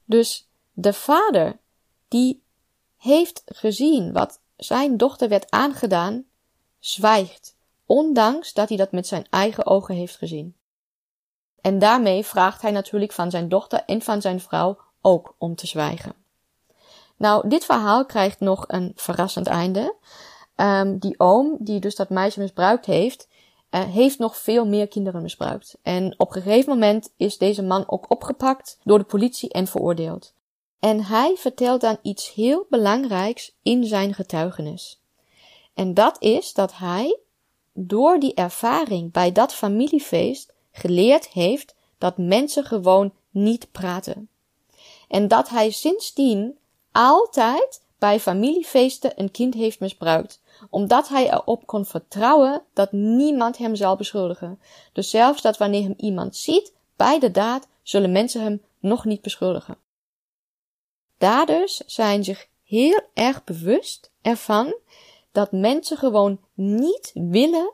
Dus 0.05 0.47
de 0.73 0.93
vader 0.93 1.59
die 2.07 2.43
heeft 2.97 3.41
gezien 3.45 4.13
wat 4.13 4.39
zijn 4.55 4.97
dochter 4.97 5.29
werd 5.29 5.51
aangedaan, 5.51 6.25
zwijgt 6.79 7.55
ondanks 7.85 8.53
dat 8.53 8.69
hij 8.69 8.77
dat 8.77 8.91
met 8.91 9.07
zijn 9.07 9.27
eigen 9.29 9.65
ogen 9.65 9.95
heeft 9.95 10.15
gezien. 10.15 10.55
En 11.61 11.79
daarmee 11.79 12.25
vraagt 12.25 12.61
hij 12.61 12.71
natuurlijk 12.71 13.11
van 13.11 13.31
zijn 13.31 13.49
dochter 13.49 13.83
en 13.85 14.01
van 14.01 14.21
zijn 14.21 14.39
vrouw 14.39 14.77
ook 15.01 15.35
om 15.37 15.55
te 15.55 15.67
zwijgen. 15.67 16.13
Nou, 17.17 17.49
dit 17.49 17.65
verhaal 17.65 18.05
krijgt 18.05 18.39
nog 18.39 18.63
een 18.67 18.91
verrassend 18.95 19.47
einde. 19.47 19.95
Um, 20.55 20.97
die 20.97 21.19
oom, 21.19 21.57
die 21.59 21.79
dus 21.79 21.95
dat 21.95 22.09
meisje 22.09 22.39
misbruikt 22.39 22.85
heeft, 22.85 23.27
uh, 23.75 23.83
heeft 23.83 24.19
nog 24.19 24.37
veel 24.37 24.65
meer 24.65 24.87
kinderen 24.87 25.21
misbruikt. 25.21 25.77
En 25.81 26.15
op 26.17 26.35
een 26.35 26.41
gegeven 26.41 26.69
moment 26.69 27.13
is 27.17 27.37
deze 27.37 27.63
man 27.63 27.83
ook 27.87 28.11
opgepakt 28.11 28.77
door 28.83 28.97
de 28.97 29.03
politie 29.03 29.49
en 29.49 29.67
veroordeeld. 29.67 30.33
En 30.79 31.03
hij 31.03 31.35
vertelt 31.37 31.81
dan 31.81 31.97
iets 32.01 32.33
heel 32.33 32.65
belangrijks 32.69 33.55
in 33.61 33.85
zijn 33.85 34.13
getuigenis. 34.13 35.01
En 35.73 35.93
dat 35.93 36.21
is 36.21 36.53
dat 36.53 36.77
hij 36.77 37.19
door 37.73 38.19
die 38.19 38.33
ervaring 38.33 39.11
bij 39.11 39.31
dat 39.31 39.53
familiefeest 39.53 40.53
geleerd 40.71 41.27
heeft 41.27 41.75
dat 41.97 42.17
mensen 42.17 42.65
gewoon 42.65 43.13
niet 43.29 43.71
praten. 43.71 44.29
En 45.07 45.27
dat 45.27 45.49
hij 45.49 45.71
sindsdien 45.71 46.57
altijd 46.91 47.81
bij 47.99 48.19
familiefeesten 48.19 49.11
een 49.15 49.31
kind 49.31 49.53
heeft 49.53 49.79
misbruikt, 49.79 50.41
omdat 50.69 51.07
hij 51.07 51.31
erop 51.31 51.67
kon 51.67 51.85
vertrouwen 51.85 52.63
dat 52.73 52.91
niemand 52.91 53.57
hem 53.57 53.75
zal 53.75 53.95
beschuldigen. 53.95 54.59
Dus 54.93 55.09
zelfs 55.09 55.41
dat 55.41 55.57
wanneer 55.57 55.83
hem 55.83 55.93
iemand 55.97 56.35
ziet 56.35 56.73
bij 56.95 57.19
de 57.19 57.31
daad, 57.31 57.67
zullen 57.81 58.11
mensen 58.11 58.41
hem 58.41 58.61
nog 58.79 59.05
niet 59.05 59.21
beschuldigen. 59.21 59.77
Daders 61.17 61.77
zijn 61.77 62.23
zich 62.23 62.47
heel 62.63 63.01
erg 63.13 63.43
bewust 63.43 64.11
ervan 64.21 64.75
dat 65.31 65.51
mensen 65.51 65.97
gewoon 65.97 66.39
niet 66.53 67.11
willen 67.13 67.73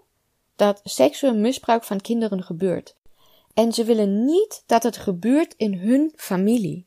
dat 0.56 0.82
seksueel 0.84 1.36
misbruik 1.36 1.84
van 1.84 2.02
kinderen 2.02 2.44
gebeurt. 2.44 2.96
En 3.54 3.74
ze 3.74 3.84
willen 3.84 4.26
niet 4.26 4.64
dat 4.66 4.84
het 4.84 4.98
gebeurt 4.98 5.54
in 5.58 5.74
hun 5.74 6.14
familie. 6.16 6.86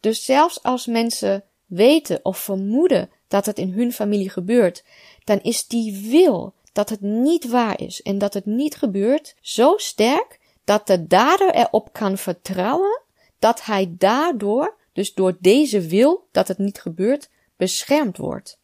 Dus 0.00 0.24
zelfs 0.24 0.62
als 0.62 0.86
mensen 0.86 1.44
weten 1.66 2.20
of 2.22 2.38
vermoeden 2.38 3.10
dat 3.28 3.46
het 3.46 3.58
in 3.58 3.72
hun 3.72 3.92
familie 3.92 4.30
gebeurt, 4.30 4.84
dan 5.24 5.40
is 5.40 5.66
die 5.66 6.08
wil 6.10 6.54
dat 6.72 6.88
het 6.88 7.00
niet 7.00 7.48
waar 7.48 7.80
is 7.80 8.02
en 8.02 8.18
dat 8.18 8.34
het 8.34 8.46
niet 8.46 8.76
gebeurt 8.76 9.34
zo 9.40 9.76
sterk 9.76 10.40
dat 10.64 10.86
de 10.86 11.06
dader 11.06 11.54
erop 11.54 11.92
kan 11.92 12.18
vertrouwen 12.18 13.02
dat 13.38 13.64
hij 13.64 13.94
daardoor, 13.98 14.76
dus 14.92 15.14
door 15.14 15.36
deze 15.40 15.80
wil 15.80 16.26
dat 16.30 16.48
het 16.48 16.58
niet 16.58 16.80
gebeurt, 16.80 17.30
beschermd 17.56 18.16
wordt. 18.16 18.58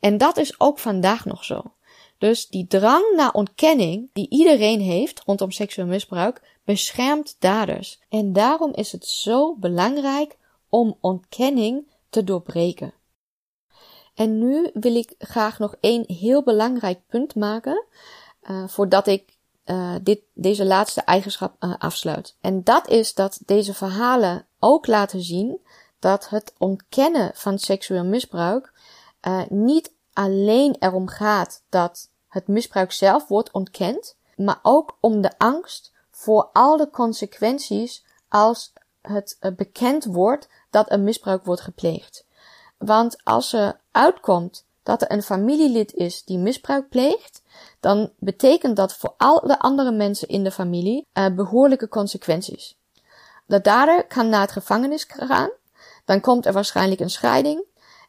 En 0.00 0.18
dat 0.18 0.36
is 0.36 0.60
ook 0.60 0.78
vandaag 0.78 1.24
nog 1.24 1.44
zo. 1.44 1.62
Dus 2.18 2.48
die 2.48 2.66
drang 2.66 3.16
naar 3.16 3.32
ontkenning 3.32 4.10
die 4.12 4.28
iedereen 4.28 4.80
heeft 4.80 5.22
rondom 5.26 5.50
seksueel 5.50 5.86
misbruik 5.86 6.42
beschermt 6.64 7.36
daders. 7.38 8.00
En 8.08 8.32
daarom 8.32 8.74
is 8.74 8.92
het 8.92 9.06
zo 9.06 9.54
belangrijk 9.54 10.36
om 10.68 10.96
ontkenning 11.00 11.86
te 12.10 12.24
doorbreken. 12.24 12.92
En 14.14 14.38
nu 14.38 14.70
wil 14.72 14.94
ik 14.94 15.14
graag 15.18 15.58
nog 15.58 15.76
één 15.80 16.04
heel 16.06 16.42
belangrijk 16.42 17.06
punt 17.06 17.34
maken, 17.34 17.84
uh, 18.42 18.68
voordat 18.68 19.06
ik 19.06 19.36
uh, 19.64 19.94
dit, 20.02 20.20
deze 20.34 20.64
laatste 20.64 21.00
eigenschap 21.00 21.64
uh, 21.64 21.74
afsluit. 21.78 22.36
En 22.40 22.64
dat 22.64 22.88
is 22.88 23.14
dat 23.14 23.40
deze 23.46 23.74
verhalen 23.74 24.46
ook 24.58 24.86
laten 24.86 25.20
zien 25.20 25.60
dat 25.98 26.28
het 26.28 26.54
ontkennen 26.58 27.30
van 27.34 27.58
seksueel 27.58 28.04
misbruik 28.04 28.72
niet 29.48 29.92
alleen 30.12 30.76
erom 30.78 31.08
gaat 31.08 31.62
dat 31.68 32.10
het 32.28 32.48
misbruik 32.48 32.92
zelf 32.92 33.28
wordt 33.28 33.50
ontkend, 33.50 34.16
maar 34.36 34.58
ook 34.62 34.96
om 35.00 35.20
de 35.20 35.38
angst 35.38 35.92
voor 36.10 36.50
al 36.52 36.76
de 36.76 36.90
consequenties 36.90 38.04
als 38.28 38.72
het 39.02 39.38
bekend 39.56 40.04
wordt 40.04 40.48
dat 40.70 40.90
een 40.90 41.04
misbruik 41.04 41.44
wordt 41.44 41.60
gepleegd. 41.60 42.26
Want 42.78 43.16
als 43.24 43.52
er 43.52 43.80
uitkomt 43.92 44.66
dat 44.82 45.02
er 45.02 45.12
een 45.12 45.22
familielid 45.22 45.92
is 45.92 46.24
die 46.24 46.38
misbruik 46.38 46.88
pleegt, 46.88 47.42
dan 47.80 48.12
betekent 48.18 48.76
dat 48.76 48.94
voor 48.94 49.14
al 49.16 49.40
de 49.40 49.58
andere 49.58 49.92
mensen 49.92 50.28
in 50.28 50.44
de 50.44 50.50
familie 50.50 51.06
uh, 51.12 51.26
behoorlijke 51.34 51.88
consequenties. 51.88 52.78
De 53.46 53.60
dader 53.60 54.06
kan 54.06 54.28
naar 54.28 54.40
het 54.40 54.52
gevangenis 54.52 55.04
gaan, 55.08 55.50
dan 56.04 56.20
komt 56.20 56.46
er 56.46 56.52
waarschijnlijk 56.52 57.00
een 57.00 57.10
scheiding. 57.10 57.64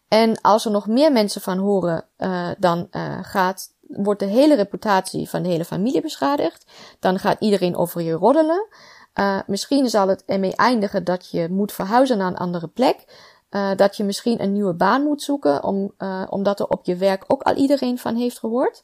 En 0.07 0.41
als 0.41 0.65
er 0.65 0.71
nog 0.71 0.87
meer 0.87 1.11
mensen 1.11 1.41
van 1.41 1.57
horen, 1.57 2.05
uh, 2.17 2.49
dan 2.57 2.87
uh, 2.91 3.19
gaat, 3.21 3.73
wordt 3.87 4.19
de 4.19 4.25
hele 4.25 4.55
reputatie 4.55 5.29
van 5.29 5.43
de 5.43 5.49
hele 5.49 5.65
familie 5.65 6.01
beschadigd. 6.01 6.65
Dan 6.99 7.19
gaat 7.19 7.39
iedereen 7.39 7.75
over 7.75 8.01
je 8.01 8.13
roddelen. 8.13 8.67
Uh, 9.15 9.39
misschien 9.47 9.89
zal 9.89 10.07
het 10.07 10.23
ermee 10.25 10.55
eindigen 10.55 11.03
dat 11.03 11.29
je 11.29 11.49
moet 11.49 11.71
verhuizen 11.71 12.17
naar 12.17 12.27
een 12.27 12.37
andere 12.37 12.67
plek. 12.67 13.27
Uh, 13.51 13.75
dat 13.75 13.97
je 13.97 14.03
misschien 14.03 14.41
een 14.41 14.53
nieuwe 14.53 14.73
baan 14.73 15.03
moet 15.03 15.21
zoeken, 15.21 15.63
om, 15.63 15.93
uh, 15.97 16.23
omdat 16.29 16.59
er 16.59 16.67
op 16.67 16.85
je 16.85 16.95
werk 16.95 17.23
ook 17.27 17.41
al 17.41 17.55
iedereen 17.55 17.97
van 17.97 18.15
heeft 18.15 18.39
gehoord. 18.39 18.83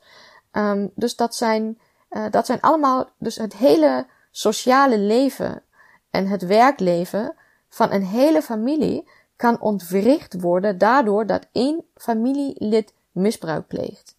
Um, 0.52 0.92
dus 0.96 1.16
dat 1.16 1.36
zijn, 1.36 1.80
dat 2.30 2.46
zijn 2.46 2.62
allemaal, 2.62 3.10
dus 3.18 3.36
het 3.36 3.54
hele 3.54 4.06
sociale 4.32 4.98
leven 4.98 5.64
en 6.10 6.28
het 6.28 6.46
werkleven 6.46 7.36
van 7.70 7.92
een 7.92 8.04
hele 8.04 8.42
familie 8.42 9.10
kan 9.36 9.62
ontwricht 9.62 10.42
worden 10.42 10.78
daardoor 10.78 11.26
dat 11.26 11.48
één 11.52 11.84
familielid 11.96 12.94
misbruik 13.12 13.68
pleegt. 13.68 14.16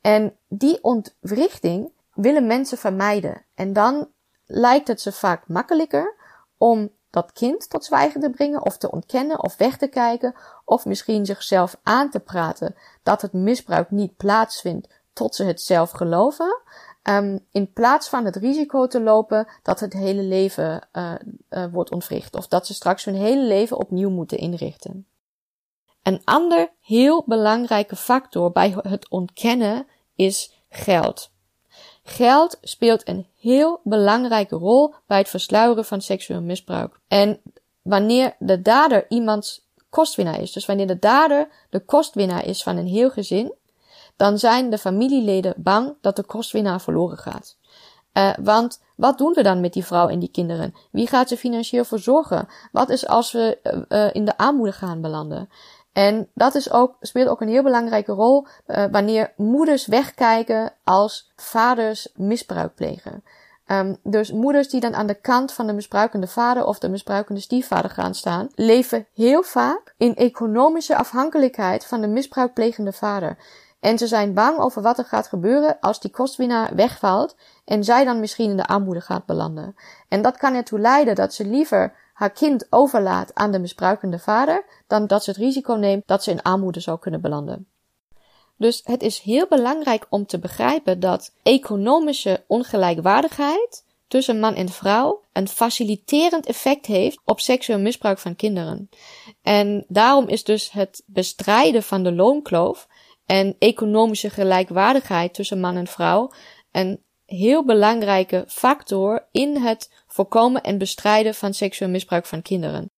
En 0.00 0.36
die 0.48 0.84
ontwrichting 0.84 1.90
willen 2.14 2.46
mensen 2.46 2.78
vermijden. 2.78 3.42
En 3.54 3.72
dan 3.72 4.08
lijkt 4.48 4.88
het 4.88 5.00
ze 5.00 5.12
vaak 5.12 5.48
makkelijker 5.48 6.16
om 6.56 6.90
dat 7.10 7.32
kind 7.32 7.70
tot 7.70 7.84
zwijgen 7.84 8.20
te 8.20 8.30
brengen 8.30 8.64
of 8.64 8.76
te 8.76 8.90
ontkennen 8.90 9.42
of 9.42 9.56
weg 9.56 9.76
te 9.76 9.88
kijken 9.88 10.34
of 10.64 10.84
misschien 10.84 11.26
zichzelf 11.26 11.76
aan 11.82 12.10
te 12.10 12.20
praten 12.20 12.74
dat 13.02 13.22
het 13.22 13.32
misbruik 13.32 13.90
niet 13.90 14.16
plaatsvindt 14.16 14.88
tot 15.12 15.34
ze 15.34 15.44
het 15.44 15.62
zelf 15.62 15.90
geloven. 15.90 16.62
Um, 17.02 17.46
in 17.50 17.72
plaats 17.72 18.08
van 18.08 18.24
het 18.24 18.36
risico 18.36 18.86
te 18.86 19.00
lopen 19.00 19.48
dat 19.62 19.80
het 19.80 19.92
hele 19.92 20.22
leven 20.22 20.88
uh, 20.92 21.14
uh, 21.50 21.64
wordt 21.72 21.90
ontwricht 21.90 22.36
of 22.36 22.48
dat 22.48 22.66
ze 22.66 22.74
straks 22.74 23.04
hun 23.04 23.14
hele 23.14 23.42
leven 23.42 23.76
opnieuw 23.76 24.10
moeten 24.10 24.38
inrichten. 24.38 25.06
Een 26.02 26.20
ander 26.24 26.70
heel 26.80 27.24
belangrijke 27.26 27.96
factor 27.96 28.52
bij 28.52 28.76
het 28.82 29.08
ontkennen 29.08 29.86
is 30.14 30.62
geld. 30.68 31.30
Geld 32.08 32.58
speelt 32.62 33.08
een 33.08 33.26
heel 33.40 33.80
belangrijke 33.84 34.56
rol 34.56 34.94
bij 35.06 35.18
het 35.18 35.28
versluieren 35.28 35.84
van 35.84 36.00
seksueel 36.00 36.42
misbruik. 36.42 37.00
En 37.08 37.40
wanneer 37.82 38.36
de 38.38 38.62
dader 38.62 39.04
iemands 39.08 39.66
kostwinnaar 39.90 40.40
is, 40.40 40.52
dus 40.52 40.66
wanneer 40.66 40.86
de 40.86 40.98
dader 40.98 41.48
de 41.70 41.80
kostwinnaar 41.80 42.44
is 42.44 42.62
van 42.62 42.76
een 42.76 42.86
heel 42.86 43.10
gezin, 43.10 43.54
dan 44.16 44.38
zijn 44.38 44.70
de 44.70 44.78
familieleden 44.78 45.54
bang 45.56 45.96
dat 46.00 46.16
de 46.16 46.22
kostwinnaar 46.22 46.80
verloren 46.80 47.18
gaat. 47.18 47.56
Uh, 48.12 48.32
want 48.42 48.82
wat 48.96 49.18
doen 49.18 49.32
we 49.32 49.42
dan 49.42 49.60
met 49.60 49.72
die 49.72 49.84
vrouw 49.84 50.08
en 50.08 50.18
die 50.18 50.30
kinderen? 50.30 50.74
Wie 50.90 51.06
gaat 51.06 51.28
ze 51.28 51.36
financieel 51.36 51.84
verzorgen? 51.84 52.48
Wat 52.72 52.88
is 52.88 53.06
als 53.06 53.32
we 53.32 53.58
uh, 53.88 54.14
in 54.14 54.24
de 54.24 54.36
armoede 54.36 54.72
gaan 54.72 55.00
belanden? 55.00 55.48
En 55.98 56.28
dat 56.34 56.54
is 56.54 56.70
ook, 56.70 56.96
speelt 57.00 57.28
ook 57.28 57.40
een 57.40 57.48
heel 57.48 57.62
belangrijke 57.62 58.12
rol 58.12 58.46
uh, 58.66 58.84
wanneer 58.90 59.32
moeders 59.36 59.86
wegkijken 59.86 60.72
als 60.84 61.32
vaders 61.36 62.08
misbruik 62.14 62.74
plegen. 62.74 63.24
Um, 63.66 63.96
dus 64.02 64.32
moeders 64.32 64.68
die 64.68 64.80
dan 64.80 64.94
aan 64.94 65.06
de 65.06 65.20
kant 65.20 65.52
van 65.52 65.66
de 65.66 65.72
misbruikende 65.72 66.26
vader 66.26 66.64
of 66.64 66.78
de 66.78 66.88
misbruikende 66.88 67.40
stiefvader 67.40 67.90
gaan 67.90 68.14
staan, 68.14 68.48
leven 68.54 69.06
heel 69.14 69.42
vaak 69.42 69.94
in 69.96 70.14
economische 70.14 70.96
afhankelijkheid 70.96 71.84
van 71.84 72.00
de 72.00 72.08
misbruikplegende 72.08 72.92
vader. 72.92 73.38
En 73.80 73.98
ze 73.98 74.06
zijn 74.06 74.34
bang 74.34 74.58
over 74.58 74.82
wat 74.82 74.98
er 74.98 75.04
gaat 75.04 75.28
gebeuren 75.28 75.80
als 75.80 76.00
die 76.00 76.10
kostwinnaar 76.10 76.74
wegvalt 76.74 77.36
en 77.64 77.84
zij 77.84 78.04
dan 78.04 78.20
misschien 78.20 78.50
in 78.50 78.56
de 78.56 78.66
armoede 78.66 79.00
gaat 79.00 79.26
belanden. 79.26 79.76
En 80.08 80.22
dat 80.22 80.36
kan 80.36 80.54
ertoe 80.54 80.78
leiden 80.78 81.14
dat 81.14 81.34
ze 81.34 81.46
liever 81.46 81.92
haar 82.18 82.30
kind 82.30 82.66
overlaat 82.70 83.34
aan 83.34 83.52
de 83.52 83.58
misbruikende 83.58 84.18
vader, 84.18 84.64
dan 84.86 85.06
dat 85.06 85.24
ze 85.24 85.30
het 85.30 85.38
risico 85.38 85.74
neemt 85.74 86.02
dat 86.06 86.22
ze 86.22 86.30
in 86.30 86.42
armoede 86.42 86.80
zou 86.80 86.98
kunnen 86.98 87.20
belanden. 87.20 87.66
Dus 88.56 88.80
het 88.84 89.02
is 89.02 89.18
heel 89.18 89.46
belangrijk 89.48 90.06
om 90.08 90.26
te 90.26 90.38
begrijpen 90.38 91.00
dat 91.00 91.32
economische 91.42 92.44
ongelijkwaardigheid 92.46 93.84
tussen 94.08 94.40
man 94.40 94.54
en 94.54 94.68
vrouw 94.68 95.22
een 95.32 95.48
faciliterend 95.48 96.46
effect 96.46 96.86
heeft 96.86 97.20
op 97.24 97.40
seksueel 97.40 97.78
misbruik 97.78 98.18
van 98.18 98.36
kinderen. 98.36 98.88
En 99.42 99.84
daarom 99.88 100.28
is 100.28 100.44
dus 100.44 100.70
het 100.70 101.02
bestrijden 101.06 101.82
van 101.82 102.02
de 102.02 102.12
loonkloof 102.12 102.88
en 103.26 103.56
economische 103.58 104.30
gelijkwaardigheid 104.30 105.34
tussen 105.34 105.60
man 105.60 105.76
en 105.76 105.86
vrouw 105.86 106.32
een 106.72 107.02
heel 107.26 107.64
belangrijke 107.64 108.44
factor 108.48 109.26
in 109.30 109.56
het 109.56 109.90
voorkomen 110.18 110.62
en 110.62 110.78
bestrijden 110.78 111.34
van 111.34 111.54
seksueel 111.54 111.90
misbruik 111.90 112.26
van 112.26 112.42
kinderen. 112.42 112.90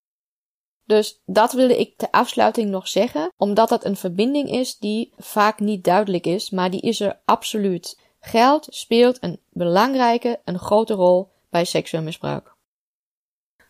Dus 0.85 1.21
dat 1.27 1.53
wilde 1.53 1.79
ik 1.79 1.97
ter 1.97 2.11
afsluiting 2.11 2.71
nog 2.71 2.89
zeggen, 2.89 3.33
omdat 3.37 3.69
dat 3.69 3.85
een 3.85 3.97
verbinding 3.97 4.51
is 4.51 4.79
die 4.79 5.13
vaak 5.17 5.61
niet 5.61 5.85
duidelijk 5.85 6.27
is, 6.27 6.51
maar 6.51 6.71
die 6.71 6.81
is 6.81 7.01
er 7.01 7.21
absoluut. 7.25 7.99
Geld 8.21 8.67
speelt 8.71 9.19
een 9.21 9.41
belangrijke, 9.51 10.41
een 10.45 10.59
grote 10.59 10.95
rol 10.95 11.29
bij 11.51 11.65
seksueel 11.65 12.03
misbruik. 12.03 12.55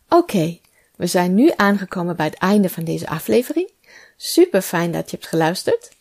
Oké, 0.09 0.59
we 0.95 1.07
zijn 1.07 1.35
nu 1.35 1.51
aangekomen 1.55 2.15
bij 2.15 2.25
het 2.25 2.37
einde 2.37 2.69
van 2.69 2.83
deze 2.83 3.07
aflevering. 3.07 3.71
Super 4.17 4.61
fijn 4.61 4.91
dat 4.91 5.11
je 5.11 5.15
hebt 5.17 5.29
geluisterd. 5.29 5.91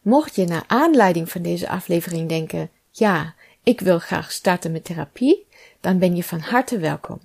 Mocht 0.00 0.34
je 0.34 0.44
naar 0.44 0.64
aanleiding 0.66 1.30
van 1.30 1.42
deze 1.42 1.68
aflevering 1.68 2.28
denken, 2.28 2.70
ja, 2.90 3.34
ik 3.62 3.80
wil 3.80 3.98
graag 3.98 4.32
starten 4.32 4.72
met 4.72 4.84
therapie, 4.84 5.46
dan 5.80 5.98
ben 5.98 6.16
je 6.16 6.24
van 6.24 6.40
harte 6.40 6.78
welkom. 6.78 7.20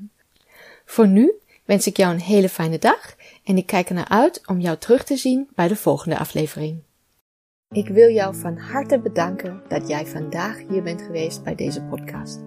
Voor 0.85 1.07
nu 1.07 1.33
wens 1.65 1.87
ik 1.87 1.97
jou 1.97 2.13
een 2.13 2.19
hele 2.19 2.49
fijne 2.49 2.79
dag 2.79 3.15
en 3.43 3.57
ik 3.57 3.65
kijk 3.65 3.89
er 3.89 3.95
naar 3.95 4.09
uit 4.09 4.41
om 4.45 4.59
jou 4.59 4.77
terug 4.77 5.03
te 5.03 5.17
zien 5.17 5.49
bij 5.55 5.67
de 5.67 5.75
volgende 5.75 6.17
aflevering. 6.17 6.79
Ik 7.69 7.87
wil 7.87 8.09
jou 8.09 8.35
van 8.35 8.57
harte 8.57 8.99
bedanken 8.99 9.61
dat 9.67 9.87
jij 9.87 10.05
vandaag 10.05 10.57
hier 10.69 10.83
bent 10.83 11.01
geweest 11.01 11.43
bij 11.43 11.55
deze 11.55 11.81
podcast. 11.81 12.39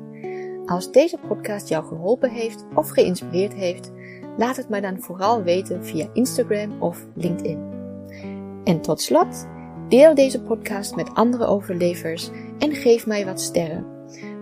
Als 0.67 0.93
deze 0.93 1.19
podcast 1.29 1.69
jou 1.69 1.87
geholpen 1.87 2.31
heeft 2.31 2.65
of 2.75 2.91
geïnspireerd 2.91 3.55
heeft, 3.55 3.93
laat 4.37 4.57
het 4.57 4.69
mij 4.69 4.81
dan 4.81 5.01
vooral 5.01 5.43
weten 5.43 5.85
via 5.85 6.11
Instagram 6.13 6.83
of 6.83 7.07
LinkedIn. 7.15 7.77
En 8.65 8.81
tot 8.81 9.01
slot, 9.01 9.47
deel 9.89 10.15
deze 10.15 10.43
podcast 10.43 10.95
met 10.95 11.15
andere 11.15 11.47
overlevers 11.47 12.31
en 12.59 12.75
geef 12.75 13.07
mij 13.07 13.25
wat 13.25 13.41
sterren, 13.41 13.87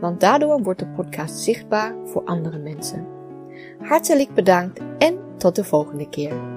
want 0.00 0.20
daardoor 0.20 0.62
wordt 0.62 0.80
de 0.80 0.88
podcast 0.88 1.38
zichtbaar 1.38 1.94
voor 2.04 2.24
andere 2.24 2.58
mensen. 2.58 3.06
Hartelijk 3.78 4.34
bedankt 4.34 4.80
en 4.98 5.18
tot 5.36 5.56
de 5.56 5.64
volgende 5.64 6.08
keer. 6.08 6.55